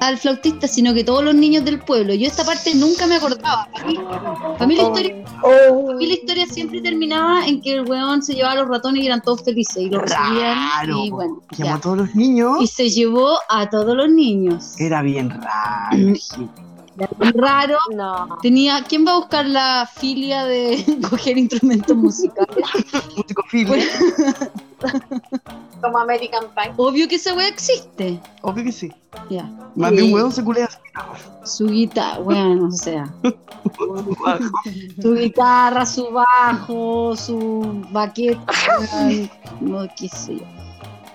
al 0.00 0.18
flautista, 0.18 0.68
sino 0.68 0.94
que 0.94 1.02
todos 1.02 1.24
los 1.24 1.34
niños 1.34 1.64
del 1.64 1.80
pueblo. 1.80 2.14
Yo 2.14 2.26
esta 2.26 2.44
parte 2.44 2.72
nunca 2.74 3.06
me 3.08 3.16
acordaba. 3.16 3.68
Para 3.72 3.86
mí, 3.86 3.98
para 3.98 4.66
mí 4.66 4.76
la 4.76 4.82
historia, 4.82 5.24
Oh. 5.42 5.86
para 5.86 5.98
mí 5.98 6.06
la 6.06 6.14
historia 6.14 6.46
siempre 6.46 6.80
terminaba 6.80 7.46
en 7.46 7.60
que 7.60 7.74
el 7.74 7.88
weón 7.88 8.22
se 8.22 8.34
llevaba 8.34 8.52
a 8.54 8.56
los 8.62 8.68
ratones 8.68 9.02
y 9.02 9.06
eran 9.06 9.22
todos 9.22 9.42
felices 9.42 9.76
y 9.76 9.90
lo 9.90 10.00
recibían. 10.00 10.56
Raro. 10.56 11.04
Y 11.04 11.10
bueno, 11.10 11.42
Llamó 11.56 11.74
a 11.74 11.80
todos 11.80 11.98
los 11.98 12.14
niños. 12.14 12.58
Y 12.60 12.66
se 12.68 12.90
llevó 12.90 13.38
a 13.48 13.70
todos 13.70 13.96
los 13.96 14.08
niños. 14.08 14.74
Era 14.78 15.02
bien 15.02 15.30
raro. 15.30 16.14
raro. 17.34 17.76
No. 17.94 18.38
Tenía, 18.42 18.82
¿quién 18.84 19.06
va 19.06 19.12
a 19.12 19.16
buscar 19.16 19.46
la 19.46 19.88
filia 19.92 20.44
de 20.44 20.84
coger 21.10 21.38
instrumentos 21.38 21.96
musicales? 21.96 22.66
Musicofilia. 23.16 23.84
Como 25.80 25.98
American 25.98 26.44
Pie. 26.54 26.72
Obvio 26.76 27.08
que 27.08 27.16
esa 27.16 27.34
wea 27.34 27.48
existe. 27.48 28.20
Obvio 28.42 28.64
que 28.64 28.72
sí. 28.72 28.92
Ya. 29.30 29.50
Más 29.74 29.92
de 29.92 30.02
un 30.02 30.12
hueón 30.12 30.32
se 30.32 30.42
culea. 30.44 30.68
Su 31.44 31.66
guitarra, 31.68 32.18
bueno, 32.18 32.66
o 32.66 32.72
sea, 32.72 33.12
su 35.00 35.14
guitarra, 35.14 35.86
su 35.86 36.10
bajo, 36.10 37.16
su 37.16 37.84
baqueta, 37.90 38.52
weón, 38.92 39.30
no 39.60 39.88
qué 39.96 40.08
sé 40.08 40.36
yo. 40.36 40.44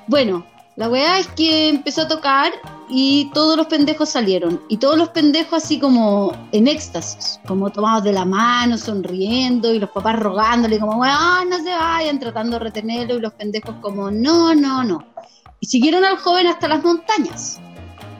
Bueno, 0.07 0.45
la 0.75 0.89
weá 0.89 1.19
es 1.19 1.27
que 1.27 1.69
empezó 1.69 2.01
a 2.01 2.07
tocar 2.07 2.51
y 2.89 3.29
todos 3.33 3.55
los 3.55 3.67
pendejos 3.67 4.09
salieron. 4.09 4.59
Y 4.69 4.77
todos 4.77 4.97
los 4.97 5.09
pendejos 5.09 5.63
así 5.63 5.79
como 5.79 6.35
en 6.51 6.67
éxtasis, 6.67 7.39
como 7.45 7.69
tomados 7.69 8.03
de 8.03 8.11
la 8.11 8.25
mano, 8.25 8.77
sonriendo, 8.77 9.73
y 9.73 9.79
los 9.79 9.91
papás 9.91 10.19
rogándole 10.19 10.79
como, 10.79 10.99
weón, 10.99 11.49
no 11.49 11.57
se 11.57 11.69
vayan, 11.69 12.19
tratando 12.19 12.57
de 12.57 12.65
retenerlo, 12.65 13.17
y 13.17 13.21
los 13.21 13.33
pendejos 13.33 13.75
como, 13.81 14.09
no, 14.09 14.55
no, 14.55 14.83
no. 14.83 15.05
Y 15.59 15.67
siguieron 15.67 16.03
al 16.05 16.17
joven 16.17 16.47
hasta 16.47 16.67
las 16.67 16.83
montañas. 16.83 17.59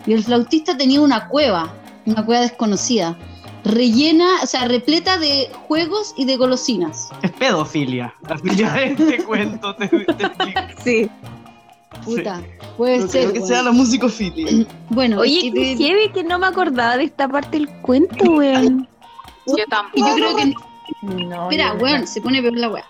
Y 0.06 0.14
el 0.14 0.24
flautista 0.24 0.78
tenía 0.78 1.02
una 1.02 1.28
cueva, 1.30 1.74
una 2.06 2.24
cueva 2.24 2.42
desconocida, 2.42 3.18
rellena, 3.64 4.28
o 4.44 4.46
sea, 4.46 4.68
repleta 4.68 5.18
de 5.18 5.50
juegos 5.68 6.14
y 6.18 6.26
de 6.26 6.38
golosinas. 6.38 7.10
Es 7.24 7.32
pedofilia. 7.32 8.14
Al 8.28 8.40
final 8.40 8.96
de 8.96 9.04
este 9.04 9.24
cuento 9.24 9.76
te, 9.76 9.88
te 9.88 10.24
explico. 10.24 10.62
Sí. 10.84 11.10
Puta, 12.04 12.42
puede 12.78 13.00
No 13.00 13.08
ser. 13.08 13.22
creo 13.22 13.34
que 13.34 13.40
weón. 13.40 13.48
sea 13.50 13.64
la 13.64 13.72
musicofilia. 13.72 14.66
Bueno, 14.90 15.20
Oye, 15.20 15.52
qué 15.54 15.60
de- 15.60 15.76
heavy 15.78 16.10
que 16.14 16.24
no 16.24 16.38
me 16.40 16.48
acordaba 16.48 16.98
de 16.98 17.06
esta 17.06 17.28
parte 17.28 17.58
del 17.60 17.70
cuento, 17.82 18.24
weón. 18.32 18.88
Yo 19.48 19.56
y 19.58 19.70
tampoco. 19.70 20.08
yo 20.08 20.16
creo 20.16 20.36
que 20.38 20.54
No, 21.26 21.52
yo- 21.52 21.74
weón, 21.82 22.08
se 22.08 22.22
pone 22.22 22.42
peor 22.42 22.56
la 22.58 22.70
weá. 22.70 22.86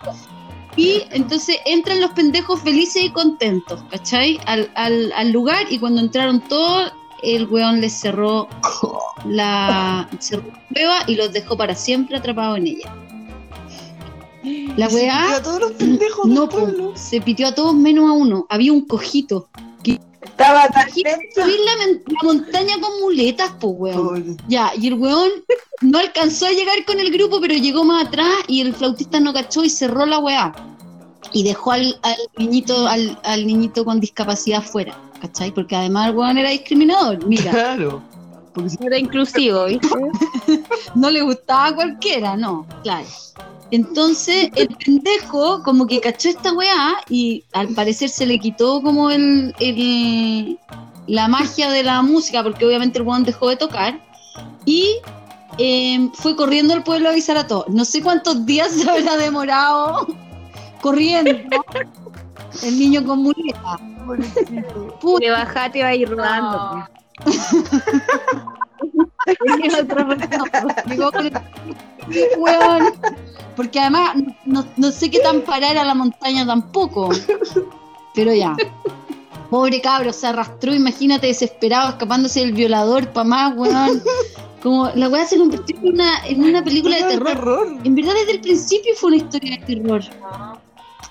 Y 0.75 1.03
entonces 1.11 1.57
entran 1.65 2.01
los 2.01 2.11
pendejos 2.11 2.59
felices 2.61 3.03
y 3.03 3.09
contentos, 3.11 3.83
¿cachai? 3.91 4.39
Al, 4.47 4.71
al, 4.75 5.11
al 5.15 5.31
lugar 5.31 5.65
y 5.69 5.77
cuando 5.79 6.01
entraron 6.01 6.41
todos, 6.41 6.91
el 7.21 7.45
weón 7.47 7.79
les 7.79 7.93
cerró 7.93 8.47
la, 9.25 10.07
cerró 10.19 10.43
la 10.47 10.59
cueva 10.73 10.97
y 11.07 11.15
los 11.15 11.31
dejó 11.31 11.55
para 11.57 11.75
siempre 11.75 12.17
atrapados 12.17 12.57
en 12.57 12.67
ella. 12.67 12.93
La 14.77 14.89
Se 14.89 14.95
weá 14.95 15.21
pitió 15.21 15.35
a 15.35 15.43
todos 15.43 15.59
los 15.59 15.71
pendejos 15.73 16.25
no, 16.25 16.41
del 16.41 16.49
pueblo. 16.49 16.93
se 16.95 17.21
pitió 17.21 17.47
a 17.47 17.55
todos 17.55 17.75
menos 17.75 18.09
a 18.09 18.13
uno. 18.13 18.45
Había 18.49 18.73
un 18.73 18.85
cojito. 18.85 19.49
Estaba 20.23 20.67
tan 20.69 20.89
subir 20.89 21.05
la, 21.05 22.23
montaña 22.23 22.79
con 22.79 22.99
muletas, 23.01 23.51
po, 23.59 23.67
weón. 23.67 24.37
Ya, 24.47 24.71
y 24.75 24.87
el 24.87 24.95
weón 24.95 25.29
no 25.81 25.99
alcanzó 25.99 26.47
a 26.47 26.51
llegar 26.51 26.83
con 26.85 26.99
el 26.99 27.11
grupo, 27.11 27.39
pero 27.41 27.53
llegó 27.53 27.83
más 27.83 28.07
atrás 28.07 28.33
y 28.47 28.61
el 28.61 28.73
flautista 28.73 29.19
no 29.19 29.33
cachó 29.33 29.63
y 29.63 29.69
cerró 29.69 30.05
la 30.05 30.19
weá. 30.19 30.53
Y 31.33 31.43
dejó 31.43 31.71
al, 31.73 31.99
al 32.03 32.17
niñito, 32.37 32.87
al, 32.87 33.19
al 33.23 33.45
niñito 33.45 33.83
con 33.83 33.99
discapacidad 33.99 34.63
fuera, 34.63 34.97
¿cachai? 35.21 35.51
Porque 35.51 35.75
además 35.75 36.09
el 36.09 36.15
weón 36.15 36.37
era 36.37 36.49
discriminador. 36.49 37.25
Mira, 37.25 37.51
Claro. 37.51 38.01
Porque 38.53 38.77
Era 38.81 38.97
inclusivo, 38.97 39.65
¿viste? 39.65 39.87
no 40.95 41.09
le 41.09 41.21
gustaba 41.21 41.67
a 41.67 41.75
cualquiera, 41.75 42.37
no, 42.37 42.65
claro. 42.83 43.07
Entonces 43.73 44.49
el 44.55 44.67
pendejo 44.67 45.63
como 45.63 45.87
que 45.87 45.99
cachó 45.99 46.29
esta 46.29 46.53
weá 46.53 46.97
y 47.09 47.43
al 47.53 47.69
parecer 47.69 48.07
se 48.09 48.27
le 48.27 48.37
quitó 48.37 48.81
como 48.83 49.09
el, 49.09 49.53
el- 49.59 50.59
la 51.07 51.27
magia 51.27 51.71
de 51.71 51.81
la 51.81 52.01
música, 52.03 52.43
porque 52.43 52.65
obviamente 52.65 52.99
el 52.99 53.05
weón 53.05 53.23
dejó 53.23 53.49
de 53.49 53.55
tocar 53.57 53.99
y 54.65 54.97
eh, 55.57 56.07
fue 56.13 56.35
corriendo 56.35 56.73
al 56.75 56.83
pueblo 56.83 57.09
a 57.09 57.11
avisar 57.13 57.35
a 57.35 57.47
todos. 57.47 57.67
No 57.69 57.83
sé 57.83 58.01
cuántos 58.03 58.45
días 58.45 58.71
se 58.71 58.87
habrá 58.89 59.17
demorado 59.17 60.05
corriendo 60.81 61.31
el 62.61 62.77
niño 62.79 63.03
con 63.03 63.23
muleta. 63.23 63.79
Te 65.19 65.29
va 65.31 65.41
a 65.41 65.95
ir 65.95 66.09
rodando. 66.09 66.77
No. 66.77 67.02
Porque 73.55 73.79
además 73.79 74.15
no, 74.45 74.65
no 74.77 74.91
sé 74.91 75.09
qué 75.09 75.19
tan 75.19 75.41
parar 75.41 75.77
a 75.77 75.83
la 75.85 75.93
montaña 75.93 76.45
tampoco. 76.45 77.09
Pero 78.15 78.33
ya. 78.33 78.55
Pobre 79.49 79.81
cabro, 79.81 80.11
se 80.11 80.27
arrastró, 80.27 80.73
imagínate, 80.73 81.27
desesperado, 81.27 81.89
escapándose 81.89 82.39
del 82.39 82.53
violador, 82.53 83.09
pa' 83.09 83.23
más, 83.23 83.55
weón. 83.55 84.01
Como 84.63 84.89
la 84.95 85.09
weá 85.09 85.25
se 85.25 85.37
convirtió 85.37 85.77
en 85.77 85.89
una, 85.89 86.25
en 86.25 86.43
una 86.43 86.63
película 86.63 86.95
de 86.95 87.17
terror. 87.17 87.77
En 87.83 87.95
verdad, 87.95 88.13
desde 88.15 88.31
el 88.31 88.41
principio 88.41 88.93
fue 88.95 89.09
una 89.09 89.17
historia 89.17 89.57
de 89.57 89.75
terror. 89.75 90.01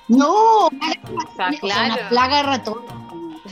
No, 0.08 0.66
O 0.66 0.70
sea, 0.70 0.94
O 1.14 1.36
sea, 1.36 1.60
claro. 1.60 1.94
una 1.94 2.08
plaga 2.08 2.36
de 2.38 2.42
ratón. 2.42 3.01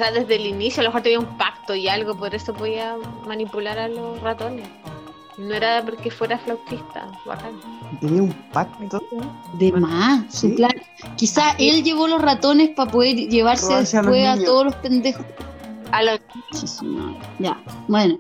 O 0.01 0.03
sea, 0.03 0.13
desde 0.13 0.37
el 0.37 0.47
inicio 0.47 0.81
a 0.81 0.85
lo 0.85 0.89
mejor 0.89 1.03
tenía 1.03 1.19
un 1.19 1.37
pacto 1.37 1.75
y 1.75 1.87
algo, 1.87 2.15
por 2.15 2.35
eso 2.35 2.55
podía 2.55 2.97
manipular 3.27 3.79
a 3.79 3.87
los 3.87 4.19
ratones. 4.23 4.67
No 5.37 5.53
era 5.53 5.85
porque 5.85 6.11
fuera 6.11 6.39
flautista, 6.39 7.07
bacán. 7.27 7.61
tenía 8.01 8.23
un 8.23 8.33
pacto. 8.51 9.03
De 9.59 9.71
más, 9.73 10.25
su 10.35 10.49
Sí. 10.49 10.55
plan. 10.55 10.73
Quizá 11.19 11.51
él 11.59 11.85
llevó 11.85 12.09
los 12.09 12.23
ratones 12.23 12.71
para 12.71 12.91
poder 12.91 13.15
llevarse 13.15 13.67
Robarse 13.67 13.99
después 13.99 14.27
a, 14.27 14.43
todos 14.43 14.65
los 14.65 14.75
pendejos. 14.77 15.27
A 15.93 16.03
los 16.03 16.21
madre. 16.83 17.19
Ya, 17.39 17.63
bueno. 17.87 18.19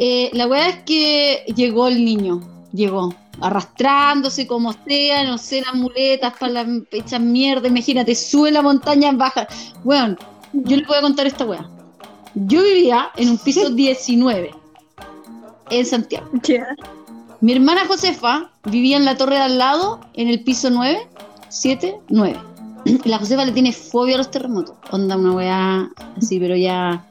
Eh, 0.00 0.30
la 0.32 0.48
weá 0.48 0.70
es 0.70 0.82
que 0.82 1.44
llegó 1.54 1.86
el 1.86 2.04
niño, 2.04 2.40
llegó, 2.72 3.14
arrastrándose 3.40 4.48
como 4.48 4.72
sea, 4.72 5.22
no 5.22 5.38
sé, 5.38 5.62
las 5.62 5.74
muletas 5.74 6.34
para 6.36 6.64
las 6.64 6.66
hechas 6.90 7.20
mierda, 7.20 7.68
imagínate, 7.68 8.16
sube 8.16 8.50
la 8.50 8.62
montaña, 8.62 9.12
baja. 9.12 9.46
Weón, 9.84 10.18
yo 10.52 10.76
les 10.76 10.86
voy 10.86 10.96
a 10.98 11.02
contar 11.02 11.26
esta 11.26 11.44
weá. 11.44 11.68
Yo 12.34 12.62
vivía 12.62 13.10
en 13.16 13.30
un 13.30 13.38
piso 13.38 13.70
19 13.74 14.54
en 15.70 15.86
Santiago. 15.86 16.28
Mi 17.40 17.52
hermana 17.52 17.86
Josefa 17.86 18.50
vivía 18.64 18.96
en 18.96 19.04
la 19.04 19.16
torre 19.16 19.36
de 19.36 19.42
al 19.42 19.58
lado, 19.58 20.00
en 20.14 20.28
el 20.28 20.42
piso 20.42 20.70
9, 20.70 21.06
7, 21.48 21.98
9. 22.08 22.36
La 23.04 23.18
Josefa 23.18 23.44
le 23.44 23.52
tiene 23.52 23.72
fobia 23.72 24.14
a 24.14 24.18
los 24.18 24.30
terremotos. 24.30 24.76
Onda 24.90 25.16
una 25.16 25.32
weá 25.32 25.90
así, 26.16 26.38
pero 26.38 26.56
ya. 26.56 27.04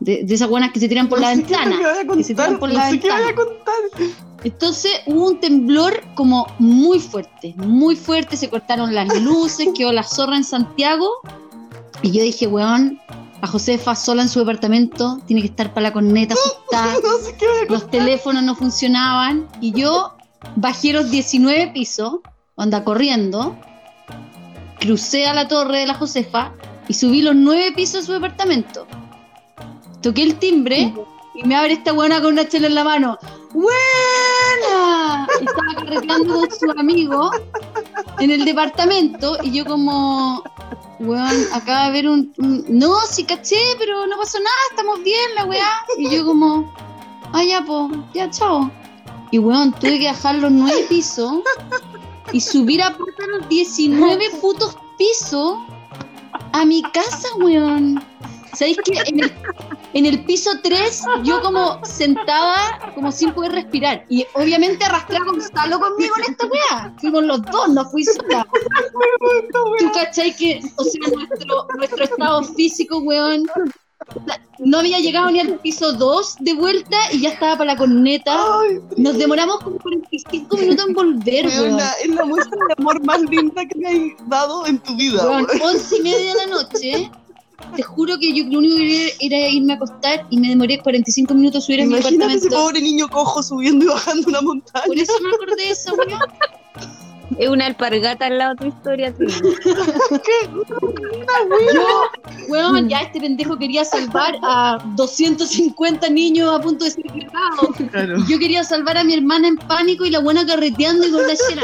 De, 0.00 0.24
de 0.24 0.34
esas 0.34 0.48
buenas 0.48 0.72
que 0.72 0.80
se 0.80 0.88
tiran 0.88 1.08
por 1.08 1.20
la 1.20 1.34
No 1.34 1.42
qué 1.46 1.54
ventana. 1.54 1.76
vaya 1.80 2.00
a 2.00 2.16
que 2.16 2.24
se 2.24 2.34
tiran 2.34 2.58
contar, 2.58 2.58
por 2.58 2.68
no 2.70 2.74
la 2.74 2.90
sé 2.90 2.98
qué 3.00 3.06
me 3.06 3.12
vaya 3.12 3.24
a 3.24 3.28
ventana. 3.28 3.48
contar. 3.48 4.06
Entonces 4.44 4.92
hubo 5.06 5.28
un 5.28 5.38
temblor 5.40 6.02
como 6.16 6.46
muy 6.58 6.98
fuerte, 6.98 7.54
muy 7.56 7.94
fuerte. 7.96 8.36
Se 8.36 8.50
cortaron 8.50 8.92
las 8.94 9.22
luces, 9.22 9.68
quedó 9.76 9.92
la 9.92 10.02
zorra 10.02 10.36
en 10.36 10.42
Santiago. 10.44 11.08
Y 12.02 12.10
yo 12.10 12.22
dije, 12.22 12.46
weón, 12.46 13.00
a 13.40 13.46
Josefa 13.46 13.94
sola 13.94 14.22
en 14.22 14.28
su 14.28 14.40
departamento, 14.40 15.18
tiene 15.26 15.42
que 15.42 15.48
estar 15.48 15.72
para 15.72 15.88
la 15.88 15.92
corneta 15.92 16.34
asustada 16.70 16.94
No 17.02 17.18
sé 17.18 17.36
los 17.68 17.90
teléfonos 17.90 18.42
no 18.42 18.54
funcionaban 18.54 19.48
y 19.60 19.72
yo 19.72 20.14
bajé 20.56 20.92
los 20.92 21.10
19 21.10 21.72
pisos, 21.72 22.20
anda 22.56 22.84
corriendo, 22.84 23.56
crucé 24.80 25.26
a 25.26 25.34
la 25.34 25.48
torre 25.48 25.80
de 25.80 25.86
la 25.86 25.94
Josefa 25.94 26.52
y 26.88 26.94
subí 26.94 27.22
los 27.22 27.34
9 27.34 27.72
pisos 27.76 28.00
de 28.00 28.06
su 28.06 28.12
departamento. 28.12 28.86
Toqué 30.02 30.24
el 30.24 30.36
timbre 30.36 30.92
y 31.34 31.46
me 31.46 31.54
abre 31.54 31.74
esta 31.74 31.92
buena 31.92 32.20
con 32.20 32.32
una 32.32 32.48
chela 32.48 32.66
en 32.66 32.74
la 32.74 32.84
mano. 32.84 33.18
¡Buena! 33.52 35.28
Y 35.40 35.44
estaba 35.44 35.74
carreteando 35.76 36.34
con 36.34 36.50
su 36.50 36.70
amigo 36.78 37.30
en 38.18 38.30
el 38.30 38.44
departamento 38.44 39.38
y 39.42 39.52
yo 39.52 39.64
como, 39.64 40.42
weón, 41.02 41.46
acaba 41.52 41.82
de 41.82 41.86
haber 41.88 42.08
un, 42.08 42.32
No, 42.68 43.00
sí 43.08 43.24
caché, 43.24 43.60
pero 43.78 44.06
no 44.06 44.16
pasó 44.16 44.38
nada, 44.38 44.56
estamos 44.70 45.02
bien, 45.02 45.34
la 45.36 45.44
weá. 45.44 45.70
Y 45.98 46.10
yo 46.10 46.24
como, 46.24 46.72
ah, 47.32 47.44
ya, 47.44 47.62
po, 47.64 47.90
ya, 48.14 48.30
chao. 48.30 48.70
Y 49.30 49.38
weón, 49.38 49.72
tuve 49.72 49.98
que 49.98 50.06
bajar 50.06 50.36
los 50.36 50.52
nueve 50.52 50.84
pisos 50.88 51.40
y 52.32 52.40
subir 52.40 52.82
a 52.82 52.96
puerta 52.96 53.26
los 53.26 53.48
19 53.48 54.30
putos 54.40 54.76
pisos 54.98 55.58
a 56.52 56.64
mi 56.64 56.82
casa, 56.82 57.28
weón. 57.38 58.02
¿Sabéis 58.54 58.78
que 58.84 59.32
en 59.94 60.06
el 60.06 60.24
piso 60.24 60.50
3 60.62 61.02
yo 61.22 61.40
como 61.42 61.84
sentada, 61.84 62.92
como 62.94 63.12
sin 63.12 63.32
poder 63.32 63.52
respirar? 63.52 64.04
Y 64.08 64.26
obviamente 64.34 64.84
arrastraba 64.84 65.24
a 65.24 65.28
Gonzalo 65.30 65.80
conmigo 65.80 66.14
en 66.18 66.32
esta 66.32 66.46
weá. 66.46 66.94
Fuimos 66.98 67.24
los 67.24 67.42
dos, 67.42 67.68
no 67.68 67.84
fui 67.90 68.04
sola. 68.04 68.46
¿Tú 69.78 69.90
cachai 69.92 70.34
que, 70.36 70.60
o 70.76 70.84
sea, 70.84 71.08
nuestro, 71.14 71.66
nuestro 71.76 72.04
estado 72.04 72.42
físico, 72.44 72.98
weón, 72.98 73.44
no 74.58 74.78
había 74.78 75.00
llegado 75.00 75.30
ni 75.30 75.40
al 75.40 75.58
piso 75.58 75.92
2 75.92 76.36
de 76.40 76.54
vuelta 76.54 76.96
y 77.12 77.20
ya 77.20 77.30
estaba 77.30 77.58
para 77.58 77.72
la 77.72 77.78
corneta. 77.78 78.36
Nos 78.96 79.18
demoramos 79.18 79.58
como 79.60 79.78
45 79.78 80.56
minutos 80.56 80.86
en 80.86 80.94
volver, 80.94 81.46
weón, 81.46 81.78
es 82.02 82.08
la 82.08 82.24
muestra 82.24 82.58
de 82.68 82.74
amor 82.78 83.04
más 83.04 83.20
linda 83.22 83.64
que 83.66 83.78
me 83.78 83.88
has 83.88 84.28
dado 84.28 84.66
en 84.66 84.78
tu 84.78 84.96
vida. 84.96 85.22
Weón, 85.24 85.46
weón. 85.46 85.62
once 85.62 85.96
y 85.96 86.02
media 86.02 86.34
de 86.34 86.34
la 86.34 86.46
noche, 86.46 87.10
te 87.76 87.82
juro 87.82 88.18
que 88.18 88.32
yo 88.34 88.44
lo 88.44 88.58
único 88.58 88.76
que 88.76 88.82
quería 88.82 89.08
era 89.20 89.48
irme 89.48 89.72
a 89.72 89.76
acostar 89.76 90.26
y 90.30 90.38
me 90.38 90.48
demoré 90.48 90.78
45 90.78 91.34
minutos 91.34 91.64
subir 91.64 91.80
a 91.80 91.84
mi 91.84 91.94
Imagínate 91.94 92.34
ese 92.34 92.46
apartamento. 92.48 92.56
pobre 92.56 92.80
niño 92.82 93.08
cojo 93.08 93.42
subiendo 93.42 93.84
y 93.84 93.88
bajando 93.88 94.28
una 94.28 94.40
montaña. 94.42 94.84
Por 94.86 94.98
eso 94.98 95.12
me 95.22 95.30
acordé 95.30 95.56
de 95.56 95.70
esa 95.70 95.92
weá. 95.94 96.18
Es 97.38 97.48
una 97.48 97.66
alpargata 97.66 98.26
al 98.26 98.38
lado 98.38 98.54
de 98.54 98.56
tu 98.56 98.66
historia. 98.66 99.12
tío. 99.14 99.28
Yo, 101.74 101.86
weón, 102.48 102.88
ya 102.88 103.00
este 103.00 103.20
pendejo 103.20 103.56
quería 103.58 103.84
salvar 103.84 104.34
a 104.42 104.78
250 104.96 106.08
niños 106.10 106.52
a 106.52 106.60
punto 106.60 106.84
de 106.84 106.90
ser 106.90 107.04
violados. 107.12 107.76
Claro. 107.90 108.16
Yo 108.28 108.38
quería 108.38 108.64
salvar 108.64 108.98
a 108.98 109.04
mi 109.04 109.14
hermana 109.14 109.48
en 109.48 109.56
pánico 109.56 110.04
y 110.04 110.10
la 110.10 110.20
buena 110.20 110.46
carreteando 110.46 111.06
y 111.06 111.10
con 111.10 111.26
la 111.26 111.34
chela. 111.36 111.62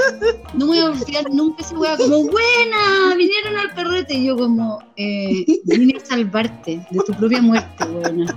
No 0.55 0.67
me 0.67 0.73
voy 0.73 0.79
a 0.79 0.85
olvidar 0.87 1.31
nunca 1.31 1.63
esa 1.63 1.79
weá. 1.79 1.97
Como, 1.97 2.25
buena, 2.25 3.15
vinieron 3.17 3.57
al 3.57 3.75
carrete. 3.75 4.15
Y 4.15 4.27
yo 4.27 4.37
como, 4.37 4.83
eh, 4.97 5.45
vine 5.65 5.99
a 5.99 6.05
salvarte 6.05 6.87
de 6.91 7.01
tu 7.07 7.13
propia 7.15 7.43
muerte, 7.43 7.85
weona. 7.85 8.35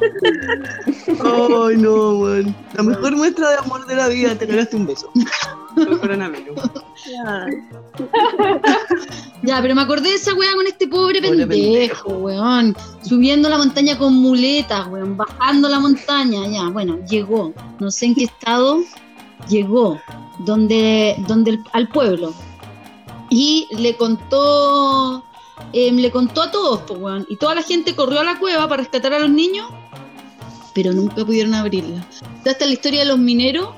Ay, 0.00 1.76
no, 1.76 2.10
weón. 2.18 2.54
La 2.74 2.82
mejor 2.82 3.16
muestra 3.16 3.50
de 3.50 3.56
amor 3.56 3.86
de 3.86 3.96
la 3.96 4.08
vida, 4.08 4.34
te 4.36 4.46
ganaste 4.46 4.76
un 4.76 4.86
beso. 4.86 5.10
El 5.86 5.98
coronavirus. 5.98 6.58
Ya, 9.42 9.62
pero 9.62 9.74
me 9.74 9.82
acordé 9.82 10.10
de 10.10 10.14
esa 10.16 10.34
weá 10.34 10.52
con 10.54 10.66
este 10.66 10.88
pobre 10.88 11.22
Pobre 11.22 11.46
pendejo, 11.46 12.10
weón. 12.10 12.76
Subiendo 13.02 13.48
la 13.48 13.58
montaña 13.58 13.96
con 13.96 14.14
muletas, 14.14 14.86
weón. 14.88 15.16
Bajando 15.16 15.68
la 15.68 15.78
montaña, 15.78 16.46
ya. 16.48 16.68
Bueno, 16.68 16.98
llegó. 17.08 17.52
No 17.78 17.90
sé 17.90 18.06
en 18.06 18.14
qué 18.14 18.24
estado. 18.24 18.80
Llegó. 19.48 20.00
Donde, 20.40 21.16
donde 21.26 21.52
el- 21.52 21.64
al 21.72 21.88
pueblo. 21.88 22.34
Y 23.30 23.68
le 23.70 23.96
contó. 23.96 25.24
em, 25.72 25.96
le 25.96 26.10
contó 26.10 26.42
a 26.42 26.50
todos, 26.50 26.80
pues, 26.86 27.00
weón. 27.00 27.26
Y 27.28 27.36
toda 27.36 27.54
la 27.54 27.62
gente 27.62 27.94
corrió 27.94 28.20
a 28.20 28.24
la 28.24 28.38
cueva 28.38 28.68
para 28.68 28.82
rescatar 28.82 29.12
a 29.14 29.18
los 29.18 29.30
niños. 29.30 29.68
Pero 30.74 30.92
nunca 30.92 31.24
pudieron 31.24 31.54
abrirla. 31.54 32.04
Esta 32.44 32.64
es 32.64 32.66
la 32.66 32.72
historia 32.74 33.00
de 33.00 33.06
los 33.06 33.18
mineros. 33.18 33.70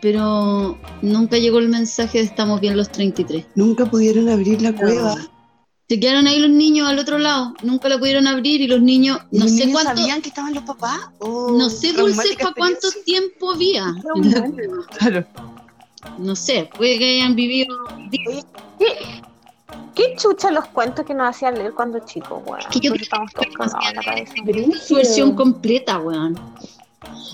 Pero 0.00 0.78
nunca 1.02 1.38
llegó 1.38 1.58
el 1.58 1.68
mensaje 1.68 2.18
de 2.18 2.24
estamos 2.24 2.60
bien 2.60 2.76
los 2.76 2.90
33. 2.90 3.46
Nunca 3.54 3.86
pudieron 3.86 4.28
abrir 4.28 4.62
la 4.62 4.74
cueva. 4.74 5.16
Se 5.88 5.98
quedaron 5.98 6.28
ahí 6.28 6.38
los 6.38 6.50
niños 6.50 6.88
al 6.88 7.00
otro 7.00 7.18
lado, 7.18 7.52
nunca 7.64 7.88
la 7.88 7.98
pudieron 7.98 8.28
abrir 8.28 8.60
y 8.60 8.68
los 8.68 8.80
niños, 8.80 9.18
¿Y 9.32 9.38
no 9.38 9.44
los 9.46 9.52
sé 9.52 9.66
niños 9.66 9.82
cuánto, 9.82 10.00
sabían 10.00 10.22
que 10.22 10.28
estaban 10.28 10.54
los 10.54 10.62
papás? 10.62 11.00
¿O 11.18 11.50
no 11.58 11.68
sé 11.68 11.92
dulces 11.92 12.36
para 12.36 12.54
cuánto 12.54 12.88
tiempo 13.04 13.50
había. 13.50 13.92
Claro. 14.98 15.26
No 16.18 16.36
sé, 16.36 16.70
puede 16.76 16.96
que 16.98 17.16
hayan 17.16 17.34
vivido. 17.34 17.76
¿Qué 19.96 20.14
chucha 20.16 20.50
los 20.50 20.66
cuentos 20.68 21.04
que 21.04 21.12
nos 21.12 21.28
hacían 21.28 21.56
leer 21.56 21.74
cuando 21.74 21.98
chicos, 22.00 22.40
weón? 22.46 22.60
Que 22.70 22.80
yo 22.80 22.92
creo 22.92 23.08
la 23.94 24.02
cabeza. 24.02 24.32
su 24.86 24.94
versión 24.94 25.34
completa, 25.34 25.98
weón. 25.98 26.38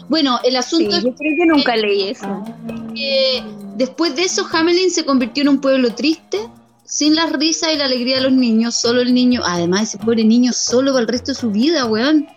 Bueno, 0.09 0.38
el 0.44 0.52
Sí, 0.52 0.57
asunto 0.57 0.98
yo 1.00 1.14
creo 1.14 1.35
que 1.37 1.46
nunca 1.46 1.76
leí 1.76 2.09
eso. 2.11 2.42
es 2.68 2.94
que 2.94 3.44
después 3.76 4.14
de 4.16 4.22
eso 4.24 4.46
Hamelin 4.52 4.90
se 4.90 5.05
convirtió 5.05 5.42
en 5.42 5.48
un 5.50 5.61
pueblo 5.61 5.94
triste, 5.94 6.38
sin 6.85 7.14
la 7.16 7.26
risa 7.26 7.72
y 7.72 7.76
la 7.76 7.87
alegría 7.87 8.16
de 8.16 8.22
los 8.22 8.33
niños, 8.33 8.76
solo 8.76 9.00
el 9.00 9.12
niño, 9.12 9.42
además 9.44 9.83
ese 9.83 9.98
pobre 9.98 10.24
niño 10.24 10.52
solo 10.52 10.92
para 10.92 11.02
el 11.02 11.09
resto 11.09 11.33
de 11.33 11.38
su 11.38 11.50
vida, 11.50 11.85
weón. 11.87 12.29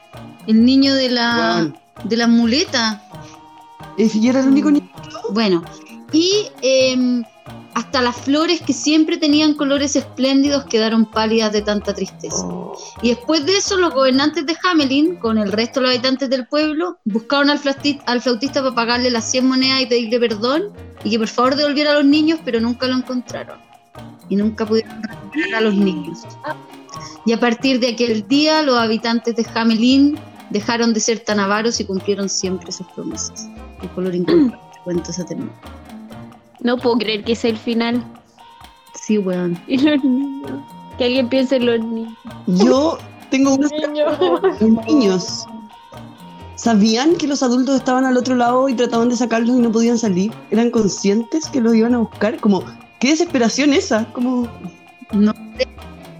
El 0.48 0.66
niño 0.66 0.96
de 0.96 1.10
la 1.10 1.56
Weón. 1.58 1.78
de 2.06 2.18
la 2.18 2.28
muleta. 2.28 3.04
¿Y 3.98 4.10
si 4.10 4.22
yo 4.22 4.32
era 4.32 4.40
el 4.40 4.48
único 4.48 4.72
niño? 4.72 4.90
Bueno, 5.32 5.64
y 6.12 6.48
em, 6.64 7.24
hasta 7.74 8.02
las 8.02 8.16
flores 8.18 8.62
que 8.62 8.74
siempre 8.74 9.18
tenían 9.18 9.54
colores 9.54 9.96
espléndidos 9.96 10.66
quedaron 10.66 11.06
pálidas 11.06 11.54
de 11.54 11.62
tanta 11.62 11.94
tristeza. 11.94 12.46
Y 13.02 13.10
después 13.10 13.46
de 13.46 13.58
eso, 13.58 13.78
los 13.78 13.94
gobernantes 13.94 14.46
de 14.46 14.58
Hamelin, 14.64 15.16
con 15.16 15.38
el 15.38 15.52
resto 15.52 15.80
de 15.80 15.86
los 15.86 15.96
habitantes 15.96 16.30
del 16.30 16.46
pueblo, 16.46 16.98
buscaron 17.06 17.50
al 17.50 17.60
flautista, 17.60 18.04
al 18.06 18.22
flautista 18.22 18.62
para 18.62 18.76
pagarle 18.76 19.10
las 19.10 19.32
100 19.32 19.48
monedas 19.48 19.82
y 19.82 19.86
pedirle 19.86 20.20
perdón 20.20 20.64
y 21.04 21.12
que 21.12 21.20
por 21.20 21.28
favor 21.30 21.56
devolviera 21.56 21.92
a 21.92 21.94
los 21.96 22.06
niños, 22.06 22.40
pero 22.44 22.60
nunca 22.60 22.88
lo 22.88 22.96
encontraron. 22.96 23.60
Y 24.28 24.36
nunca 24.36 24.66
pudieron 24.66 25.02
recuperar 25.02 25.56
a 25.56 25.62
los 25.62 25.74
niños. 25.74 26.20
Y 27.26 27.34
a 27.34 27.40
partir 27.40 27.80
de 27.80 27.90
aquel 27.90 28.28
día, 28.28 28.62
los 28.62 28.78
habitantes 28.78 29.36
de 29.36 29.46
Hamelin 29.54 30.20
dejaron 30.50 30.94
de 30.94 31.00
ser 31.00 31.20
tan 31.20 31.40
avaros 31.40 31.80
y 31.80 31.86
cumplieron 31.86 32.30
siempre 32.30 32.72
sus 32.72 32.88
promesas. 32.88 33.48
El 33.82 33.90
color 33.92 34.14
inculpable. 34.16 34.60
Cuento 34.84 35.12
se 35.12 35.24
terminó. 35.24 35.52
No 36.62 36.78
puedo 36.78 36.98
creer 36.98 37.24
que 37.24 37.36
sea 37.36 37.52
el 37.52 37.58
final. 37.58 38.04
Sí, 38.96 39.18
weón. 39.18 39.58
Y 39.68 39.78
los 39.78 40.04
niños. 40.04 40.52
Que 40.98 41.06
alguien 41.06 41.30
piense 41.30 41.56
en 41.58 41.66
los 41.66 41.80
niños. 41.80 42.14
Yo 42.48 42.98
tengo 43.32 43.54
unos 43.56 43.72
los 44.60 44.86
niños. 44.86 45.46
¿Sabían 46.56 47.16
que 47.16 47.26
los 47.28 47.42
adultos 47.42 47.76
estaban 47.78 48.04
al 48.04 48.18
otro 48.18 48.36
lado 48.36 48.68
y 48.68 48.74
trataban 48.74 49.08
de 49.08 49.16
sacarlos 49.16 49.56
y 49.58 49.62
no 49.62 49.72
podían 49.72 49.98
salir? 49.98 50.34
¿Eran 50.52 50.72
conscientes 50.72 51.48
que 51.48 51.62
los 51.62 51.74
iban 51.74 51.94
a 51.96 52.00
buscar? 52.00 52.38
Como, 52.42 52.66
qué 53.00 53.12
desesperación 53.12 53.72
esa. 53.72 54.12
Como, 54.12 54.50
No, 55.14 55.34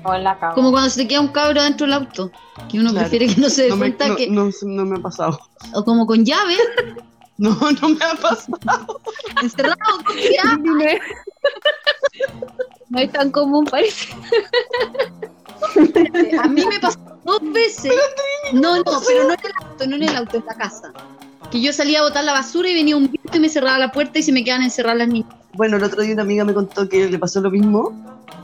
O 0.06 0.14
en 0.14 0.24
la 0.24 0.40
cama. 0.40 0.54
como 0.56 0.72
cuando 0.72 0.90
se 0.90 1.02
te 1.02 1.08
queda 1.10 1.20
un 1.20 1.28
cabro 1.28 1.62
dentro 1.62 1.86
del 1.86 1.94
auto, 1.96 2.32
que 2.70 2.80
uno 2.80 2.92
Claro. 2.92 3.10
prefiere 3.10 3.34
que 3.36 3.42
no 3.42 3.50
se 3.50 3.64
dé 3.64 3.70
no 3.70 3.76
me, 3.76 3.82
cuenta 3.82 4.08
no, 4.08 4.16
que. 4.16 4.30
no- 4.30 4.50
no 4.64 4.86
me 4.86 4.98
ha 4.98 5.02
pasado. 5.02 5.38
O 5.74 5.84
como 5.84 6.06
con 6.06 6.24
llave, 6.24 6.56
No, 7.40 7.58
no 7.82 7.90
me 7.90 8.06
ha 8.06 8.16
pasado. 8.16 9.02
encerrado 9.42 10.04
con 10.06 10.16
llave. 10.18 11.00
No 12.90 13.00
es 13.00 13.12
tan 13.14 13.32
común, 13.32 13.66
parece. 13.66 14.14
A 16.44 16.48
mí 16.48 16.66
me 16.66 16.80
pasó 16.80 17.00
dos 17.24 17.40
veces. 17.54 17.94
No, 18.52 18.78
no, 18.78 19.02
pero 19.08 19.24
no 19.24 19.34
en 19.34 19.40
el 19.40 19.52
auto, 19.64 19.88
no 19.88 19.96
en 19.96 20.04
el 20.04 20.16
auto, 20.16 20.38
en 20.38 20.46
la 20.46 20.56
casa. 20.56 20.92
Que 21.50 21.62
yo 21.62 21.72
salía 21.72 22.00
a 22.00 22.04
botar 22.04 22.26
la 22.26 22.34
basura 22.34 22.70
y 22.70 22.74
venía 22.74 22.98
un 22.98 23.10
viento 23.10 23.38
y 23.38 23.40
me 23.40 23.48
cerraba 23.48 23.80
la 23.80 23.92
puerta 23.92 24.20
y 24.20 24.24
se 24.24 24.34
me 24.34 24.44
quedaban 24.44 24.64
encerradas 24.64 25.00
las 25.00 25.08
niñas. 25.08 25.34
Bueno, 25.54 25.78
el 25.78 25.84
otro 25.84 26.02
día 26.02 26.14
una 26.14 26.24
amiga 26.24 26.44
me 26.44 26.54
contó 26.54 26.88
que 26.90 27.10
le 27.10 27.18
pasó 27.18 27.40
lo 27.42 27.50
mismo 27.50 27.94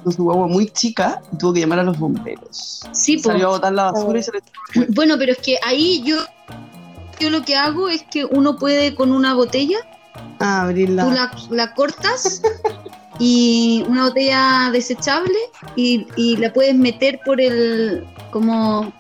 con 0.04 0.14
su 0.14 0.24
guagua 0.24 0.48
muy 0.48 0.70
chica 0.70 1.22
y 1.34 1.38
tuvo 1.38 1.54
que 1.54 1.60
llamar 1.60 1.80
a 1.80 1.84
los 1.84 2.00
bomberos. 2.00 2.82
Sí, 2.94 3.18
pues. 3.18 3.26
Salió 3.26 3.48
a 3.48 3.50
botar 3.52 3.74
la 3.74 3.92
basura 3.92 4.20
y 4.20 4.24
se 4.24 4.32
le 4.32 4.86
Bueno, 4.90 5.16
pero 5.18 5.34
es 5.34 5.40
que 5.40 5.60
ahí 5.64 6.02
yo, 6.04 6.18
yo 7.20 7.30
lo 7.30 7.44
que 7.44 7.56
hago 7.56 7.90
es 7.90 8.04
que 8.04 8.26
uno 8.26 8.58
puede 8.58 8.96
con 8.96 9.12
una 9.12 9.34
botella, 9.34 9.78
Ah, 10.40 10.62
abrirla. 10.64 11.04
tú 11.06 11.12
la, 11.12 11.32
la 11.50 11.74
cortas 11.74 12.42
y 13.20 13.84
una 13.88 14.06
botella 14.06 14.70
desechable 14.72 15.36
y, 15.76 16.08
y 16.16 16.38
la 16.38 16.52
puedes 16.54 16.76
meter 16.76 17.20
por 17.26 17.40
el 17.42 18.06
como 18.32 18.94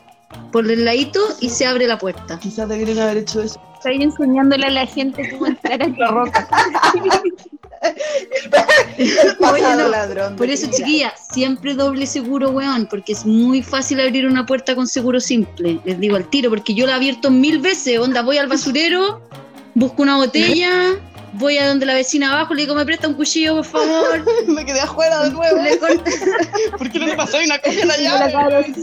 por 0.51 0.69
el 0.69 0.85
ladito 0.85 1.19
y 1.41 1.49
se 1.49 1.65
abre 1.65 1.87
la 1.87 1.97
puerta. 1.97 2.39
Quizás 2.39 2.67
deberían 2.69 2.99
haber 2.99 3.17
hecho 3.17 3.41
eso. 3.41 3.59
Estoy 3.75 4.01
enseñándole 4.03 4.65
a 4.67 4.71
la 4.71 4.85
gente 4.85 5.29
cómo 5.31 5.47
entrar 5.47 5.81
a 5.83 5.87
la 5.87 6.07
roca. 6.07 6.47
Pasado 9.39 9.83
no, 9.83 9.89
ladrón. 9.89 10.35
Por 10.35 10.49
eso, 10.49 10.69
chiquilla, 10.71 11.13
siempre 11.31 11.73
doble 11.73 12.07
seguro, 12.07 12.51
weón, 12.51 12.87
porque 12.87 13.13
es 13.13 13.25
muy 13.25 13.61
fácil 13.61 13.99
abrir 13.99 14.25
una 14.25 14.45
puerta 14.45 14.75
con 14.75 14.87
seguro 14.87 15.19
simple. 15.19 15.79
Les 15.85 15.99
digo 15.99 16.15
al 16.15 16.29
tiro, 16.29 16.49
porque 16.49 16.73
yo 16.73 16.85
la 16.85 16.93
he 16.93 16.95
abierto 16.95 17.31
mil 17.31 17.59
veces. 17.59 17.99
Onda, 17.99 18.21
voy 18.21 18.37
al 18.37 18.47
basurero, 18.47 19.21
busco 19.73 20.01
una 20.03 20.17
botella, 20.17 20.95
voy 21.33 21.57
a 21.57 21.67
donde 21.67 21.85
la 21.85 21.93
vecina 21.93 22.31
abajo, 22.31 22.53
le 22.53 22.61
digo, 22.61 22.75
me 22.75 22.85
presta 22.85 23.07
un 23.07 23.13
cuchillo, 23.13 23.55
por 23.55 23.65
favor. 23.65 24.25
me 24.47 24.65
quedé 24.65 24.81
afuera 24.81 25.23
de 25.23 25.31
nuevo. 25.31 25.59
¿Por 26.77 26.91
qué 26.91 26.99
no 26.99 27.05
le 27.07 27.15
pasó 27.15 27.37
una 27.43 27.59
cosa 27.59 27.85
la 27.85 27.97
llave? 27.97 28.73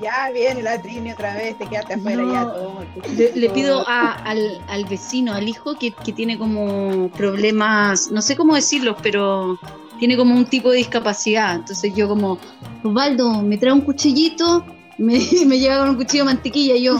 Ya 0.00 0.30
viene 0.32 0.62
la 0.62 0.80
Trini 0.80 1.12
otra 1.12 1.34
vez, 1.34 1.58
te 1.58 1.66
quedaste 1.66 1.94
afuera 1.94 2.22
No. 2.22 2.32
ya 2.32 2.44
todo. 2.44 2.86
Le, 3.34 3.50
pido 3.50 3.84
al, 3.88 4.60
al 4.68 4.84
vecino, 4.84 5.34
al 5.34 5.48
hijo, 5.48 5.76
que, 5.78 5.90
que 5.90 6.12
tiene 6.12 6.38
como 6.38 7.10
problemas, 7.10 8.10
no 8.10 8.22
sé 8.22 8.36
cómo 8.36 8.54
decirlos, 8.54 8.96
pero 9.02 9.58
tiene 9.98 10.16
como 10.16 10.36
un 10.36 10.44
tipo 10.44 10.70
de 10.70 10.78
discapacidad. 10.78 11.56
Entonces 11.56 11.92
yo 11.94 12.08
como, 12.08 12.38
Osvaldo, 12.84 13.42
me 13.42 13.58
trae 13.58 13.72
un 13.72 13.80
cuchillito, 13.80 14.64
me, 14.98 15.18
me 15.46 15.58
llega 15.58 15.78
con 15.78 15.90
un 15.90 15.96
cuchillo 15.96 16.24
de 16.24 16.34
mantequilla 16.34 16.76
y 16.76 16.84
yo, 16.84 16.98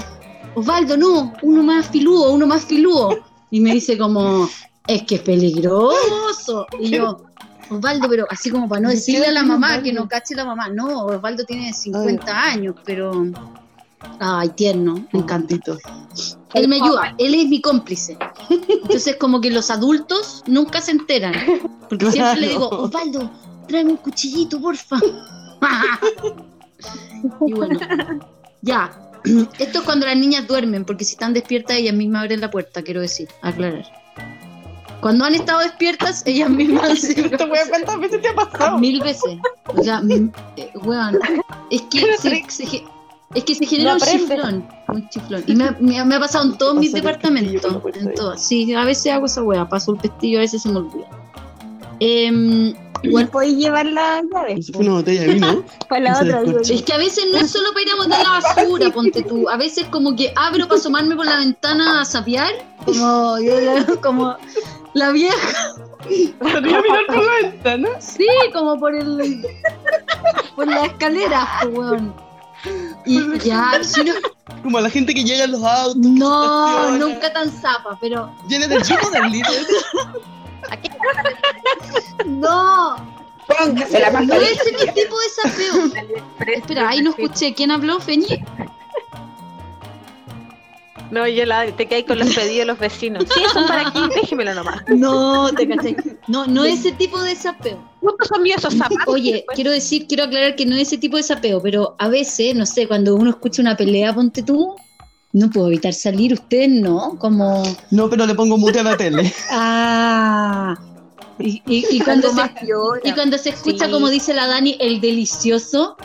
Osvaldo, 0.54 0.96
no, 0.96 1.32
uno 1.42 1.62
más 1.62 1.88
filudo, 1.88 2.32
uno 2.32 2.46
más 2.46 2.64
filudo. 2.64 3.16
Y 3.50 3.60
me 3.60 3.72
dice 3.72 3.96
como, 3.96 4.48
es 4.86 5.02
que 5.04 5.16
es 5.16 5.20
peligroso. 5.22 6.66
Y 6.80 6.90
yo, 6.90 7.22
Osvaldo, 7.70 8.08
pero 8.08 8.26
así 8.30 8.50
como 8.50 8.68
para 8.68 8.82
no 8.82 8.88
¿De 8.88 8.94
qué 8.94 9.00
decirle 9.00 9.26
a 9.26 9.32
la 9.32 9.42
mamá 9.42 9.68
Osvaldo? 9.68 9.84
que 9.84 9.92
no 9.92 10.08
cache 10.08 10.34
la 10.34 10.44
mamá. 10.44 10.68
No, 10.68 11.06
Osvaldo 11.06 11.44
tiene 11.44 11.72
50 11.72 12.42
años, 12.42 12.74
pero... 12.84 13.26
Ay, 14.20 14.48
tierno, 14.50 14.94
me 15.12 15.20
encanta. 15.20 15.54
Encantito. 15.54 15.78
Él 16.54 16.68
me 16.68 16.76
ayuda, 16.76 17.14
él 17.18 17.34
es 17.34 17.48
mi 17.48 17.60
cómplice. 17.60 18.16
Entonces, 18.48 19.16
como 19.16 19.40
que 19.40 19.50
los 19.50 19.70
adultos 19.70 20.42
nunca 20.46 20.80
se 20.80 20.92
enteran. 20.92 21.34
Porque 21.88 22.10
siempre 22.10 22.40
le 22.40 22.48
digo. 22.48 22.68
Osvaldo, 22.68 23.30
tráeme 23.66 23.92
un 23.92 23.96
cuchillito, 23.96 24.60
porfa. 24.60 24.98
y 27.46 27.52
bueno, 27.52 27.80
ya. 28.62 28.90
Esto 29.58 29.80
es 29.80 29.84
cuando 29.84 30.06
las 30.06 30.16
niñas 30.16 30.46
duermen, 30.46 30.84
porque 30.84 31.04
si 31.04 31.12
están 31.12 31.34
despiertas 31.34 31.76
ellas 31.76 31.94
mismas 31.94 32.22
abren 32.22 32.40
la 32.40 32.50
puerta, 32.50 32.82
quiero 32.82 33.00
decir, 33.00 33.28
aclarar. 33.42 33.84
Cuando 35.00 35.24
han 35.24 35.34
estado 35.34 35.60
despiertas, 35.60 36.22
ellas 36.26 36.50
mismas 36.50 37.00
¿Cuántas 37.70 38.00
veces 38.00 38.22
te 38.22 38.28
ha 38.28 38.34
pasado? 38.34 38.78
Mil 38.78 39.00
veces. 39.00 39.36
O 39.66 39.82
sea, 39.82 40.02
eh, 40.56 40.70
weón, 40.82 41.18
es 41.70 41.82
que 41.82 42.16
se, 42.18 42.84
es 43.34 43.44
que 43.44 43.54
se 43.54 43.66
genera 43.66 43.94
No 43.94 43.98
un 43.98 44.00
chiflón, 44.10 44.68
un 44.88 45.08
chiflón. 45.10 45.44
Y 45.46 45.54
me, 45.54 45.64
ha- 45.64 45.76
me 45.78 45.98
ha- 46.00 46.04
me 46.04 46.14
ha 46.16 46.20
pasado 46.20 46.46
en 46.46 46.58
todos 46.58 46.74
mis 46.76 46.92
departamentos. 46.92 47.76
En 47.94 48.14
todos. 48.14 48.40
Sí, 48.42 48.72
a 48.74 48.84
veces 48.84 49.12
hago 49.12 49.26
esa 49.26 49.42
weá, 49.42 49.68
paso 49.68 49.92
el 49.92 49.98
pestillo, 50.00 50.38
a 50.38 50.42
veces 50.42 50.62
se 50.62 50.68
me 50.70 50.78
olvida. 50.78 51.06
Em, 52.00 52.74
Igual 53.02 53.28
podéis 53.28 53.56
llevar 53.58 53.86
la 53.86 54.20
llave 54.32 54.54
Eso 54.54 54.72
fue 54.72 54.82
una 54.84 54.94
botella 54.94 55.20
de 55.22 55.34
vino. 55.34 55.64
para 55.88 56.00
la 56.00 56.14
Se 56.16 56.24
otra. 56.24 56.42
descorcha. 56.42 56.74
es 56.74 56.82
que 56.82 56.92
a 56.92 56.96
veces 56.98 57.24
no 57.32 57.38
es 57.38 57.48
solo 57.50 57.68
para 57.72 57.82
ir 57.82 57.90
a 57.92 57.96
botar 57.96 58.22
la 58.24 58.30
basura, 58.40 58.90
ponte 58.90 59.22
tú. 59.22 59.48
A 59.48 59.56
veces 59.56 59.86
como 59.86 60.16
que 60.16 60.32
abro 60.34 60.66
para 60.66 60.80
asomarme 60.80 61.14
por 61.14 61.24
la 61.26 61.36
ventana 61.38 62.00
a 62.00 62.04
sapear, 62.04 62.50
como, 62.84 63.38
yo- 63.38 64.00
como 64.02 64.36
la 64.98 65.10
vieja. 65.10 65.74
Para 66.38 66.60
mirar 66.60 67.06
por 67.06 67.24
la 67.24 67.32
ventana. 67.42 67.88
Sí, 68.00 68.26
como 68.52 68.78
por 68.78 68.94
el. 68.94 69.44
por 70.56 70.66
la 70.66 70.86
escalera, 70.86 71.48
pues, 71.62 71.74
weón. 71.76 72.14
Y 73.06 73.38
ya, 73.38 73.78
si 73.82 74.02
no, 74.04 74.14
Como 74.62 74.78
a 74.78 74.80
la 74.80 74.90
gente 74.90 75.14
que 75.14 75.22
llega 75.22 75.44
en 75.44 75.52
los 75.52 75.62
autos. 75.62 75.96
no, 75.96 76.90
nunca 76.98 77.32
tan 77.32 77.50
zapa, 77.52 77.96
pero 78.00 78.34
Viene 78.48 78.66
del 78.66 78.82
chico 78.82 79.08
del 79.10 79.30
líder. 79.30 79.66
no, 82.26 82.96
Póngase 83.46 84.00
la 84.00 84.10
no 84.20 84.34
es 84.34 84.60
ese 84.60 84.92
tipo 84.92 85.16
de 85.18 85.28
sapeo. 85.42 86.54
Espera, 86.54 86.88
ahí 86.88 87.00
no 87.00 87.10
escuché. 87.10 87.54
¿Quién 87.54 87.70
habló, 87.70 87.98
Feñi? 88.00 88.44
No, 91.10 91.26
yo 91.26 91.46
la, 91.46 91.66
te 91.74 91.86
quedé 91.86 92.04
con 92.04 92.18
los 92.18 92.34
pedidos 92.34 92.58
de 92.58 92.64
los 92.66 92.78
vecinos. 92.78 93.24
Sí, 93.34 93.40
son 93.52 93.66
para 93.66 93.88
aquí, 93.88 93.98
déjemelo 94.14 94.54
nomás. 94.54 94.82
No, 94.88 95.50
te 95.54 95.66
caché. 95.66 95.96
No, 96.26 96.46
no 96.46 96.64
ese 96.64 96.92
tipo 96.92 97.20
de 97.22 97.34
sapeo. 97.34 97.82
¿Cuántos 98.00 98.28
son 98.28 98.42
míos 98.42 98.58
esos 98.58 98.74
zapatos? 98.74 98.98
Oye, 99.06 99.32
Después- 99.32 99.54
quiero 99.56 99.70
decir, 99.70 100.06
quiero 100.06 100.24
aclarar 100.24 100.54
que 100.54 100.66
no 100.66 100.76
es 100.76 100.82
ese 100.82 100.98
tipo 100.98 101.16
de 101.16 101.22
sapeo, 101.22 101.62
pero 101.62 101.96
a 101.98 102.08
veces, 102.08 102.54
no 102.54 102.66
sé, 102.66 102.86
cuando 102.86 103.14
uno 103.14 103.30
escucha 103.30 103.62
una 103.62 103.76
pelea, 103.76 104.14
ponte 104.14 104.42
tú, 104.42 104.76
no 105.32 105.50
puedo 105.50 105.68
evitar 105.68 105.94
salir, 105.94 106.34
ustedes 106.34 106.68
no, 106.68 107.16
como, 107.18 107.62
No, 107.90 108.10
pero 108.10 108.26
le 108.26 108.34
pongo 108.34 108.58
mute 108.58 108.80
a 108.80 108.82
la 108.82 108.96
tele. 108.96 109.32
ah, 109.50 110.74
y, 111.38 111.62
y- 111.66 111.86
y 111.90 112.00
cuando, 112.00 112.30
se, 112.34 112.40
y 113.04 113.12
cuando 113.12 113.38
se 113.38 113.50
escucha, 113.50 113.86
Sí. 113.86 113.90
como 113.92 114.08
dice 114.10 114.34
la 114.34 114.46
Dani, 114.46 114.76
el 114.80 115.00
delicioso, 115.00 115.96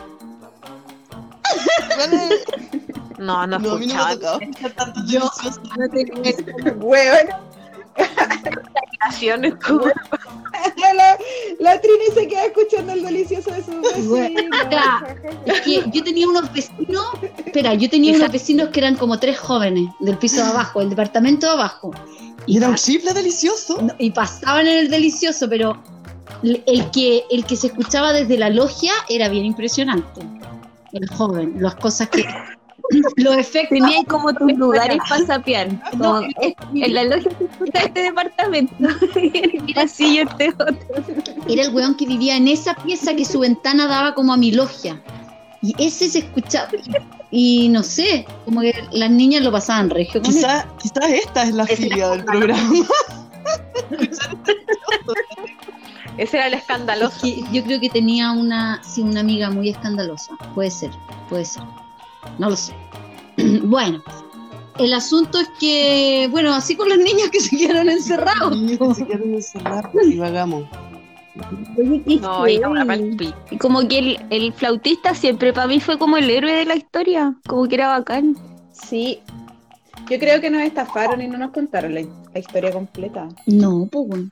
No, 3.24 3.48
no, 3.48 3.60
No, 3.60 3.72
a 3.72 3.78
mí 3.80 3.88
no 3.88 3.94
me 3.96 4.02
ha 4.02 4.12
escuchaba. 4.12 4.16
tocado 4.16 4.40
escuchar 4.42 4.72
tanto 4.74 5.00
Yo-. 5.08 5.32
No 5.78 5.90
te- 5.90 6.72
Weón. 6.74 7.28
Relaciones, 9.00 9.54
como- 9.66 9.86
La, 10.96 11.18
la 11.60 11.82
Trini 11.82 12.06
se 12.14 12.28
queda 12.28 12.46
escuchando 12.46 12.94
el 12.94 13.04
delicioso 13.04 13.52
de 13.52 13.64
su 13.64 13.80
vecino. 13.82 14.58
Ya. 14.72 15.16
Es 15.46 15.62
que 15.62 15.84
yo 15.92 16.04
tenía 16.04 16.28
unos 16.28 16.52
vecinos, 16.54 17.06
espera, 17.46 17.74
yo 17.74 17.90
tenía 17.90 18.16
unos 18.16 18.32
vecinos 18.32 18.70
que 18.70 18.80
eran 18.80 18.96
como 18.96 19.20
tres 19.20 19.38
jóvenes 19.40 19.90
del 20.00 20.18
piso 20.18 20.38
de 20.38 20.44
abajo, 20.52 20.82
el 20.82 20.90
departamento 20.90 21.48
de 21.48 21.54
abajo. 21.54 21.92
Y 22.46 22.58
era 22.58 22.70
un 22.70 22.76
chifle 22.76 23.14
delicioso. 23.14 23.82
No, 23.82 23.94
y 24.00 24.12
pasaban 24.12 24.68
en 24.68 24.78
el 24.80 24.90
delicioso, 24.90 25.48
pero 25.50 25.82
el 26.44 26.92
que, 26.92 27.24
el 27.32 27.46
que 27.46 27.56
se 27.56 27.68
escuchaba 27.68 28.14
desde 28.14 28.38
la 28.38 28.50
logia 28.50 28.94
era 29.10 29.28
bien 29.30 29.46
impresionante. 29.46 30.22
El 30.92 31.08
joven, 31.10 31.56
las 31.60 31.76
cosas 31.76 32.10
que. 32.10 32.26
Los 33.18 33.38
efectos. 33.38 33.70
Tenía 33.80 33.98
ahí 33.98 34.06
como 34.06 34.34
tus 34.34 34.54
lugares 34.54 34.98
para 35.08 35.26
sapear. 35.26 35.70
No, 35.98 36.22
en 36.22 36.94
la 36.94 37.04
logia 37.04 37.32
se 37.38 37.46
escucha 37.46 37.80
este 37.80 38.04
departamento. 38.04 38.74
en 39.16 39.62
el 39.68 39.74
pasillo 39.74 40.24
este 40.24 40.50
otro. 40.50 40.76
Era 41.48 41.64
el 41.64 41.74
weón 41.74 41.96
que 41.96 42.06
vivía 42.06 42.36
en 42.38 42.48
esa 42.48 42.76
pieza 42.76 43.16
que 43.16 43.26
su 43.26 43.40
ventana 43.40 43.88
daba 43.88 44.14
como 44.14 44.34
a 44.34 44.38
mi 44.38 44.52
logia. 44.52 45.02
Y 45.62 45.74
ese 45.82 46.10
se 46.10 46.20
escuchaba. 46.20 46.70
Y, 47.32 47.70
no 47.70 47.84
sé, 47.84 48.26
como 48.46 48.62
que 48.62 48.74
las 48.92 49.10
niñas 49.10 49.44
lo 49.44 49.52
pasaban 49.52 49.90
regio. 49.90 50.22
Quizás 50.22 50.66
quizás 50.82 51.10
esta 51.10 51.44
es 51.44 51.54
la 51.54 51.66
filia 51.66 52.10
del 52.10 52.26
programa. 52.26 52.86
Ese 56.18 56.38
era 56.38 56.48
el 56.48 56.54
Es 56.54 56.62
escandaloso. 56.62 57.22
que 57.22 57.44
yo 57.52 57.64
creo 57.64 57.80
que 57.80 57.90
tenía 57.90 58.32
una, 58.32 58.82
sí, 58.84 59.02
una 59.02 59.22
amiga 59.22 59.50
muy 59.50 59.70
escandalosa. 59.70 60.36
Puede 60.54 60.70
ser, 60.70 60.92
puede 61.30 61.46
ser. 61.46 61.64
No 62.40 62.50
lo 62.50 62.56
sé. 62.56 62.74
bueno, 63.64 64.04
el 64.80 64.94
asunto 64.94 65.40
es 65.40 65.50
que, 65.60 66.28
bueno, 66.32 66.54
así 66.54 66.76
con 66.76 66.90
los 66.90 66.98
niños 66.98 67.30
que 67.32 67.40
se 67.42 67.58
quedaron 67.58 67.90
encerrados. 67.90 68.58
Niños 68.58 68.80
que 68.80 68.94
se 68.96 69.06
quedaron 69.08 69.34
encerrados 69.34 70.06
y 70.06 70.18
vagamos. 70.18 70.66
No, 72.22 72.48
y 72.48 72.60
no, 72.60 72.74
como 73.60 73.88
que 73.88 73.98
el, 73.98 74.26
el 74.30 74.54
flautista 74.54 75.16
siempre 75.16 75.52
para 75.52 75.66
mí 75.66 75.80
fue 75.80 75.98
como 75.98 76.18
el 76.18 76.30
héroe 76.30 76.52
de 76.52 76.66
la 76.66 76.76
historia. 76.76 77.34
Como 77.48 77.68
que 77.68 77.76
era 77.76 77.88
bacán. 77.88 78.38
Sí. 78.72 79.20
Yo 80.10 80.20
creo 80.20 80.40
que 80.42 80.50
nos 80.50 80.62
estafaron 80.62 81.22
y 81.22 81.28
no 81.28 81.38
nos 81.38 81.52
contaron 81.52 81.96
la, 81.96 82.02
la 82.34 82.40
historia 82.40 82.72
completa. 82.72 83.28
No, 83.48 83.88
pues 83.92 84.08
bueno. 84.08 84.30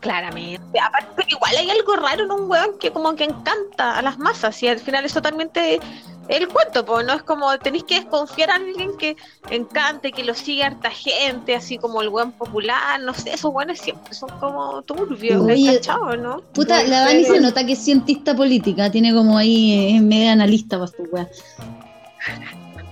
Claramente. 0.00 0.80
Aparte, 0.80 1.08
pero 1.16 1.28
igual 1.30 1.56
hay 1.56 1.70
algo 1.70 1.96
raro 1.96 2.24
en 2.24 2.32
un 2.32 2.50
weón 2.50 2.78
que 2.78 2.90
como 2.90 3.14
que 3.14 3.24
encanta 3.24 3.98
a 3.98 4.02
las 4.02 4.18
masas 4.18 4.60
y 4.62 4.68
al 4.68 4.78
final 4.78 5.04
eso 5.04 5.20
también 5.20 5.50
te... 5.50 5.80
El 6.28 6.46
cuento, 6.48 6.84
pues, 6.84 7.06
¿no? 7.06 7.14
Es 7.14 7.22
como 7.22 7.58
tenéis 7.58 7.84
que 7.84 7.96
desconfiar 7.96 8.50
a 8.50 8.56
alguien 8.56 8.96
que 8.98 9.16
encante, 9.50 10.12
que 10.12 10.22
lo 10.24 10.34
sigue 10.34 10.62
harta 10.62 10.90
gente, 10.90 11.54
así 11.56 11.78
como 11.78 12.02
el 12.02 12.08
weón 12.10 12.32
popular, 12.32 13.00
no 13.00 13.14
sé, 13.14 13.32
esos 13.32 13.52
weones 13.54 13.80
siempre 13.80 14.12
son 14.12 14.28
como 14.38 14.82
turbios, 14.82 15.42
Oye, 15.42 15.74
¿cachado, 15.76 16.16
no? 16.16 16.42
Puta, 16.52 16.82
la 16.84 17.00
Dani 17.06 17.24
se 17.24 17.40
nota 17.40 17.64
que 17.64 17.72
es 17.72 17.78
cientista 17.82 18.36
política, 18.36 18.90
tiene 18.90 19.14
como 19.14 19.38
ahí, 19.38 19.72
eh, 19.72 19.96
es 19.96 20.02
media 20.02 20.32
analista 20.32 20.76
para 20.78 20.90
su 20.90 21.02
weá. 21.10 21.28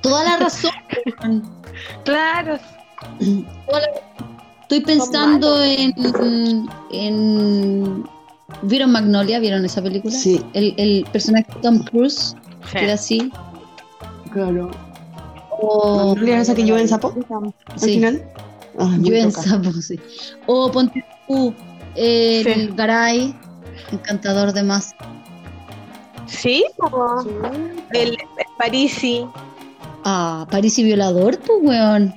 Toda 0.00 0.24
la 0.24 0.36
razón. 0.38 0.70
Claro. 2.04 2.58
Toda 3.66 3.80
la- 3.80 4.26
Estoy 4.62 4.80
pensando 4.80 5.62
en, 5.62 5.92
en. 6.90 8.04
¿Vieron 8.62 8.90
Magnolia? 8.92 9.38
¿Vieron 9.38 9.64
esa 9.64 9.82
película? 9.82 10.12
Sí, 10.14 10.42
El, 10.54 10.74
el 10.78 11.06
personaje 11.12 11.46
de 11.54 11.60
Tom 11.60 11.84
Cruise, 11.84 12.34
que 12.72 12.84
era 12.84 12.94
así. 12.94 13.30
claro. 14.32 14.70
O. 15.58 16.08
¿Magnolia 16.08 16.40
esa 16.40 16.54
que 16.54 16.64
llueve 16.64 16.82
en 16.82 16.88
sapo 16.88 17.14
al 17.30 17.80
Sí, 17.80 17.94
final? 17.94 18.22
Ah, 18.78 18.84
muy 18.84 18.98
llueve 19.08 19.20
en 19.22 19.32
sapo, 19.32 19.72
sí. 19.72 19.98
O 20.46 20.70
ponte 20.70 21.02
tú, 21.26 21.54
el 21.94 22.44
Sí. 22.44 22.70
Garay, 22.74 23.34
encantador 23.90 24.52
de 24.52 24.62
más. 24.62 24.94
Sí, 26.26 26.64
como 26.76 27.22
el, 27.92 28.10
el 28.10 28.18
Parisi. 28.58 29.26
Ah, 30.04 30.46
París 30.50 30.78
y 30.78 30.84
violador, 30.84 31.38
pues, 31.38 31.58
weón. 31.62 32.14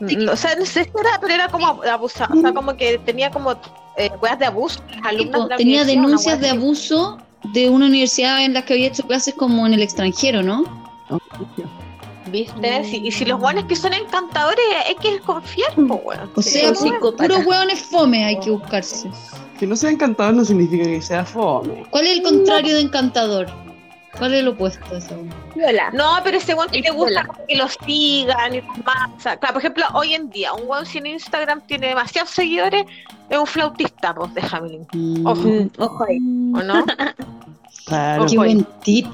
Mm, 0.00 0.28
O 0.28 0.36
sea, 0.36 0.54
no 0.56 0.66
sé 0.66 0.84
si 0.84 0.90
era, 0.90 1.18
pero 1.20 1.32
era 1.34 1.48
como 1.48 1.82
abusado. 1.84 2.36
O 2.36 2.40
sea, 2.42 2.52
como 2.52 2.76
que 2.76 2.98
tenía 2.98 3.30
como 3.30 3.52
eh, 3.96 4.10
weas 4.20 4.38
de 4.38 4.46
abuso. 4.46 4.80
las 4.90 5.06
alumnas 5.06 5.32
Tipo, 5.32 5.42
de 5.44 5.48
la 5.50 5.56
tenía 5.56 5.84
denuncias 5.84 6.40
de 6.40 6.50
abuso 6.50 7.18
de 7.44 7.68
una 7.70 7.86
universidad 7.86 8.44
en 8.44 8.54
la 8.54 8.64
que 8.64 8.74
había 8.74 8.86
hecho 8.88 9.06
clases 9.06 9.34
como 9.34 9.66
en 9.66 9.74
el 9.74 9.82
extranjero, 9.82 10.42
¿no? 10.42 10.64
¿Viste? 12.30 12.84
Si- 12.84 12.98
y 13.06 13.10
si 13.10 13.24
los 13.24 13.38
buenos 13.40 13.64
que 13.64 13.76
son 13.76 13.92
encantadores 13.92 14.64
hay 14.88 14.94
que 14.94 15.12
desconfiar, 15.12 15.72
pues, 15.74 16.00
weón. 16.04 16.30
O 16.34 16.40
Sí, 16.42 16.60
sea, 16.60 16.72
puros 16.72 17.44
hueones 17.44 17.80
fome 17.80 18.24
hay 18.24 18.38
que 18.40 18.50
buscarse. 18.50 19.10
Que 19.58 19.66
no 19.66 19.76
sea 19.76 19.90
encantador 19.90 20.34
no 20.34 20.44
significa 20.44 20.84
que 20.84 21.02
sea 21.02 21.24
fome. 21.24 21.84
¿Cuál 21.90 22.06
es 22.06 22.16
el 22.18 22.22
contrario 22.22 22.74
de 22.74 22.80
encantador? 22.80 23.46
¿Cuál 24.18 24.34
es 24.34 24.40
el 24.40 24.48
opuesto 24.48 24.86
de 24.90 24.98
eso? 24.98 25.16
Viola. 25.54 25.90
No, 25.92 26.18
pero 26.22 26.36
ese 26.36 26.54
weón 26.54 26.68
que 26.70 26.80
le 26.80 26.90
gusta 26.90 27.22
viola. 27.22 27.38
que 27.48 27.56
lo 27.56 27.68
sigan 27.68 28.54
y 28.54 28.60
los 28.60 28.78
más. 28.84 29.10
O 29.16 29.20
sea, 29.20 29.36
claro, 29.38 29.54
por 29.54 29.62
ejemplo, 29.62 29.84
hoy 29.94 30.14
en 30.14 30.28
día, 30.30 30.52
un 30.52 30.68
weón 30.68 30.84
si 30.86 30.98
en 30.98 31.06
Instagram 31.06 31.62
tiene 31.66 31.88
demasiados 31.88 32.30
seguidores, 32.30 32.84
es 33.30 33.38
un 33.38 33.46
flautista, 33.46 34.14
pues, 34.14 34.34
de 34.34 34.42
Hamilton. 34.42 34.86
Mm, 34.92 35.26
Ojo. 35.26 35.42
Mm, 35.42 35.70
ojo 35.78 36.04
ahí. 36.04 36.16
¿O 36.18 36.62
no? 36.62 36.84
Claro. 37.86 38.26
Qué 38.26 38.36
Ojo 38.36 38.42
ahí. 38.44 38.54
buen 38.54 38.66
tip. 38.84 39.06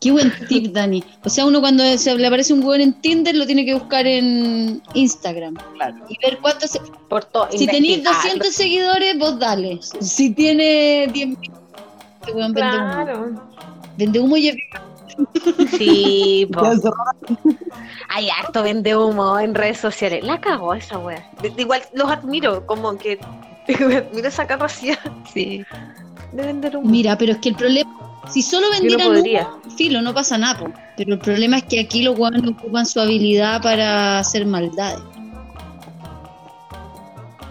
Qué 0.00 0.10
buen 0.12 0.32
tip, 0.48 0.72
Dani. 0.72 1.02
O 1.24 1.28
sea, 1.28 1.44
uno 1.46 1.60
cuando 1.60 1.84
se 1.98 2.14
le 2.16 2.26
aparece 2.26 2.52
un 2.52 2.64
hueón 2.64 2.80
en 2.80 2.92
Tinder 2.94 3.34
lo 3.36 3.46
tiene 3.46 3.64
que 3.64 3.74
buscar 3.74 4.06
en 4.06 4.80
Instagram. 4.94 5.54
Claro. 5.74 5.96
Y 6.08 6.16
ver 6.24 6.38
cuántos. 6.38 6.70
se- 6.70 6.80
Por 7.08 7.24
todo. 7.24 7.48
Si 7.50 7.66
tenéis 7.66 7.98
investigar. 7.98 8.22
200 8.38 8.54
seguidores, 8.54 9.18
vos 9.18 9.38
dale. 9.38 9.78
Si 9.82 10.30
tiene 10.34 11.06
10.000, 11.12 11.50
este 12.20 12.32
humo. 12.32 12.54
Claro. 12.54 13.20
Vende 13.24 13.40
humo 14.20 14.36
y 14.36 14.56
Sí, 15.76 16.48
se- 16.82 16.90
Hay 18.08 18.28
harto 18.30 18.62
vende 18.62 18.96
humo 18.96 19.38
en 19.38 19.54
redes 19.54 19.78
sociales. 19.78 20.22
La 20.24 20.40
cagó 20.40 20.74
esa 20.74 20.98
wea. 20.98 21.28
De- 21.42 21.50
de 21.50 21.62
igual 21.62 21.82
los 21.94 22.08
admiro, 22.10 22.64
como 22.66 22.96
que 22.96 23.18
admiro 23.68 24.28
esa 24.28 24.46
capacidad 24.46 24.98
Sí. 25.32 25.64
de 26.32 26.42
vender 26.46 26.76
humo. 26.76 26.88
Mira, 26.88 27.18
pero 27.18 27.32
es 27.32 27.38
que 27.38 27.48
el 27.50 27.56
problema, 27.56 27.90
si 28.30 28.42
solo 28.42 28.68
no 28.68 28.72
vendieran 28.74 29.08
podría. 29.08 29.48
humo, 29.48 29.70
filo, 29.76 30.02
no 30.02 30.14
pasa 30.14 30.38
nada. 30.38 30.58
po. 30.60 30.70
Pero 30.96 31.14
el 31.14 31.18
problema 31.20 31.58
es 31.58 31.64
que 31.64 31.80
aquí 31.80 32.02
los 32.02 32.16
hueones 32.18 32.42
ocupan 32.48 32.86
su 32.86 33.00
habilidad 33.00 33.60
para 33.62 34.20
hacer 34.20 34.46
maldades. 34.46 35.00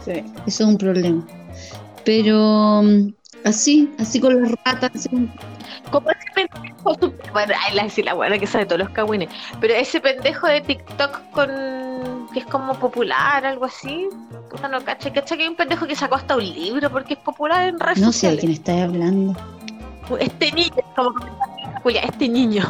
Sí. 0.05 0.11
Eso 0.45 0.63
es 0.63 0.69
un 0.69 0.77
problema. 0.77 1.25
Pero 2.05 2.81
mm, 2.83 3.13
así, 3.45 3.93
así 3.99 4.19
con 4.19 4.41
las 4.41 4.51
ratas, 4.65 4.91
así 4.95 5.09
Como 5.91 6.09
ese 6.09 6.25
pendejo, 6.35 6.97
bueno, 7.33 7.53
ay, 7.67 7.75
la, 7.75 7.89
sí, 7.89 8.03
la 8.03 8.13
buena 8.13 8.37
que 8.37 8.47
sabe 8.47 8.65
todos 8.65 8.79
los 8.79 8.89
cagüines, 8.89 9.29
pero 9.59 9.73
ese 9.73 9.99
pendejo 9.99 10.47
de 10.47 10.61
TikTok 10.61 11.31
con 11.31 11.49
que 12.33 12.39
es 12.39 12.45
como 12.45 12.73
popular, 12.77 13.45
algo 13.45 13.65
así, 13.65 14.07
puta 14.49 14.67
no 14.67 14.83
cacha, 14.83 15.11
cacha 15.13 15.37
que 15.37 15.43
hay 15.43 15.49
un 15.49 15.55
pendejo 15.55 15.87
que 15.87 15.95
sacó 15.95 16.15
hasta 16.15 16.35
un 16.35 16.43
libro 16.43 16.89
porque 16.89 17.13
es 17.13 17.19
popular 17.19 17.67
en 17.69 17.79
redes 17.79 17.99
no 17.99 18.11
sé 18.11 18.31
de 18.31 18.37
quién 18.37 18.51
estáis 18.51 18.83
hablando. 18.83 19.35
Este 20.19 20.51
niño, 20.51 20.71
como 20.95 21.13
este 21.85 22.29
niño. 22.29 22.63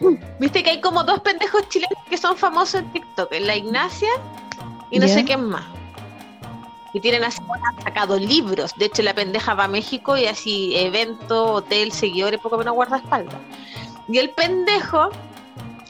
Viste 0.40 0.62
que 0.62 0.70
hay 0.70 0.80
como 0.80 1.04
dos 1.04 1.20
pendejos 1.20 1.68
chilenos 1.68 1.98
que 2.08 2.16
son 2.16 2.36
famosos 2.36 2.76
en 2.82 2.92
TikTok, 2.92 3.32
en 3.32 3.46
la 3.46 3.56
Ignacia 3.56 4.08
y 4.90 4.98
no 4.98 5.06
Ya. 5.06 5.14
sé 5.14 5.24
quién 5.24 5.44
más. 5.48 5.64
Y 6.94 7.00
tienen 7.00 7.24
así, 7.24 7.40
han 7.40 7.82
sacado 7.82 8.18
libros. 8.18 8.72
De 8.76 8.86
hecho, 8.86 9.02
la 9.02 9.14
pendeja 9.14 9.54
va 9.54 9.64
a 9.64 9.68
México 9.68 10.16
y 10.16 10.26
así, 10.26 10.76
evento, 10.76 11.54
hotel, 11.54 11.92
seguidores, 11.92 12.40
poco 12.40 12.58
menos 12.58 12.74
guardaespaldas. 12.74 13.36
Y 14.08 14.18
el 14.18 14.30
pendejo 14.30 15.10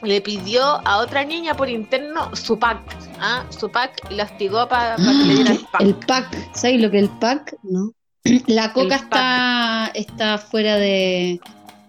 le 0.01 0.21
pidió 0.21 0.63
a 0.85 0.97
otra 0.99 1.23
niña 1.23 1.55
por 1.55 1.69
interno 1.69 2.35
su 2.35 2.59
pack, 2.59 2.79
¿ah? 3.19 3.45
su 3.49 3.69
pack 3.69 4.11
y 4.11 4.15
la 4.15 4.25
hostigó 4.25 4.67
para 4.67 4.95
que 4.95 5.01
le 5.01 5.33
diera 5.35 5.51
el 5.53 5.65
pack. 5.71 5.81
El 5.81 5.95
pack, 5.95 6.55
¿sabes 6.55 6.81
lo 6.81 6.91
que 6.91 6.97
es 6.97 7.03
el 7.03 7.09
pack? 7.09 7.55
¿No? 7.63 7.91
La 8.47 8.71
coca 8.71 8.95
está, 8.95 9.91
está 9.93 10.37
fuera 10.37 10.77
de. 10.77 11.39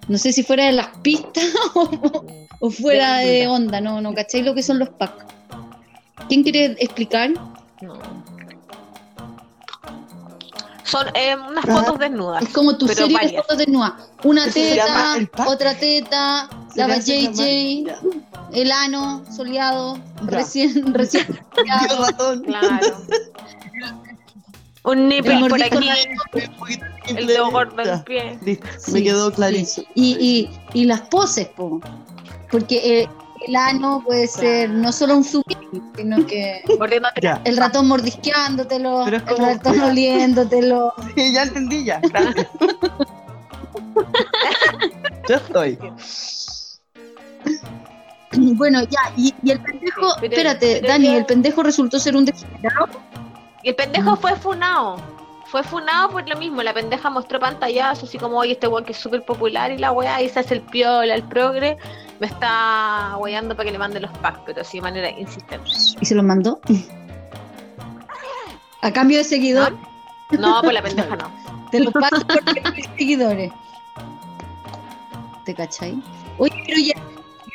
No 0.09 0.19
sé 0.19 0.33
si 0.33 0.43
fuera 0.43 0.67
de 0.67 0.73
las 0.73 0.89
pistas 0.99 1.45
o, 1.75 2.27
o 2.61 2.71
fuera 2.71 3.19
De 3.19 3.47
onda, 3.47 3.81
no, 3.81 4.01
no, 4.01 4.12
¿cacháis 4.15 4.45
lo 4.45 4.55
que 4.55 4.62
son 4.62 4.79
los 4.79 4.91
packs? 4.91 5.25
¿Quién 6.29 6.43
quiere 6.43 6.77
explicar? 6.79 7.31
No. 7.81 7.99
Son 10.85 11.07
eh, 11.14 11.35
unas 11.35 11.64
fotos 11.64 11.99
desnudas. 11.99 12.43
Es 12.43 12.49
como 12.51 12.76
tu 12.76 12.87
serie 12.89 13.18
de 13.18 13.37
fotos 13.39 13.59
desnudas. 13.59 13.93
Una 14.22 14.47
teta, 14.51 15.16
el 15.16 15.30
otra 15.47 15.74
teta, 15.74 16.49
la 16.76 16.99
JJ, 16.99 17.87
el 18.53 18.70
ano 18.72 19.22
soleado, 19.35 19.97
Ya. 19.97 20.39
recién, 20.39 20.93
recién 20.95 21.26
soleado. 21.55 21.87
Tienes 21.87 22.09
razón. 22.11 22.43
Claro. 22.45 22.97
Un 24.85 24.99
El 24.99 25.09
nipple 25.09 25.49
por 25.49 25.62
aquí, 25.62 25.89
el 25.89 25.97
simple. 27.07 27.26
dedo 27.26 27.51
gordo 27.51 27.74
del 27.76 28.03
pie. 28.05 28.39
listo, 28.45 28.66
Sí, 28.78 28.93
me 28.93 29.03
quedó 29.03 29.30
sí. 29.30 29.37
clarísimo. 29.37 29.87
Y, 29.95 30.51
y, 30.74 30.78
y 30.78 30.85
las 30.85 31.01
poses, 31.03 31.49
po. 31.49 31.80
porque 32.51 33.01
eh, 33.01 33.09
el 33.47 33.57
ano 33.57 34.03
puede 34.05 34.26
ser 34.26 34.70
no 34.70 34.92
solo 34.92 35.16
un 35.16 35.24
zoom, 35.24 35.42
sino 35.97 36.26
que 36.26 36.62
Ya, 37.20 37.40
el 37.45 37.57
ratón 37.57 37.88
mordisqueándotelo, 37.88 39.03
Pero 39.05 39.16
es 39.18 39.22
el 39.22 39.28
como- 39.34 39.47
ratón 39.49 39.80
oliéndotelo. 39.80 40.92
Sí, 41.16 41.32
ya 41.32 41.42
entendí 41.45 41.84
ya. 41.84 42.01
gracias. 42.01 42.47
ya 45.28 45.36
estoy. 45.36 45.78
Bueno, 48.57 48.82
ya, 48.84 49.12
y, 49.16 49.32
y 49.42 49.51
el 49.53 49.61
pendejo, 49.61 50.11
Sí, 50.11 50.16
pero- 50.20 50.32
espérate, 50.32 50.78
pero 50.80 50.88
Dani, 50.92 51.07
ya- 51.07 51.16
el 51.18 51.26
pendejo 51.26 51.62
resultó 51.62 51.99
ser 51.99 52.16
un 52.16 52.24
degenerado. 52.24 52.88
Y 53.62 53.68
el 53.70 53.76
pendejo 53.76 54.16
fue 54.16 54.34
funado. 54.36 54.97
Fue 55.47 55.62
funado 55.62 56.11
por 56.11 56.28
lo 56.28 56.36
mismo. 56.36 56.62
La 56.62 56.74
pendeja 56.74 57.09
mostró 57.11 57.38
pantallazos 57.38 58.09
así 58.09 58.18
como, 58.18 58.38
oye, 58.38 58.53
este 58.53 58.66
weón 58.66 58.84
que 58.84 58.90
es 58.92 58.99
súper 58.99 59.24
popular 59.24 59.70
y 59.70 59.78
la 59.78 59.92
weá, 59.92 60.20
y 60.20 60.28
se 60.28 60.40
hace 60.40 60.55
el 60.55 60.62
piola, 60.62 61.14
el 61.14 61.22
progre, 61.22 61.78
me 62.21 62.27
está 62.27 63.17
weando 63.19 63.55
para 63.57 63.67
que 63.67 63.73
le 63.73 63.79
mande 63.79 64.01
los 64.01 64.11
packs, 64.19 64.41
pero 64.47 64.61
así 64.62 64.79
de 64.79 64.83
manera 64.83 65.11
insistente. 65.11 65.69
Y 66.01 66.05
se 66.07 66.15
los 66.15 66.25
mandó. 66.25 66.61
A 68.83 68.93
cambio 68.93 69.19
de 69.19 69.25
seguidor, 69.25 69.77
No, 70.39 70.61
pues 70.62 70.75
la 70.75 70.83
pendeja 70.83 71.17
no. 71.17 71.31
te 71.71 71.81
lo 71.81 71.91
paso 71.91 72.27
por 72.27 72.45
20 72.45 72.83
seguidores. 72.99 73.53
¿Te 75.45 75.55
cachai? 75.55 76.03
Oye, 76.39 76.53
pero 76.67 76.81
ya, 76.81 76.95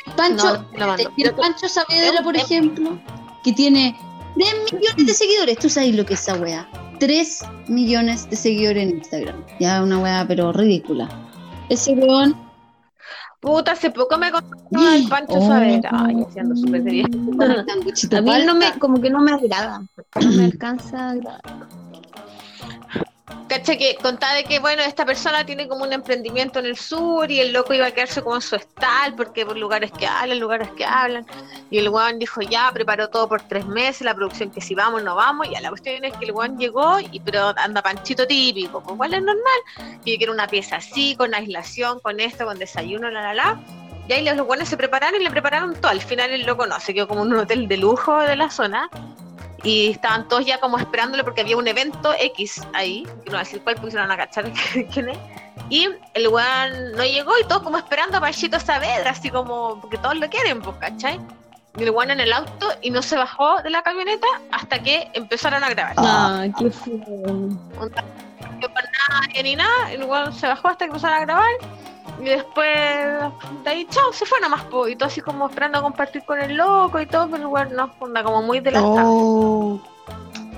el 0.06 0.14
Pancho, 0.14 0.66
No, 0.78 0.96
y 1.16 1.24
el 1.24 1.34
Pancho 1.36 1.68
Saavedra, 1.68 2.22
por 2.24 2.36
Em- 2.36 2.42
ejemplo, 2.44 3.00
que 3.44 3.54
tiene 3.54 3.96
3 4.36 4.54
millones 4.74 5.06
de 5.06 5.14
seguidores. 5.14 5.58
¿Tú 5.60 5.70
sabes 5.70 5.96
lo 5.96 6.06
que 6.06 6.14
es 6.16 6.22
esa 6.22 6.36
wea? 6.36 6.68
3 7.00 7.44
millones 7.68 8.30
de 8.30 8.36
seguidores 8.36 8.84
en 8.84 8.98
Instagram. 8.98 9.44
Ya 9.60 9.82
una 9.84 10.00
wea, 10.00 10.26
pero 10.28 10.52
ridícula. 10.52 11.10
Ese 11.70 11.92
weón. 11.94 12.36
Puta, 13.40 13.72
hace 13.72 13.90
poco 13.92 14.18
me 14.18 14.32
contó 14.32 14.56
al 14.74 15.08
Pancho 15.10 15.34
Oh. 15.36 15.48
Saavedra. 15.48 15.90
Ay, 15.94 16.24
haciendo 16.28 16.56
súper 16.56 16.84
sanguchito 17.68 18.18
A 18.18 18.22
mí 18.22 18.32
no 18.46 18.56
me, 18.56 18.78
como 18.80 19.02
que 19.02 19.10
no 19.10 19.22
me 19.22 19.32
agrada. 19.32 19.82
No 20.22 20.32
me 20.32 20.46
alcanza 20.46 20.98
a 20.98 21.10
agradar. 21.12 21.42
Caché 23.50 23.80
que 23.80 23.96
contaba 23.96 24.36
de 24.36 24.44
que, 24.44 24.60
bueno, 24.60 24.84
esta 24.84 25.06
persona 25.06 25.44
tiene 25.44 25.68
como 25.68 25.84
un 25.84 25.92
emprendimiento 25.92 26.60
en 26.60 26.68
el 26.68 26.78
sur 26.78 27.32
y 27.32 27.40
el 27.40 27.52
loco 27.52 27.74
iba 27.74 27.88
a 27.88 27.92
quedarse 27.92 28.22
como 28.22 28.36
en 28.36 28.44
su 28.44 28.56
estal 28.56 29.16
porque 29.16 29.44
por 29.44 29.58
lugares 29.58 29.92
que 29.92 30.06
hablan, 30.06 30.40
lugares 30.40 30.70
que 30.78 30.86
hablan. 30.86 31.26
Y 31.72 31.80
el 31.80 31.90
weón 31.90 32.20
dijo, 32.20 32.42
ya, 32.42 32.70
preparó 32.72 33.10
todo 33.10 33.28
por 33.28 33.42
tres 33.42 33.66
meses, 33.66 34.02
la 34.02 34.14
producción 34.14 34.52
que 34.52 34.62
si 34.62 34.76
vamos, 34.76 35.02
no 35.02 35.16
vamos. 35.16 35.48
Y 35.48 35.60
la 35.60 35.70
cuestión 35.70 36.06
es 36.06 36.16
que 36.18 36.26
el 36.26 36.32
weón 36.32 36.60
llegó, 36.60 37.00
y, 37.00 37.20
pero 37.22 37.52
anda 37.58 37.82
panchito 37.82 38.28
típico, 38.28 38.84
pues 38.84 38.94
igual 38.94 39.16
es 39.16 39.24
normal. 39.24 40.00
Y 40.06 40.18
quiere 40.18 40.32
una 40.32 40.48
pieza 40.48 40.76
así, 40.76 41.16
con 41.16 41.34
aislación, 41.34 42.00
con 42.02 42.20
esto, 42.20 42.46
con 42.46 42.60
desayuno, 42.60 43.10
la, 43.10 43.22
la, 43.22 43.34
la. 43.34 43.60
Y 44.08 44.14
ahí 44.14 44.26
los 44.26 44.48
weones 44.48 44.70
se 44.70 44.78
prepararon 44.78 45.20
y 45.20 45.24
le 45.24 45.32
prepararon 45.32 45.74
todo. 45.74 45.92
Al 45.92 46.02
final 46.02 46.30
el 46.30 46.44
loco 46.44 46.68
no, 46.68 46.80
se 46.80 46.94
quedó 46.94 47.08
como 47.08 47.24
en 47.24 47.34
un 47.34 47.40
hotel 47.40 47.68
de 47.68 47.78
lujo 47.78 48.20
de 48.20 48.36
la 48.36 48.52
zona. 48.52 48.90
Y 49.64 49.92
estaban 49.92 50.28
todos 50.28 50.46
ya 50.46 50.60
como 50.60 50.78
esperándolo 50.78 51.24
porque 51.24 51.42
había 51.42 51.58
un 51.58 51.68
evento 51.68 52.14
X 52.18 52.62
ahí, 52.74 53.04
que 53.04 53.10
no 53.10 53.32
voy 53.32 53.36
a 53.36 53.40
decir 53.40 53.62
cuál 53.62 53.76
porque 53.76 53.92
se 53.92 53.98
van 53.98 54.12
a 54.12 54.18
cachar 54.18 54.52
quién 54.94 55.10
es. 55.10 55.18
Y 55.70 55.88
el 56.14 56.28
weón 56.28 56.94
no 56.96 57.04
llegó 57.04 57.32
y 57.40 57.44
todos 57.48 57.62
como 57.62 57.78
esperando 57.78 58.18
a 58.18 58.22
Panchito 58.22 58.60
Saavedra, 58.60 59.12
así 59.12 59.30
como, 59.30 59.80
porque 59.82 59.98
todos 59.98 60.16
lo 60.16 60.28
quieren, 60.30 60.62
pues, 60.62 60.76
¿cachai? 60.78 61.20
Y 61.78 61.84
el 61.84 61.92
weón 61.92 62.12
en 62.12 62.20
el 62.20 62.34
auto 62.34 62.68
y 62.82 62.90
no 62.90 63.02
se 63.02 63.16
bajó 63.16 63.62
de 63.62 63.70
la 63.70 63.84
camioneta 63.84 64.28
hasta 64.52 64.80
que 64.80 65.10
empezaron 65.14 65.64
a 65.64 65.70
grabar. 65.70 65.94
Ah, 65.98 66.46
qué 66.58 66.72
feo. 66.72 66.98
No 66.98 68.68
con 68.68 68.84
nadie 69.10 69.44
ni 69.44 69.56
nada, 69.56 69.92
el 69.92 70.04
weón 70.04 70.34
se 70.34 70.48
bajó 70.48 70.70
hasta 70.70 70.86
que 70.86 70.90
empezaron 70.90 71.18
a 71.18 71.22
grabar. 71.22 71.52
Y 72.20 72.26
después 72.26 72.68
de 73.64 73.70
ahí, 73.70 73.88
chao, 73.90 74.12
se 74.12 74.26
fue 74.26 74.40
nomás, 74.42 74.64
po, 74.66 74.88
y 74.88 74.96
todo 74.96 75.08
así 75.08 75.22
como 75.22 75.48
esperando 75.48 75.80
a 75.80 75.82
compartir 75.82 76.24
con 76.24 76.40
el 76.40 76.56
loco 76.56 77.00
y 77.00 77.06
todo, 77.06 77.30
pero 77.30 77.44
el 77.44 77.48
weón 77.48 77.76
no, 77.76 77.92
anda 78.02 78.24
como 78.24 78.42
muy 78.42 78.60
de 78.60 78.72
la 78.72 78.82
Oh, 78.84 79.80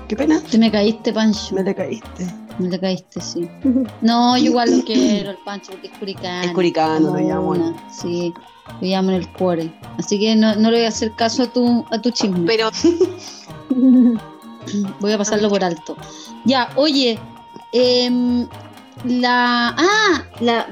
qué 0.08 0.16
pena. 0.16 0.40
Te 0.50 0.58
me 0.58 0.70
caíste, 0.70 1.12
Pancho. 1.12 1.54
Me 1.54 1.62
le 1.62 1.74
caíste. 1.74 2.26
Me 2.58 2.68
le 2.68 2.80
caíste, 2.80 3.20
sí. 3.20 3.48
No, 4.00 4.36
yo 4.36 4.44
igual 4.44 4.78
lo 4.78 4.84
quiero, 4.84 5.30
el 5.30 5.38
Pancho, 5.38 5.72
porque 5.72 5.86
es 5.86 5.98
curicano. 5.98 6.42
Es 6.42 6.52
curicano, 6.52 7.16
lo 7.16 7.20
llamo. 7.20 7.50
Una, 7.50 7.74
Sí, 7.90 8.34
lo 8.80 8.86
llamo 8.86 9.10
en 9.10 9.16
el 9.16 9.28
cuore. 9.32 9.72
Así 9.98 10.18
que 10.18 10.34
no, 10.34 10.54
no 10.56 10.70
le 10.70 10.78
voy 10.78 10.86
a 10.86 10.88
hacer 10.88 11.12
caso 11.14 11.44
a 11.44 11.46
tu, 11.46 11.84
a 11.90 12.00
tu 12.00 12.10
chisme. 12.10 12.46
Pero 12.46 12.70
Voy 15.00 15.12
a 15.12 15.18
pasarlo 15.18 15.48
por 15.48 15.64
alto. 15.64 15.96
Ya, 16.44 16.70
oye, 16.76 17.18
em, 17.72 18.46
la. 19.04 19.74
Ah, 19.76 20.24
la. 20.40 20.66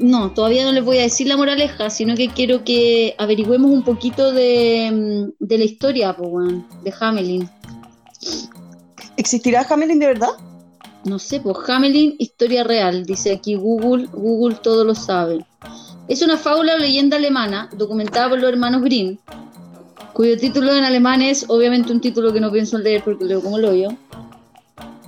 No, 0.00 0.32
todavía 0.32 0.64
no 0.64 0.72
les 0.72 0.84
voy 0.84 0.98
a 0.98 1.02
decir 1.02 1.26
la 1.26 1.36
moraleja, 1.36 1.90
sino 1.90 2.14
que 2.14 2.28
quiero 2.28 2.64
que 2.64 3.14
averigüemos 3.18 3.70
un 3.70 3.82
poquito 3.82 4.32
de, 4.32 5.30
de 5.38 5.58
la 5.58 5.64
historia, 5.64 6.16
de 6.84 6.94
Hamelin. 7.00 7.48
¿Existirá 9.16 9.66
Hamelin 9.68 9.98
de 9.98 10.06
verdad? 10.06 10.30
No 11.04 11.18
sé, 11.18 11.40
pues 11.40 11.56
Hamelin, 11.68 12.16
historia 12.18 12.64
real, 12.64 13.04
dice 13.04 13.32
aquí 13.32 13.54
Google, 13.54 14.06
Google 14.12 14.56
todo 14.62 14.84
lo 14.84 14.94
sabe. 14.94 15.44
Es 16.08 16.22
una 16.22 16.36
fábula 16.36 16.74
o 16.74 16.78
leyenda 16.78 17.16
alemana 17.16 17.68
documentada 17.76 18.28
por 18.30 18.40
los 18.40 18.50
hermanos 18.50 18.82
Grimm, 18.82 19.18
cuyo 20.12 20.36
título 20.36 20.74
en 20.74 20.84
alemán 20.84 21.22
es 21.22 21.44
obviamente 21.48 21.92
un 21.92 22.00
título 22.00 22.32
que 22.32 22.40
no 22.40 22.50
pienso 22.50 22.78
leer 22.78 23.04
porque 23.04 23.24
leo 23.24 23.42
como 23.42 23.58
lo 23.58 23.74
yo. 23.74 23.90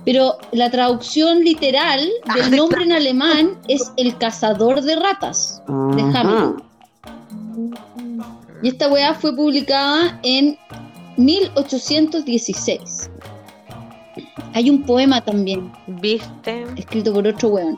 Pero 0.05 0.37
la 0.51 0.69
traducción 0.71 1.43
literal 1.43 2.09
del 2.35 2.55
nombre 2.55 2.83
en 2.83 2.91
alemán 2.91 3.57
es 3.67 3.91
el 3.97 4.17
cazador 4.17 4.81
de 4.81 4.95
ratas. 4.95 5.61
De. 5.67 6.01
Hamelin. 6.01 6.55
Y 8.63 8.69
esta 8.69 8.89
weá 8.89 9.13
fue 9.13 9.35
publicada 9.35 10.19
en 10.23 10.57
1816. 11.17 13.09
Hay 14.53 14.69
un 14.69 14.83
poema 14.83 15.21
también, 15.21 15.71
viste, 15.87 16.65
escrito 16.77 17.13
por 17.13 17.25
otro 17.27 17.49
weón. 17.49 17.77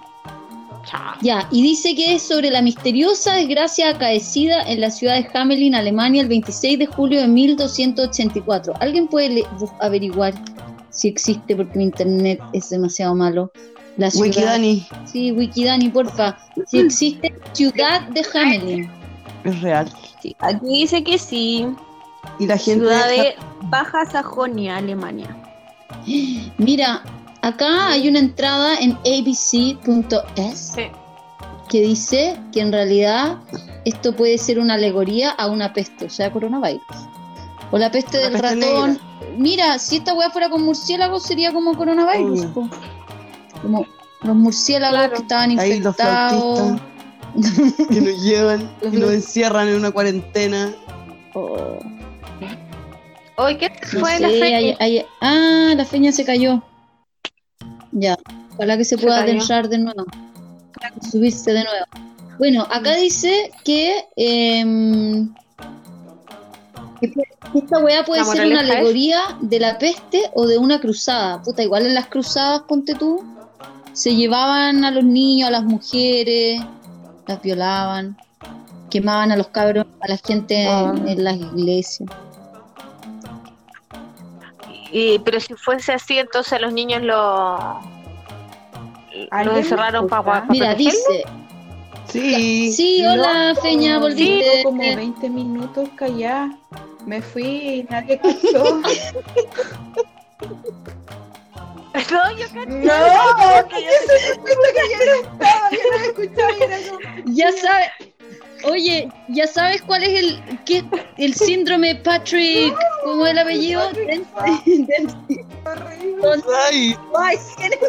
Ya, 1.21 1.47
y 1.51 1.61
dice 1.61 1.95
que 1.95 2.15
es 2.15 2.23
sobre 2.23 2.49
la 2.49 2.61
misteriosa 2.61 3.35
desgracia 3.35 3.89
acaecida 3.89 4.61
en 4.63 4.81
la 4.81 4.91
ciudad 4.91 5.15
de 5.15 5.27
Hamelin, 5.33 5.75
Alemania, 5.75 6.21
el 6.21 6.27
26 6.27 6.79
de 6.79 6.85
julio 6.85 7.21
de 7.21 7.27
1284. 7.27 8.73
¿Alguien 8.81 9.07
puede 9.07 9.45
averiguar 9.79 10.33
si 10.93 11.09
existe 11.09 11.55
porque 11.55 11.77
mi 11.77 11.83
internet 11.85 12.39
es 12.53 12.69
demasiado 12.69 13.13
malo? 13.15 13.51
La 13.97 14.09
ciudad. 14.09 14.27
Wikidani 14.27 14.87
Sí, 15.05 15.31
Wikidani, 15.31 15.89
porfa. 15.89 16.37
Si 16.67 16.79
existe 16.79 17.33
ciudad 17.51 18.01
de 18.09 18.25
Hamelin. 18.33 18.89
es 19.43 19.61
real. 19.61 19.91
Sí, 20.21 20.35
aquí 20.39 20.65
dice 20.67 21.03
que 21.03 21.17
sí. 21.19 21.67
Y 22.39 22.47
la 22.47 22.57
gente. 22.57 22.79
Ciudad 22.85 23.07
de 23.09 23.35
Baja 23.63 24.05
Sajonia, 24.05 24.77
Alemania. 24.77 25.35
Mira, 26.57 27.03
acá 27.41 27.89
hay 27.89 28.07
una 28.07 28.19
entrada 28.19 28.77
en 28.79 28.93
abc.es 29.05 30.59
Sí. 30.75 30.83
que 31.69 31.81
dice 31.81 32.39
que 32.51 32.61
en 32.61 32.71
realidad 32.71 33.37
esto 33.85 34.15
puede 34.15 34.37
ser 34.37 34.59
una 34.59 34.75
alegoría 34.75 35.31
a 35.31 35.47
una 35.47 35.73
peste, 35.73 36.05
o 36.05 36.09
sea, 36.09 36.31
coronavirus. 36.31 36.81
O 37.73 37.77
la 37.79 37.89
peste 37.89 38.17
La 38.17 38.23
del 38.29 38.31
peste 38.33 38.47
ratón. 38.55 38.89
negra. 38.91 39.03
Mira, 39.37 39.79
si 39.79 39.95
esta 39.97 40.13
weá 40.13 40.29
fuera 40.29 40.47
con 40.49 40.61
murciélagos 40.63 41.23
sería 41.23 41.51
como 41.51 41.75
coronavirus. 41.75 42.45
Po. 42.53 42.69
Como 43.63 43.85
los 44.21 44.35
murciélagos 44.35 44.97
Claro. 44.99 45.13
que 45.15 45.21
estaban 45.23 45.49
Ahí 45.59 45.79
los 45.79 45.87
infectados. 45.95 46.59
flautistas 47.33 47.87
que 47.89 48.01
nos 48.01 48.23
llevan 48.23 48.71
Los 48.81 48.93
y 48.93 48.97
nos 48.97 49.11
encierran 49.11 49.67
en 49.69 49.75
una 49.77 49.89
cuarentena. 49.91 50.71
Oh, 51.33 51.79
¿qué 53.59 53.69
no 53.93 53.99
fue 53.99 54.11
sé, 54.17 54.19
la 54.19 54.29
fe? 54.29 54.55
hay- 54.55 54.75
hay- 54.79 55.05
ah, 55.21 55.73
la 55.75 55.85
feña 55.85 56.11
se 56.11 56.23
cayó. 56.23 56.61
Ya, 57.91 58.15
ojalá 58.53 58.77
que 58.77 58.85
se 58.85 58.95
Se 58.97 59.01
pueda 59.01 59.17
cayó. 59.21 59.31
adentrar 59.33 59.67
de 59.69 59.79
nuevo. 59.79 60.05
Subirse 61.11 61.51
de 61.53 61.63
nuevo. 61.63 61.85
Bueno, 62.37 62.67
acá 62.69 62.93
dice 62.95 63.51
que, 63.63 64.05
em, 64.15 65.33
que 67.01 67.07
esta 67.53 67.79
weá 67.79 68.03
puede 68.05 68.21
La 68.21 68.25
ser 68.27 68.45
una 68.47 68.61
es- 68.61 68.69
alegoría 68.69 69.19
de 69.41 69.59
la 69.59 69.77
peste 69.77 70.29
o 70.33 70.45
de 70.47 70.57
una 70.57 70.79
cruzada. 70.79 71.41
Puta, 71.41 71.61
igual 71.63 71.85
en 71.85 71.93
las 71.93 72.07
cruzadas, 72.07 72.61
ponte 72.67 72.95
tú, 72.95 73.23
se 73.93 74.15
llevaban 74.15 74.83
a 74.85 74.91
los 74.91 75.03
niños, 75.03 75.49
a 75.49 75.51
las 75.51 75.63
mujeres, 75.63 76.61
las 77.27 77.41
violaban, 77.41 78.17
quemaban 78.89 79.31
a 79.31 79.35
los 79.37 79.47
cabros, 79.49 79.85
a 80.01 80.07
la 80.07 80.17
gente 80.17 80.67
Ah. 80.67 80.93
en, 80.95 81.07
en 81.07 81.23
las 81.23 81.35
iglesias. 81.35 82.09
Y, 84.91 85.19
pero 85.19 85.39
si 85.39 85.53
fuese 85.55 85.93
así, 85.93 86.19
entonces 86.19 86.61
los 86.61 86.71
niños 86.71 87.01
lo 87.01 87.79
los 89.15 89.27
¿Alguien 89.31 89.53
me 89.55 89.59
encerraron 89.61 90.07
para 90.07 90.45
Mira, 90.49 90.73
dice, 90.75 91.23
Sí. 92.07 92.71
sí, 92.71 93.05
hola 93.05 93.55
Feña, 93.61 93.93
Llevo 93.93 94.01
volviste. 94.01 94.63
como 94.63 94.81
20 94.81 95.29
minutos 95.29 95.89
callada. 95.95 96.55
Me 97.05 97.21
fui 97.21 97.43
y 97.43 97.83
nadie 97.89 98.19
cachó. 98.19 98.81
No, 102.11 102.31
yo 102.37 102.45
caché. 102.47 102.65
no, 102.65 103.67
que 103.69 103.83
yo 103.83 103.91
se 104.07 104.39
que 104.41 104.83
yo 104.91 105.05
no 105.05 105.13
estaba, 105.31 105.69
yo 105.71 105.77
no 105.91 105.99
me 105.99 106.05
escuchaba 106.07 106.51
y 106.51 106.63
era 106.63 106.77
como... 106.89 106.99
Ya 107.33 107.51
sabes, 107.51 107.89
oye, 108.63 109.09
ya 109.29 109.47
sabes 109.47 109.81
cuál 109.83 110.03
es 110.03 110.19
el 110.19 110.59
qué, 110.65 110.83
el 111.17 111.33
síndrome 111.33 111.95
Patrick, 111.95 112.75
¿cómo 113.03 113.25
es 113.25 113.31
el 113.31 113.39
apellido? 113.39 113.91
Dempsey. 113.93 114.85
Dempsey. 114.85 115.45
horrible. 115.65 116.43
Ay, 116.65 116.97
Ay, 117.17 117.37
¿quién 117.57 117.73
es 117.73 117.79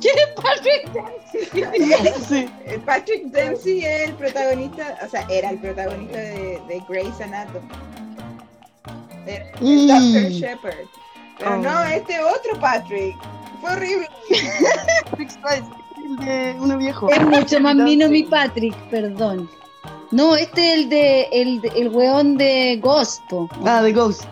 ¿Quién 0.00 0.14
es 0.18 0.28
Patrick 0.42 0.92
Dempsey? 0.92 2.14
sí. 2.28 2.48
Eh, 2.66 2.78
Patrick 2.84 3.24
Dempsey 3.26 3.84
es 3.84 4.08
el 4.08 4.14
protagonista, 4.14 4.98
o 5.04 5.08
sea, 5.08 5.26
era 5.30 5.50
el 5.50 5.58
protagonista 5.58 6.18
de, 6.18 6.60
de 6.68 6.82
Grey's 6.88 7.20
Anatomy. 7.20 7.68
Era 9.26 9.44
el 9.44 9.60
Mm. 9.60 9.86
Dr. 9.88 10.30
Shepard. 10.32 10.74
Pero 11.38 11.50
Oh. 11.52 11.56
no, 11.56 11.84
este 11.84 12.20
otro 12.20 12.58
Patrick. 12.60 13.16
Fue 13.60 13.70
horrible. 13.72 14.08
El 14.38 16.16
de 16.26 16.56
uno 16.58 16.76
viejo. 16.78 17.10
Es 17.10 17.22
mucho 17.22 17.60
más 17.60 17.74
mino 17.76 18.08
mi 18.08 18.22
Patrick, 18.24 18.74
perdón. 18.90 19.48
No, 20.10 20.34
este 20.34 20.72
es 20.72 20.78
el 20.80 20.88
de 20.88 21.22
el, 21.32 21.60
el 21.76 21.88
weón 21.90 22.36
de 22.36 22.78
Ghost. 22.82 23.22
po. 23.28 23.48
Ah, 23.64 23.82
de 23.82 23.92
Ghost. 23.92 24.24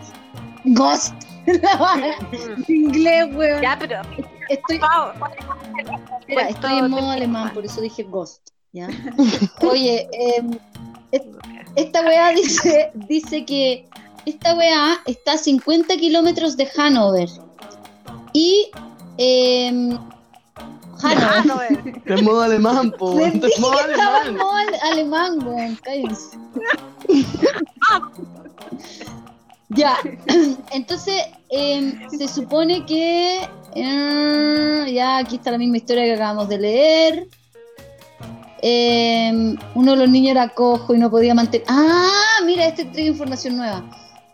Ghost. 0.65 1.13
Inglés, 2.67 3.27
weón. 3.33 3.61
Ya, 3.61 3.77
pero 3.79 4.01
Estoy, 4.49 4.79
estoy 6.49 6.77
en 6.79 6.89
modo 6.89 7.09
alemán, 7.11 7.53
por 7.53 7.65
eso 7.65 7.81
dije 7.81 8.03
Ghost. 8.03 8.49
¿ya? 8.71 8.87
Oye, 9.61 10.07
em, 10.11 10.57
es- 11.11 11.21
esta 11.75 12.01
weá 12.01 12.29
dice, 12.31 12.91
dice 12.93 13.45
que 13.45 13.87
esta 14.25 14.55
weá 14.55 14.97
está 15.05 15.33
a 15.33 15.37
50 15.37 15.95
kilómetros 15.97 16.57
de 16.57 16.67
Hanover. 16.77 17.29
Y 18.33 18.69
Ah, 21.01 21.11
Hanover. 21.11 21.45
no, 21.45 21.61
eh. 21.61 22.01
De 22.05 22.21
modo 22.21 22.41
alemán, 22.41 22.91
po. 22.97 23.13
Les 23.17 23.33
dije 23.33 23.61
modo 23.61 23.77
que 23.85 23.91
estaba 23.91 24.17
en 24.17 24.21
alemán. 24.27 24.37
modo 24.37 24.55
ale- 24.55 24.79
alemán, 24.91 25.47
weón. 25.47 25.75
Cállense. 25.83 26.37
Ya, 29.69 29.97
entonces 30.71 31.23
em, 31.49 32.09
se 32.09 32.27
supone 32.27 32.85
que 32.85 33.47
eh, 33.75 34.91
ya 34.91 35.17
aquí 35.17 35.35
está 35.35 35.51
la 35.51 35.57
misma 35.59 35.77
historia 35.77 36.05
que 36.05 36.13
acabamos 36.13 36.49
de 36.49 36.57
leer. 36.57 37.27
Em, 38.61 39.57
uno 39.75 39.91
de 39.91 39.97
los 39.97 40.09
niños 40.09 40.31
era 40.31 40.49
cojo 40.49 40.95
y 40.95 40.97
no 40.97 41.09
podía 41.09 41.35
mantener. 41.35 41.65
Ah, 41.69 42.39
mira, 42.45 42.65
este 42.65 42.85
trae 42.85 43.05
información 43.05 43.57
nueva. 43.57 43.83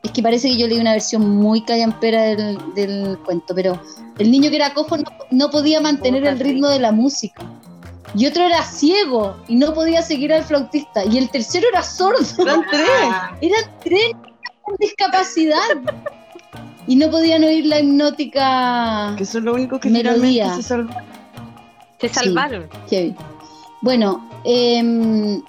Es 0.03 0.11
que 0.11 0.23
parece 0.23 0.49
que 0.49 0.57
yo 0.57 0.67
leí 0.67 0.79
una 0.79 0.93
versión 0.93 1.27
muy 1.27 1.61
callampera 1.65 2.23
del, 2.23 2.57
del 2.73 3.17
cuento, 3.25 3.53
pero 3.53 3.79
el 4.17 4.31
niño 4.31 4.49
que 4.49 4.55
era 4.55 4.73
cojo 4.73 4.97
no, 4.97 5.03
no 5.31 5.49
podía 5.49 5.81
mantener 5.81 6.25
el 6.25 6.39
ritmo 6.39 6.69
de 6.69 6.79
la 6.79 6.91
música. 6.91 7.43
Y 8.15 8.27
otro 8.27 8.43
era 8.43 8.63
ciego 8.63 9.35
y 9.47 9.55
no 9.55 9.73
podía 9.73 10.01
seguir 10.01 10.31
al 10.31 10.43
flautista. 10.43 11.03
Y 11.03 11.17
el 11.17 11.29
tercero 11.29 11.67
era 11.69 11.83
sordo. 11.83 12.19
Eran 12.41 12.65
tres. 12.71 12.89
Eran 13.41 13.71
tres 13.83 14.11
con 14.65 14.75
discapacidad. 14.79 15.59
Y 16.87 16.95
no 16.95 17.09
podían 17.09 17.43
oír 17.43 17.65
la 17.65 17.79
hipnótica 17.79 19.15
Que 19.17 19.23
eso 19.23 19.39
es 19.39 19.43
lo 19.43 19.53
único 19.53 19.79
que 19.79 19.89
Melodía. 19.89 20.55
se 20.55 20.63
salvó. 20.63 20.93
Se 21.99 22.09
salvaron. 22.09 22.67
heavy. 22.89 23.15
Bueno, 23.81 24.29
em, 24.43 25.41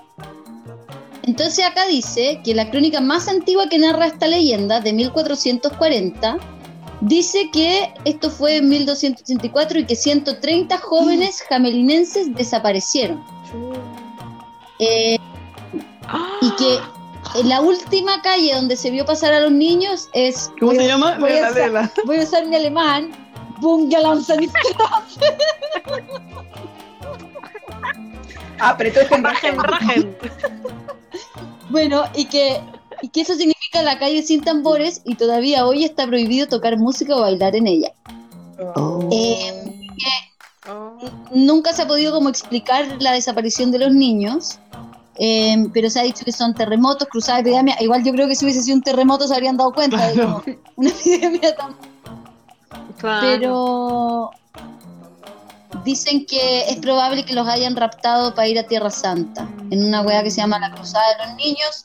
entonces 1.25 1.65
acá 1.65 1.87
dice 1.87 2.41
que 2.45 2.55
la 2.55 2.71
crónica 2.71 3.01
más 3.01 3.29
antigua 3.29 3.69
que 3.69 3.79
narra 3.79 4.07
esta 4.07 4.27
leyenda, 4.27 4.81
de 4.81 4.93
1440, 4.93 6.39
dice 7.01 7.51
que 7.53 7.93
esto 8.05 8.31
fue 8.31 8.57
en 8.57 8.69
1284 8.69 9.81
y 9.81 9.85
que 9.87 9.97
130 9.97 10.79
jóvenes 10.79 11.43
jamelinenses 11.49 12.35
desaparecieron. 12.35 13.23
Eh, 14.79 15.19
y 16.41 16.51
que 16.57 16.75
en 16.75 16.96
la 17.45 17.61
última 17.61 18.21
calle 18.23 18.55
donde 18.55 18.77
se 18.77 18.91
vio 18.91 19.05
pasar 19.05 19.33
a 19.35 19.41
los 19.41 19.53
niños 19.53 20.09
es. 20.13 20.51
¿Cómo 20.61 20.73
voy 20.73 20.77
se 20.79 20.85
a- 20.85 20.89
llama? 20.89 21.17
Voy 21.19 21.33
a, 21.33 21.35
usar, 21.51 21.55
Lela. 21.55 21.93
voy 22.07 22.19
a 22.19 22.23
usar 22.23 22.47
mi 22.47 22.57
alemán. 22.57 23.11
Apretó 28.59 29.01
este 29.03 29.17
Rajen, 29.19 29.59
rajen. 29.59 30.17
Bueno, 31.69 32.05
y 32.15 32.27
que, 32.27 32.61
y 33.03 33.09
que 33.09 33.23
eso 33.23 33.35
significa 33.35 33.83
la 33.83 33.99
calle 33.99 34.23
sin 34.23 34.41
tambores 34.43 35.03
y 35.05 35.17
todavía 35.17 35.67
hoy 35.67 35.85
está 35.85 36.07
prohibido 36.07 36.47
tocar 36.47 36.77
música 36.79 37.17
o 37.17 37.23
bailar 37.23 37.57
en 37.57 37.67
ella. 37.67 37.93
Oh. 38.77 39.09
Eh, 39.13 39.73
Oh. 40.69 40.99
nunca 41.33 41.73
se 41.73 41.83
ha 41.83 41.87
podido 41.87 42.13
como 42.13 42.29
explicar 42.29 42.97
la 42.99 43.13
desaparición 43.13 43.71
de 43.71 43.79
los 43.79 43.93
niños, 43.95 44.59
eh, 45.19 45.67
pero 45.73 45.89
se 45.91 46.01
ha 46.01 46.03
dicho 46.03 46.25
que 46.25 46.33
son 46.33 46.55
terremotos, 46.55 47.09
cruzadas 47.09 47.41
epidemias. 47.41 47.81
Igual 47.81 48.05
yo 48.05 48.13
creo 48.13 48.29
que 48.29 48.35
si 48.35 48.45
hubiese 48.45 48.63
sido 48.63 48.77
un 48.77 48.83
terremoto 48.83 49.27
se 49.27 49.35
habrían 49.35 49.57
dado 49.57 49.73
cuenta 49.73 50.07
de 50.09 50.21
como 50.21 50.43
una 50.77 50.91
epidemia 50.91 51.55
tan 51.55 51.75
Claro. 52.99 53.27
pero 53.27 54.31
dicen 55.85 56.25
que 56.27 56.69
es 56.69 56.77
probable 56.77 57.25
que 57.25 57.35
los 57.35 57.47
hayan 57.47 57.77
raptado 57.77 58.35
para 58.35 58.49
ir 58.49 58.59
a 58.59 58.67
Tierra 58.67 58.91
Santa, 58.91 59.49
en 59.71 59.85
una 59.85 60.03
weá 60.03 60.23
que 60.23 60.31
se 60.31 60.41
llama 60.41 60.59
la 60.59 60.73
Cruzada 60.73 61.05
de 61.17 61.27
los 61.27 61.37
Niños 61.37 61.85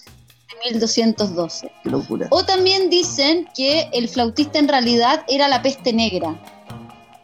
de 0.63 0.73
1212. 0.73 1.71
Qué 1.84 1.89
locura. 1.89 2.27
O 2.32 2.43
también 2.43 2.89
dicen 2.89 3.47
que 3.53 3.89
el 3.93 4.07
flautista 4.07 4.59
en 4.59 4.67
realidad 4.67 5.23
era 5.27 5.47
la 5.47 5.61
peste 5.61 5.93
negra, 5.93 6.36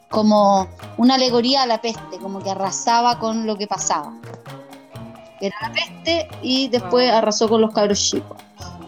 como 0.10 0.68
una 0.98 1.16
alegoría 1.16 1.64
a 1.64 1.66
la 1.66 1.82
peste, 1.82 2.18
como 2.22 2.42
que 2.42 2.50
arrasaba 2.50 3.20
con 3.20 3.48
lo 3.48 3.58
que 3.58 3.68
pasaba. 3.68 4.14
Era 5.42 5.56
la 5.62 5.72
peste 5.72 6.28
y 6.42 6.68
después 6.70 7.12
arrasó 7.12 7.48
con 7.48 7.62
los 7.62 7.74
cabros 7.74 8.02
chicos. 8.02 8.38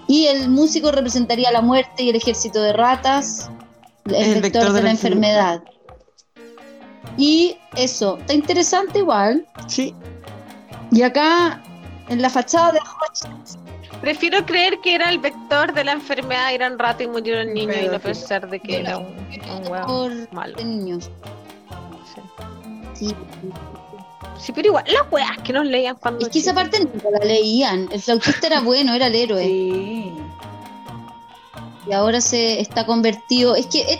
Y 0.07 0.25
el 0.27 0.49
músico 0.49 0.91
representaría 0.91 1.51
la 1.51 1.61
muerte 1.61 2.03
y 2.03 2.09
el 2.09 2.15
ejército 2.15 2.61
de 2.61 2.73
ratas, 2.73 3.49
el, 4.05 4.41
vector, 4.41 4.73
de, 4.73 4.81
la 4.81 4.91
enfermedad. 4.91 5.63
Y 7.17 7.57
eso, 7.75 8.17
está 8.17 8.33
interesante 8.33 8.99
igual. 8.99 9.45
Sí. 9.67 9.93
Y 10.91 11.03
acá, 11.03 11.61
en 12.07 12.21
la 12.21 12.29
fachada 12.29 12.71
de 12.71 12.79
Prefiero 14.01 14.45
creer 14.45 14.79
que 14.79 14.95
era 14.95 15.09
el 15.09 15.19
vector 15.19 15.73
de 15.73 15.83
la 15.83 15.91
enfermedad, 15.91 16.53
eran 16.53 16.79
rato 16.79 17.03
y 17.03 17.07
murieron 17.07 17.53
niños 17.53 17.75
y 17.83 17.87
no 17.87 17.99
pensar 17.99 18.49
de 18.49 18.59
que 18.59 18.79
era 18.79 18.97
un, 18.97 19.07
un 19.07 19.67
hueón 19.67 19.85
por 19.85 20.33
malo. 20.33 20.55
de 20.55 20.63
niños. 20.63 21.11
Sí. 22.95 23.09
Sí. 23.09 23.15
Sí, 24.39 24.51
pero 24.53 24.67
igual, 24.69 24.83
las 24.87 25.03
weas 25.11 25.37
que 25.43 25.53
nos 25.53 25.65
leían 25.65 25.95
cuando. 25.95 26.25
Es 26.25 26.31
que 26.31 26.39
esa 26.39 26.53
parte 26.53 26.79
nunca 26.79 27.07
la 27.11 27.25
leían. 27.25 27.87
El 27.91 28.01
flautista 28.01 28.47
era 28.47 28.61
bueno, 28.61 28.93
era 28.93 29.07
el 29.07 29.15
héroe. 29.15 29.43
Sí. 29.45 30.13
Y 31.87 31.93
ahora 31.93 32.21
se 32.21 32.59
está 32.59 32.85
convertido. 32.85 33.55
Es 33.55 33.65
que 33.67 33.81
es- 33.81 33.99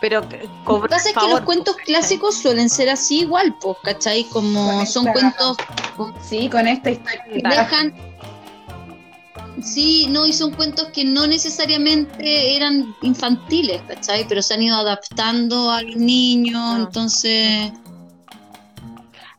Pero 0.00 0.20
Lo 0.66 0.80
que 0.82 0.88
pasa 0.88 1.08
es 1.10 1.14
que 1.16 1.28
los 1.28 1.40
cuentos 1.40 1.74
¿cachai? 1.74 1.86
clásicos 1.94 2.36
suelen 2.36 2.70
ser 2.70 2.88
así 2.88 3.20
igual, 3.22 3.56
pues, 3.60 3.76
¿cachai? 3.82 4.24
Como 4.24 4.70
Con 4.70 4.86
son 4.86 5.08
esta- 5.08 5.12
cuentos 5.34 5.56
Sí, 6.22 6.48
con 6.48 6.68
esta 6.68 6.90
historia. 6.90 7.24
que 7.24 7.42
dejan... 7.42 7.94
Sí, 9.60 10.06
no, 10.08 10.24
y 10.24 10.32
son 10.32 10.52
cuentos 10.54 10.86
que 10.92 11.04
no 11.04 11.26
necesariamente 11.26 12.54
eran 12.54 12.94
infantiles, 13.02 13.82
¿cachai? 13.88 14.24
Pero 14.28 14.40
se 14.40 14.54
han 14.54 14.62
ido 14.62 14.76
adaptando 14.76 15.70
a 15.72 15.82
los 15.82 15.96
niños, 15.96 16.60
Ah. 16.62 16.76
entonces... 16.78 17.72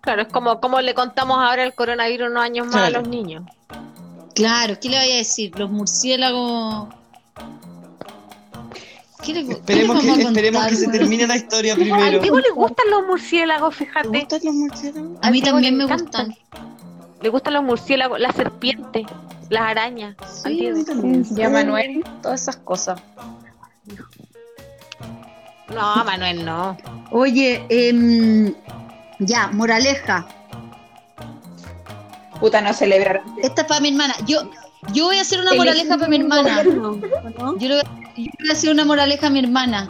Claro, 0.09 0.23
es 0.23 0.27
como, 0.29 0.59
como 0.59 0.81
le 0.81 0.95
contamos 0.95 1.37
ahora 1.37 1.63
el 1.63 1.75
coronavirus 1.75 2.31
unos 2.31 2.41
años 2.43 2.65
más 2.65 2.77
a 2.87 2.89
los 2.89 3.07
niños. 3.07 3.43
Claro, 4.33 4.75
¿qué 4.81 4.89
le 4.89 4.97
voy 4.97 5.11
a 5.11 5.15
decir? 5.17 5.51
Los 5.59 5.69
murciélagos... 5.69 6.87
¿Qué 9.23 9.33
le, 9.33 9.41
qué 9.43 9.47
le 9.49 9.53
Esperemos, 9.53 9.97
vamos 9.97 10.17
que, 10.17 10.23
a 10.23 10.27
esperemos 10.29 10.65
que 10.65 10.75
se 10.77 10.87
termine 10.87 11.27
la 11.27 11.35
historia 11.35 11.73
Al 11.73 11.79
primero. 11.79 12.19
Diego 12.21 12.39
le 12.39 12.49
gustan 12.49 12.89
los 12.89 13.05
murciélagos, 13.05 13.77
¿Te 13.77 13.85
fíjate. 13.85 14.07
gustan 14.07 14.39
los 14.45 14.53
murciélagos? 14.55 15.17
A 15.21 15.29
mí 15.29 15.37
Al 15.39 15.45
también 15.45 15.77
le 15.77 15.77
me 15.77 15.83
encantan. 15.83 16.27
gustan. 16.29 16.61
Le 17.21 17.29
gustan 17.29 17.53
los 17.53 17.63
murciélagos, 17.63 18.19
las 18.19 18.35
serpientes, 18.35 19.05
las 19.51 19.61
arañas. 19.61 20.15
al 20.43 20.51
Sí, 20.57 20.67
a 20.69 20.73
mí 20.73 20.83
también. 20.85 21.23
Ya 21.35 21.49
Manuel. 21.49 22.03
Todas 22.23 22.41
esas 22.41 22.55
cosas. 22.57 22.99
No, 25.71 26.03
Manuel, 26.03 26.43
no. 26.45 26.75
Oye, 27.11 27.63
em, 27.69 28.55
ya, 29.19 29.47
moraleja. 29.53 30.25
Puta, 32.39 32.61
no 32.61 32.73
celebrar. 32.73 33.21
Esta 33.43 33.61
es 33.63 33.67
para 33.67 33.81
mi 33.81 33.89
hermana. 33.89 34.15
Yo, 34.25 34.49
yo 34.93 35.05
voy 35.05 35.17
a 35.17 35.21
hacer 35.21 35.39
una 35.41 35.53
moraleja 35.53 35.97
para 35.97 36.07
mi 36.07 36.17
hermana. 36.17 36.63
Yo 36.63 37.67
le, 37.67 37.75
voy 37.75 38.29
a- 38.49 38.53
hacer 38.53 38.71
una 38.71 38.85
moraleja 38.85 39.27
a 39.27 39.29
mi 39.29 39.39
hermana. 39.39 39.89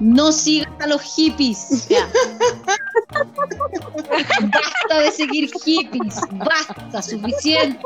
No 0.00 0.30
sigas 0.30 0.68
a 0.80 0.86
los 0.86 1.02
hippies. 1.02 1.88
Ya. 1.88 2.06
Basta 4.40 5.00
de 5.00 5.10
seguir 5.10 5.50
hippies. 5.64 6.20
Basta, 6.32 7.02
suficiente. 7.02 7.80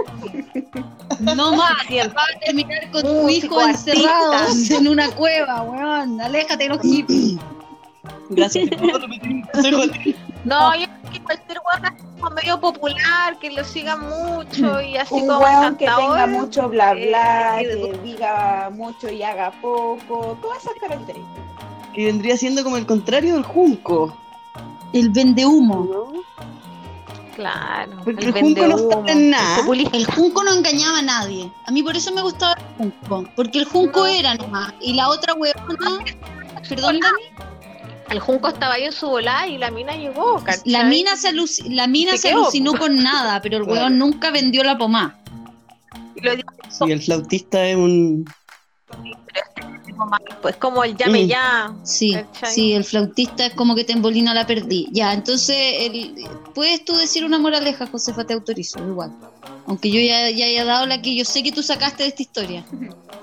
No 1.21 1.53
más. 1.55 1.71
Vas 2.15 2.25
a 2.37 2.39
terminar 2.45 2.91
con 2.91 3.03
tu 3.03 3.29
hijo 3.29 3.61
encerrado 3.63 4.35
en 4.71 4.89
una 4.89 5.11
cueva, 5.13 5.63
weón. 5.63 6.21
Aléjate 6.21 6.65
de 6.65 6.69
los 6.71 6.81
hippies. 6.83 7.39
Gracias. 8.31 8.69
No, 10.45 10.75
yo 10.75 10.87
creo 10.87 11.13
que 11.13 11.23
cualquier 11.23 11.59
weón 11.59 11.97
como 12.19 12.35
medio 12.35 12.61
popular, 12.61 13.39
que 13.39 13.51
lo 13.53 13.63
siga 13.63 13.97
mucho 13.97 14.81
y 14.81 14.97
así 14.97 15.15
Un 15.15 15.29
como 15.29 15.39
weón 15.39 15.77
que 15.77 15.87
tenga 15.87 16.27
mucho 16.27 16.69
bla 16.69 16.95
bla, 16.95 17.61
eh, 17.61 17.93
que 17.93 17.99
diga 17.99 18.69
mucho 18.73 19.09
y 19.09 19.23
haga 19.23 19.53
poco, 19.61 20.37
todas 20.43 20.59
esas 20.59 20.75
características. 20.81 21.45
Que 21.95 22.07
vendría 22.07 22.37
siendo 22.37 22.65
como 22.65 22.77
el 22.77 22.87
contrario 22.87 23.35
del 23.35 23.45
junco. 23.45 24.17
El 24.93 25.11
vende 25.11 25.47
humo. 25.47 25.89
¿no? 26.13 26.23
Claro. 27.37 27.93
Porque 28.05 28.27
el 28.27 28.37
el 28.37 28.43
junco 28.43 28.61
no 28.67 28.77
vendehumo, 28.77 28.91
está 28.91 29.13
en 29.13 29.31
nada. 29.31 29.65
el 29.93 30.07
junco 30.07 30.45
no 30.45 30.53
engañaba 30.53 30.99
a 30.99 31.03
nadie. 31.03 31.51
A 31.67 31.71
mí 31.71 31.83
por 31.83 31.97
eso 31.97 32.13
me 32.13 32.23
gustaba 32.23 32.55
el 32.55 32.93
junco. 33.01 33.31
Porque 33.37 33.59
el 33.61 33.65
junco 33.65 34.01
No. 34.01 34.07
era 34.07 34.35
nomás. 34.35 34.75
Y 34.81 34.95
la 34.95 35.09
otra 35.09 35.35
huevona. 35.35 36.05
Perdón, 36.69 37.01
Dani. 37.01 37.52
El 38.13 38.21
junco 38.21 38.49
estaba 38.49 38.75
ahí 38.75 38.85
en 38.85 38.93
su 38.93 39.09
volada 39.09 39.47
y 39.49 39.57
la 39.59 39.71
mina 39.71 39.97
llegó, 39.97 40.43
¿cachai? 40.45 40.71
La 40.71 40.85
mina 40.85 41.17
se, 41.17 41.33
la 41.71 41.87
mina 41.87 42.17
Se 42.17 42.31
alucinó 42.31 42.75
con 42.75 43.03
nada, 43.03 43.41
pero 43.41 43.57
el 43.57 43.63
huevón 43.63 43.99
nunca 43.99 44.31
vendió 44.31 44.63
la 44.63 44.77
pomada. 44.77 45.19
Y 46.87 46.91
el 46.93 47.03
flautista 47.03 47.65
es 47.67 47.77
un. 47.77 48.25
pues 50.43 50.57
como 50.57 50.85
el 50.85 50.97
llame 50.97 51.25
Mm. 51.25 51.29
ya. 51.29 51.75
Sí, 51.85 52.13
¿Cachai? 52.13 52.53
sí, 52.55 52.73
el 52.73 52.85
flautista 52.85 53.47
es 53.47 53.55
como 53.55 53.75
que 53.75 53.85
te 53.85 53.93
embolina 53.93 54.35
la 54.35 54.47
perdí. 54.47 54.89
Ya, 54.93 55.13
entonces, 55.15 55.57
el- 55.81 56.15
¿puedes 56.55 56.85
tú 56.85 56.95
decir 56.97 57.25
una 57.25 57.39
moraleja, 57.39 57.87
Josefa? 57.87 58.25
Te 58.25 58.35
autorizo, 58.35 58.79
igual. 58.87 59.13
Aunque 59.67 59.91
yo 59.91 60.01
ya, 60.01 60.29
ya 60.31 60.47
haya 60.47 60.65
dado 60.65 60.87
la 60.87 61.01
que 61.01 61.15
yo 61.15 61.25
sé 61.25 61.43
que 61.43 61.53
tú 61.53 61.63
sacaste 61.63 62.03
de 62.03 62.09
esta 62.11 62.23
historia. 62.23 62.65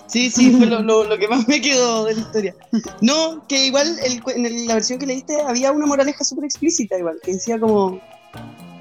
Sí, 0.07 0.29
sí, 0.31 0.51
fue 0.51 0.65
lo, 0.65 0.81
lo- 0.81 1.03
lo 1.03 1.17
que 1.19 1.27
más 1.27 1.47
me 1.47 1.61
quedó 1.61 2.05
de 2.05 2.15
la 2.15 2.19
historia. 2.21 2.55
No, 3.01 3.45
que 3.47 3.65
igual 3.67 3.97
el 4.03 4.21
en 4.35 4.67
la 4.67 4.73
versión 4.75 4.97
que 4.99 5.05
leíste 5.05 5.39
había 5.41 5.71
una 5.71 5.85
moraleja 5.85 6.23
súper 6.23 6.45
explícita, 6.45 6.97
igual, 6.97 7.19
que 7.23 7.33
decía 7.33 7.59
como. 7.59 7.99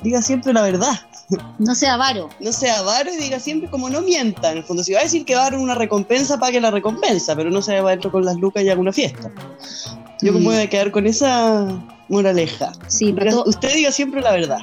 Diga 0.03 0.23
siempre 0.23 0.53
la 0.53 0.63
verdad. 0.63 0.95
No 1.59 1.75
sea 1.75 1.95
avaro. 1.95 2.31
No 2.41 2.53
sea 2.53 2.79
avaro 2.79 3.13
y 3.13 3.17
diga 3.17 3.41
siempre 3.41 3.69
como 3.69 3.91
no 3.91 4.01
mienta. 4.01 4.53
En 4.53 4.59
el 4.59 4.65
fondo, 4.65 4.83
si 4.85 4.93
va 4.93 5.01
a 5.01 5.03
decir 5.03 5.25
que 5.25 5.35
va 5.35 5.43
a 5.43 5.51
dar 5.51 5.59
una 5.59 5.75
recompensa, 5.75 6.39
pague 6.39 6.61
la 6.61 6.71
recompensa, 6.71 7.35
pero 7.37 7.51
no 7.51 7.61
se 7.61 7.79
va 7.81 7.89
adentro 7.91 8.11
con 8.13 8.25
las 8.25 8.37
lucas 8.37 8.63
y 8.63 8.69
haga 8.71 8.81
una 8.81 8.93
fiesta. 8.93 9.31
Yo 10.23 10.33
Mm. 10.33 10.45
voy 10.45 10.57
a 10.57 10.71
quedar 10.71 10.91
con 10.93 11.07
esa 11.07 11.67
moraleja. 12.09 12.73
Sí, 12.87 13.13
to- 13.13 13.45
usted 13.47 13.75
diga 13.75 13.91
siempre 13.93 14.21
la 14.23 14.31
verdad. 14.33 14.61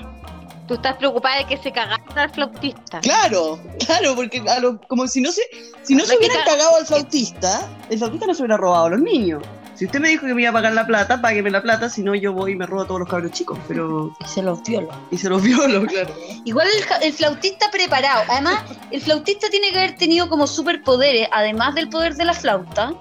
Tú 0.68 0.74
estás 0.76 0.96
preocupada 0.98 1.38
de 1.38 1.46
que 1.46 1.58
se 1.58 1.72
cagaron 1.72 2.18
al 2.18 2.30
flautista. 2.32 3.00
Claro, 3.02 3.60
claro, 3.86 4.16
porque 4.16 4.42
a 4.48 4.60
lo- 4.60 4.80
como 4.88 5.08
si 5.08 5.22
no 5.22 5.32
se, 5.32 5.42
si 5.84 5.94
no 5.94 6.00
No 6.02 6.06
se 6.08 6.18
hubieran 6.18 6.38
cagado 6.44 6.76
al 6.78 6.86
flautista, 6.88 7.68
el 7.90 7.98
flautista 8.00 8.26
no 8.26 8.34
se 8.34 8.42
hubiera 8.42 8.58
robado 8.58 8.86
a 8.86 8.90
los 8.90 9.00
niños. 9.00 9.44
Si 9.76 9.86
usted 9.86 10.00
me 10.00 10.08
dijo 10.08 10.26
que 10.26 10.34
me 10.34 10.42
iba 10.42 10.52
a 10.52 10.54
pagar 10.54 10.72
la 10.74 10.88
plata, 10.88 11.22
págueme 11.22 11.52
la 11.52 11.62
plata, 11.62 11.90
si 11.90 12.02
no 12.02 12.16
yo 12.16 12.32
voy 12.32 12.54
y 12.54 12.56
me 12.56 12.66
robo 12.66 12.84
a 12.84 12.88
todos 12.88 13.02
los 13.02 13.10
cabros 13.10 13.32
chicos, 13.34 13.60
pero 13.68 14.16
y 14.22 14.26
se 14.26 14.42
los 14.42 14.64
violó. 14.64 14.88
y 15.12 15.18
se 15.18 15.30
los 15.30 15.44
violo, 15.44 15.86
claro. 15.88 16.16
Igual 16.46 16.68
el, 16.70 17.04
el 17.08 17.14
flautista 17.14 17.70
preparado. 17.72 18.24
Además, 18.30 18.64
el 18.90 19.02
flautista 19.02 19.50
tiene 19.50 19.72
que 19.72 19.78
haber 19.78 19.98
tenido 19.98 20.30
como 20.30 20.48
superpoderes, 20.48 21.28
además 21.32 21.76
del 21.76 21.90
poder 21.90 22.16
de 22.16 22.24
la 22.26 22.34
flauta. 22.34 22.94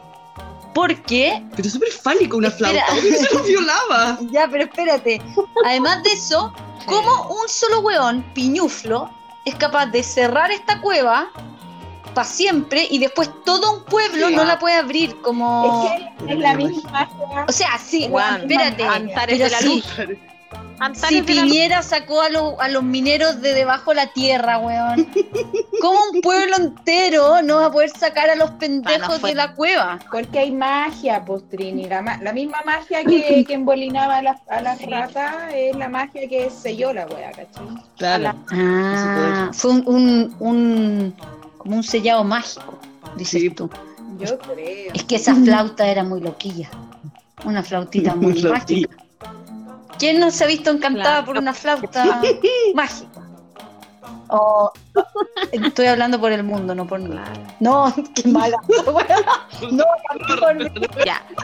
Porque 0.75 1.43
Pero 1.55 1.67
es 1.69 1.73
súper 1.73 1.91
fálico 1.91 2.37
una 2.37 2.49
Espera. 2.49 2.71
flauta, 2.71 2.93
¿por 2.93 3.03
qué 3.03 3.17
se 3.17 3.35
los 3.35 3.47
violaba? 3.47 4.19
Ya, 4.33 4.49
pero 4.51 4.65
espérate. 4.65 5.23
Además 5.65 6.03
de 6.03 6.13
eso, 6.13 6.53
¿cómo 6.87 7.29
un 7.29 7.49
solo 7.49 7.81
weón, 7.81 8.23
piñuflo, 8.35 9.11
es 9.45 9.55
capaz 9.55 9.87
de 9.87 10.03
cerrar 10.03 10.51
esta 10.51 10.81
cueva 10.81 11.29
para 12.15 12.27
siempre 12.27 12.87
y 12.91 12.99
después 12.99 13.31
todo 13.45 13.73
un 13.79 13.85
pueblo 13.85 14.29
Sí. 14.29 14.35
no 14.35 14.45
la 14.45 14.59
puede 14.59 14.77
abrir? 14.77 15.21
Como. 15.21 15.87
Es 15.87 15.91
que 16.27 16.33
es 16.33 16.39
la 16.39 16.55
misma. 16.55 17.11
O 17.49 17.53
sea, 17.53 17.79
sí, 17.79 18.07
Weón, 18.11 18.43
espérate. 18.43 18.85
Antares 18.85 19.39
Pero 19.39 19.45
de 19.45 19.51
la 19.51 19.59
sí, 19.59 19.67
luz. 19.67 19.87
Antares 20.81 21.25
si 21.27 21.35
la. 21.35 21.43
Piñera 21.43 21.83
sacó 21.83 22.21
a, 22.21 22.29
lo- 22.29 22.61
a 22.61 22.69
los 22.69 22.83
mineros 22.83 23.41
de 23.41 23.55
debajo 23.55 23.91
de 23.91 23.97
la 23.97 24.07
tierra, 24.13 24.59
weón. 24.59 25.09
¿Cómo 25.81 25.99
un 26.13 26.21
pueblo 26.21 26.57
entero 26.57 27.43
no 27.43 27.57
va 27.57 27.67
a 27.67 27.71
poder 27.71 27.91
sacar 27.91 28.29
a 28.31 28.35
los 28.37 28.51
pendejos 28.53 29.21
fue- 29.21 29.31
de 29.31 29.37
la 29.37 29.55
cueva? 29.55 29.99
Porque 30.11 30.39
hay 30.41 30.51
magia, 30.53 31.25
Postrini. 31.25 31.89
La, 31.89 32.03
ma- 32.03 32.19
la 32.19 32.33
misma 32.33 32.59
magia 32.67 33.05
que, 33.07 33.45
que 33.47 33.55
embolinaba 33.55 34.17
a 34.19 34.23
las, 34.23 34.41
a 34.49 34.61
las 34.61 34.79
Sí. 34.79 34.87
ratas 34.87 35.35
es 35.55 35.77
la 35.77 35.89
magia 35.89 36.29
que 36.29 36.51
selló 36.51 36.93
la 36.93 37.07
wea, 37.07 37.31
¿cachai? 37.31 37.67
Claro. 37.97 38.35
Ah, 38.51 39.51
fue 39.53 39.71
un, 39.71 39.83
un, 39.87 40.37
un- 40.41 41.15
como 41.59 41.77
un 41.77 41.83
sellado 41.83 42.25
mágico, 42.25 42.79
dices 43.17 43.41
Sí. 43.43 43.51
tú. 43.51 43.71
Yo 44.19 44.39
creo. 44.39 44.93
Es 44.93 45.05
que 45.05 45.17
esa 45.17 45.35
flauta 45.35 45.87
era 45.89 46.03
muy 46.05 46.21
loquilla. 46.21 46.69
Una 47.45 47.63
flautita 47.63 48.15
muy 48.17 48.33
Muy 48.35 48.43
mágica. 48.43 48.97
¿Quién 49.99 50.21
no 50.21 50.31
se 50.31 50.45
ha 50.45 50.47
visto 50.47 50.71
encantada 50.71 51.05
Claro. 51.17 51.27
por 51.27 51.39
una 51.39 51.53
flauta 51.55 52.21
mágica? 52.75 53.21
Estoy 55.53 55.87
hablando 55.87 56.21
por 56.21 56.33
el 56.33 56.43
mundo, 56.43 56.75
no 56.75 56.87
por 56.87 56.99
mí. 57.01 57.15
No, 57.61 57.93
qué 58.15 58.29
mala. 58.29 58.57
no, 59.71 59.85
no 59.85 60.41
por 60.41 60.55
mí. 60.57 60.71
Ya. 61.05 61.23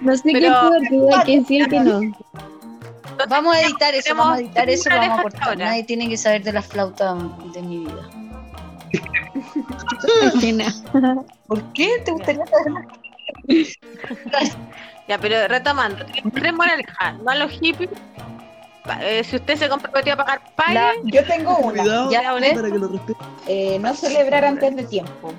No 0.00 0.16
sé 0.16 0.30
puedo 0.32 0.82
igual 0.90 1.24
que 1.24 1.44
sí 1.44 1.62
que 1.68 1.80
no. 1.80 2.00
Vamos 3.28 3.54
a 3.54 3.60
editar 3.60 3.94
eso, 3.94 4.14
vamos 4.14 4.38
a 4.38 4.40
editar 4.40 4.70
eso, 4.70 4.88
lo 4.88 4.96
vamos 4.96 5.18
a 5.18 5.22
cortar. 5.22 5.58
Nadie 5.58 5.84
tiene 5.84 6.08
que 6.08 6.16
saber 6.16 6.42
de 6.42 6.54
la 6.54 6.62
flauta 6.62 7.14
de 7.52 7.62
mi 7.62 7.78
vida. 7.80 8.08
¿Por 11.46 11.62
qué 11.74 12.00
te 12.02 12.12
gustaría 12.12 12.44
saber? 12.46 12.86
Ya, 15.10 15.18
pero 15.18 15.48
retomando, 15.48 16.06
tres 16.32 16.52
moralejas, 16.52 17.18
no 17.18 17.30
a 17.32 17.34
los 17.34 17.50
hippies. 17.50 17.90
Eh, 19.00 19.24
si 19.24 19.36
usted 19.36 19.56
se 19.56 19.68
comprometió 19.68 20.12
a 20.12 20.16
pagar, 20.54 20.94
Yo 21.02 21.24
tengo 21.24 21.58
una. 21.58 21.82
Cuidado 21.82 22.10
Ya, 22.12 22.22
para 22.54 22.70
que 22.70 22.78
lo. 22.78 23.00
Eh, 23.48 23.78
no 23.80 23.92
celebrar 23.92 24.44
antes 24.44 24.76
de 24.76 24.84
tiempo. 24.84 25.32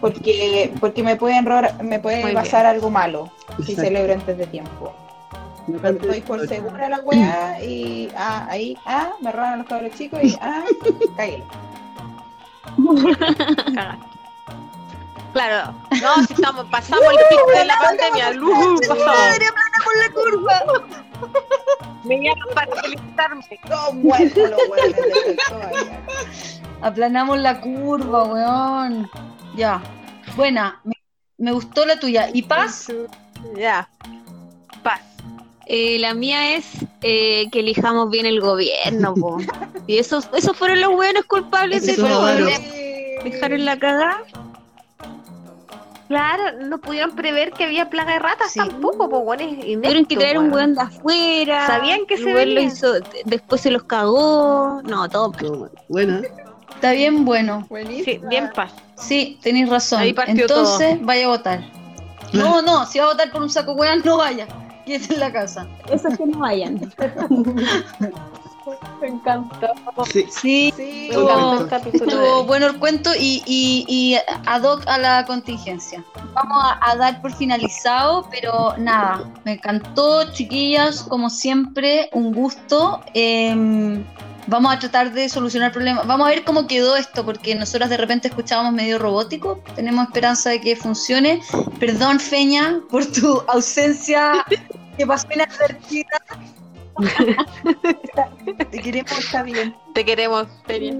Porque, 0.00 0.72
porque 0.80 1.04
me 1.04 1.14
puede 1.14 1.38
error, 1.38 1.70
me 1.84 2.00
puede 2.00 2.22
Muy 2.22 2.32
pasar 2.32 2.66
algo 2.66 2.90
malo 2.90 3.30
si 3.58 3.62
Exacto. 3.62 3.82
celebro 3.82 4.12
antes 4.12 4.38
de 4.38 4.46
tiempo. 4.48 4.92
Estoy 5.84 6.20
por 6.22 6.48
segura 6.48 6.88
la 6.88 6.98
weá 6.98 7.62
y 7.62 8.10
ah, 8.16 8.48
ahí, 8.50 8.76
ah, 8.86 9.12
me 9.20 9.30
roban 9.30 9.58
los 9.58 9.68
cabros 9.68 9.92
chicos 9.92 10.18
y 10.20 10.36
ah, 10.40 10.64
cagué. 11.16 11.44
Claro, 15.34 15.74
no, 16.00 16.26
si 16.26 16.32
estamos, 16.32 16.64
pasamos 16.70 17.04
el 17.10 17.18
pico 17.28 17.50
de 17.58 17.64
la 17.66 17.76
pandemia, 17.78 18.30
luz, 18.32 18.80
pasamos. 18.88 19.38
por 19.84 19.96
la 19.98 20.10
curva! 20.14 20.62
Me 22.04 22.16
llaman 22.22 22.48
para 22.54 22.76
felicitarme. 22.82 23.44
Todos 23.68 23.94
muertos 23.94 24.50
los. 24.50 24.60
Aplanamos 26.82 27.38
la 27.38 27.60
curva, 27.60 28.24
weón. 28.24 29.10
Ya. 29.56 29.82
Buena. 30.36 30.80
Me- 30.84 30.94
Me 31.38 31.52
gustó 31.52 31.84
la 31.84 31.98
tuya. 31.98 32.28
¿Y 32.32 32.42
paz? 32.42 32.92
Ya. 33.56 33.88
Paz. 34.82 35.00
Eh, 35.66 35.98
la 35.98 36.14
mía 36.14 36.54
es 36.56 36.66
eh, 37.02 37.48
que 37.50 37.60
elijamos 37.60 38.10
bien 38.10 38.26
el 38.26 38.40
gobierno, 38.40 39.14
po. 39.14 39.38
Y 39.86 39.98
esos, 39.98 40.28
esos 40.34 40.56
fueron 40.56 40.80
los 40.80 40.92
buenos 40.92 41.24
culpables 41.24 41.84
de 41.86 41.92
Esos 41.92 42.08
todo. 42.08 42.20
avaros. 42.22 42.46
de 42.48 43.20
Dejar 43.24 43.52
en 43.52 43.64
la 43.64 43.78
cagada. 43.78 44.18
Claro, 46.08 46.42
no 46.66 46.78
pudieron 46.78 47.14
prever 47.16 47.52
que 47.52 47.64
había 47.64 47.88
plaga 47.88 48.12
de 48.14 48.18
ratas 48.18 48.52
Sí. 48.52 48.58
tampoco, 48.58 49.08
pues 49.08 49.24
bueno, 49.24 49.42
es 49.44 49.58
Tuvieron 49.80 50.04
que 50.04 50.16
traer 50.16 50.38
un 50.38 50.52
weón. 50.52 50.74
de 50.74 50.82
afuera. 50.82 51.66
Sabían 51.66 52.04
que 52.06 52.16
se 52.18 52.46
lo 52.46 52.60
hizo, 52.60 52.92
después 53.24 53.60
se 53.62 53.70
los 53.70 53.84
cagó. 53.84 54.82
No, 54.84 55.08
todo 55.08 55.30
mal. 55.30 55.40
Todo 55.40 55.58
mal. 55.60 55.70
Buena. 55.88 56.22
Está 56.74 56.92
bien 56.92 57.24
bueno. 57.24 57.66
Buenísimo. 57.70 58.04
Sí, 58.04 58.20
bien 58.28 58.50
paz. 58.54 58.72
Sí, 58.96 59.38
tenéis 59.42 59.68
razón. 59.70 60.00
Ahí 60.00 60.12
partió 60.12 60.42
Entonces, 60.42 60.98
vaya 61.02 61.24
a 61.24 61.28
votar. 61.28 61.60
No, 62.32 62.60
no, 62.62 62.84
si 62.84 62.98
va 62.98 63.06
a 63.06 63.08
votar 63.08 63.30
por 63.30 63.42
un 63.42 63.48
saco 63.50 63.72
weón, 63.72 64.02
no 64.04 64.18
vaya. 64.18 64.46
Quédese 64.84 65.14
en 65.14 65.20
la 65.20 65.32
casa. 65.32 65.66
Esos 65.90 66.18
que 66.18 66.26
no 66.26 66.40
vayan. 66.40 66.92
Me 69.00 69.08
encantó. 69.08 69.68
Sí, 70.10 70.26
Sí. 70.30 70.72
Sí, 70.76 71.08
Me 71.08 71.08
Estuvo- 71.08 71.30
encantó 71.30 71.62
el 71.64 71.68
capítulo. 71.68 72.04
estuvo 72.10 72.36
de- 72.40 72.46
bueno 72.46 72.66
el 72.66 72.78
cuento 72.78 73.10
y, 73.14 73.42
y, 73.46 73.84
y 73.88 74.16
ad 74.46 74.62
hoc 74.62 74.82
a 74.86 74.98
la 74.98 75.24
contingencia. 75.26 76.04
Vamos 76.32 76.62
a, 76.64 76.78
a 76.90 76.96
dar 76.96 77.20
por 77.20 77.34
finalizado, 77.34 78.28
pero 78.30 78.74
nada, 78.78 79.24
me 79.44 79.52
encantó, 79.52 80.32
chiquillas, 80.32 81.02
como 81.02 81.30
siempre, 81.30 82.08
un 82.12 82.32
gusto. 82.32 83.00
Em, 83.14 84.04
vamos 84.46 84.74
a 84.74 84.78
tratar 84.78 85.12
de 85.12 85.28
solucionar 85.28 85.72
problemas. 85.72 86.06
Vamos 86.06 86.26
a 86.26 86.30
ver 86.30 86.44
cómo 86.44 86.66
quedó 86.66 86.96
esto, 86.96 87.24
porque 87.24 87.54
nosotras 87.54 87.88
de 87.90 87.96
repente 87.96 88.28
escuchábamos 88.28 88.72
medio 88.72 88.98
robótico. 88.98 89.60
Tenemos 89.76 90.06
esperanza 90.06 90.50
de 90.50 90.60
que 90.60 90.74
funcione. 90.76 91.40
Perdón, 91.78 92.18
Feña, 92.20 92.80
por 92.90 93.04
tu 93.06 93.42
ausencia 93.48 94.44
que 94.98 95.06
pasó 95.06 95.26
inadvertida. 95.34 96.08
te 98.70 98.78
queremos, 98.80 99.18
está 99.18 99.42
bien. 99.42 99.74
Te 99.94 100.04
queremos, 100.04 100.46
Feria. 100.66 100.94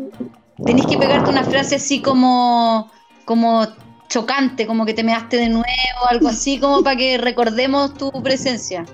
Tenés 0.64 0.86
que 0.86 0.96
pegarte 0.96 1.30
una 1.30 1.44
frase 1.44 1.76
así 1.76 2.00
como, 2.00 2.90
como 3.24 3.66
chocante, 4.08 4.66
como 4.66 4.86
que 4.86 4.94
te 4.94 5.02
measte 5.02 5.36
de 5.36 5.48
nuevo, 5.48 5.64
algo 6.08 6.28
así, 6.28 6.58
como 6.60 6.82
para 6.82 6.96
que 6.96 7.18
recordemos 7.18 7.94
tu 7.94 8.10
presencia. 8.22 8.84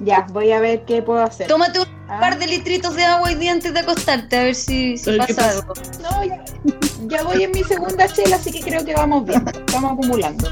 Ya, 0.00 0.26
voy 0.32 0.52
a 0.52 0.60
ver 0.60 0.84
qué 0.84 1.02
puedo 1.02 1.22
hacer. 1.22 1.48
Tómate 1.48 1.80
un 1.80 1.98
Ah, 2.08 2.20
par 2.20 2.38
de 2.38 2.46
litritos 2.46 2.94
de 2.96 3.04
agua 3.04 3.30
y 3.30 3.34
día 3.34 3.52
antes 3.52 3.74
de 3.74 3.80
acostarte, 3.80 4.34
a 4.38 4.42
ver 4.44 4.54
si, 4.54 4.94
pasa. 5.18 5.50
algo. 5.50 5.74
No, 6.00 6.24
ya, 6.24 6.42
ya 7.06 7.22
voy 7.22 7.42
en 7.42 7.50
mi 7.52 7.62
segunda 7.62 8.08
chela, 8.08 8.36
así 8.36 8.50
que 8.50 8.60
creo 8.60 8.82
que 8.82 8.94
vamos 8.94 9.26
bien. 9.26 9.46
Estamos 9.46 9.92
acumulando. 9.92 10.48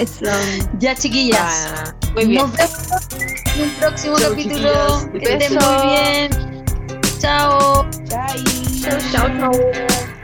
Eso. 0.00 0.24
Ya, 0.78 0.94
chiquillas. 0.94 1.40
Ah, 1.40 1.94
muy 2.14 2.26
bien. 2.26 2.42
Nos 2.42 2.52
vemos 2.52 2.90
en 3.56 3.62
un 3.62 3.70
próximo 3.76 4.18
Chao, 4.18 4.30
capítulo. 4.30 5.00
chiquillas. 5.12 5.22
Que 5.22 5.32
estén 5.32 5.54
muy 5.54 5.86
bien. 5.86 6.64
Chao. 7.18 7.86
Chau, 8.82 8.98
chau. 9.12 10.15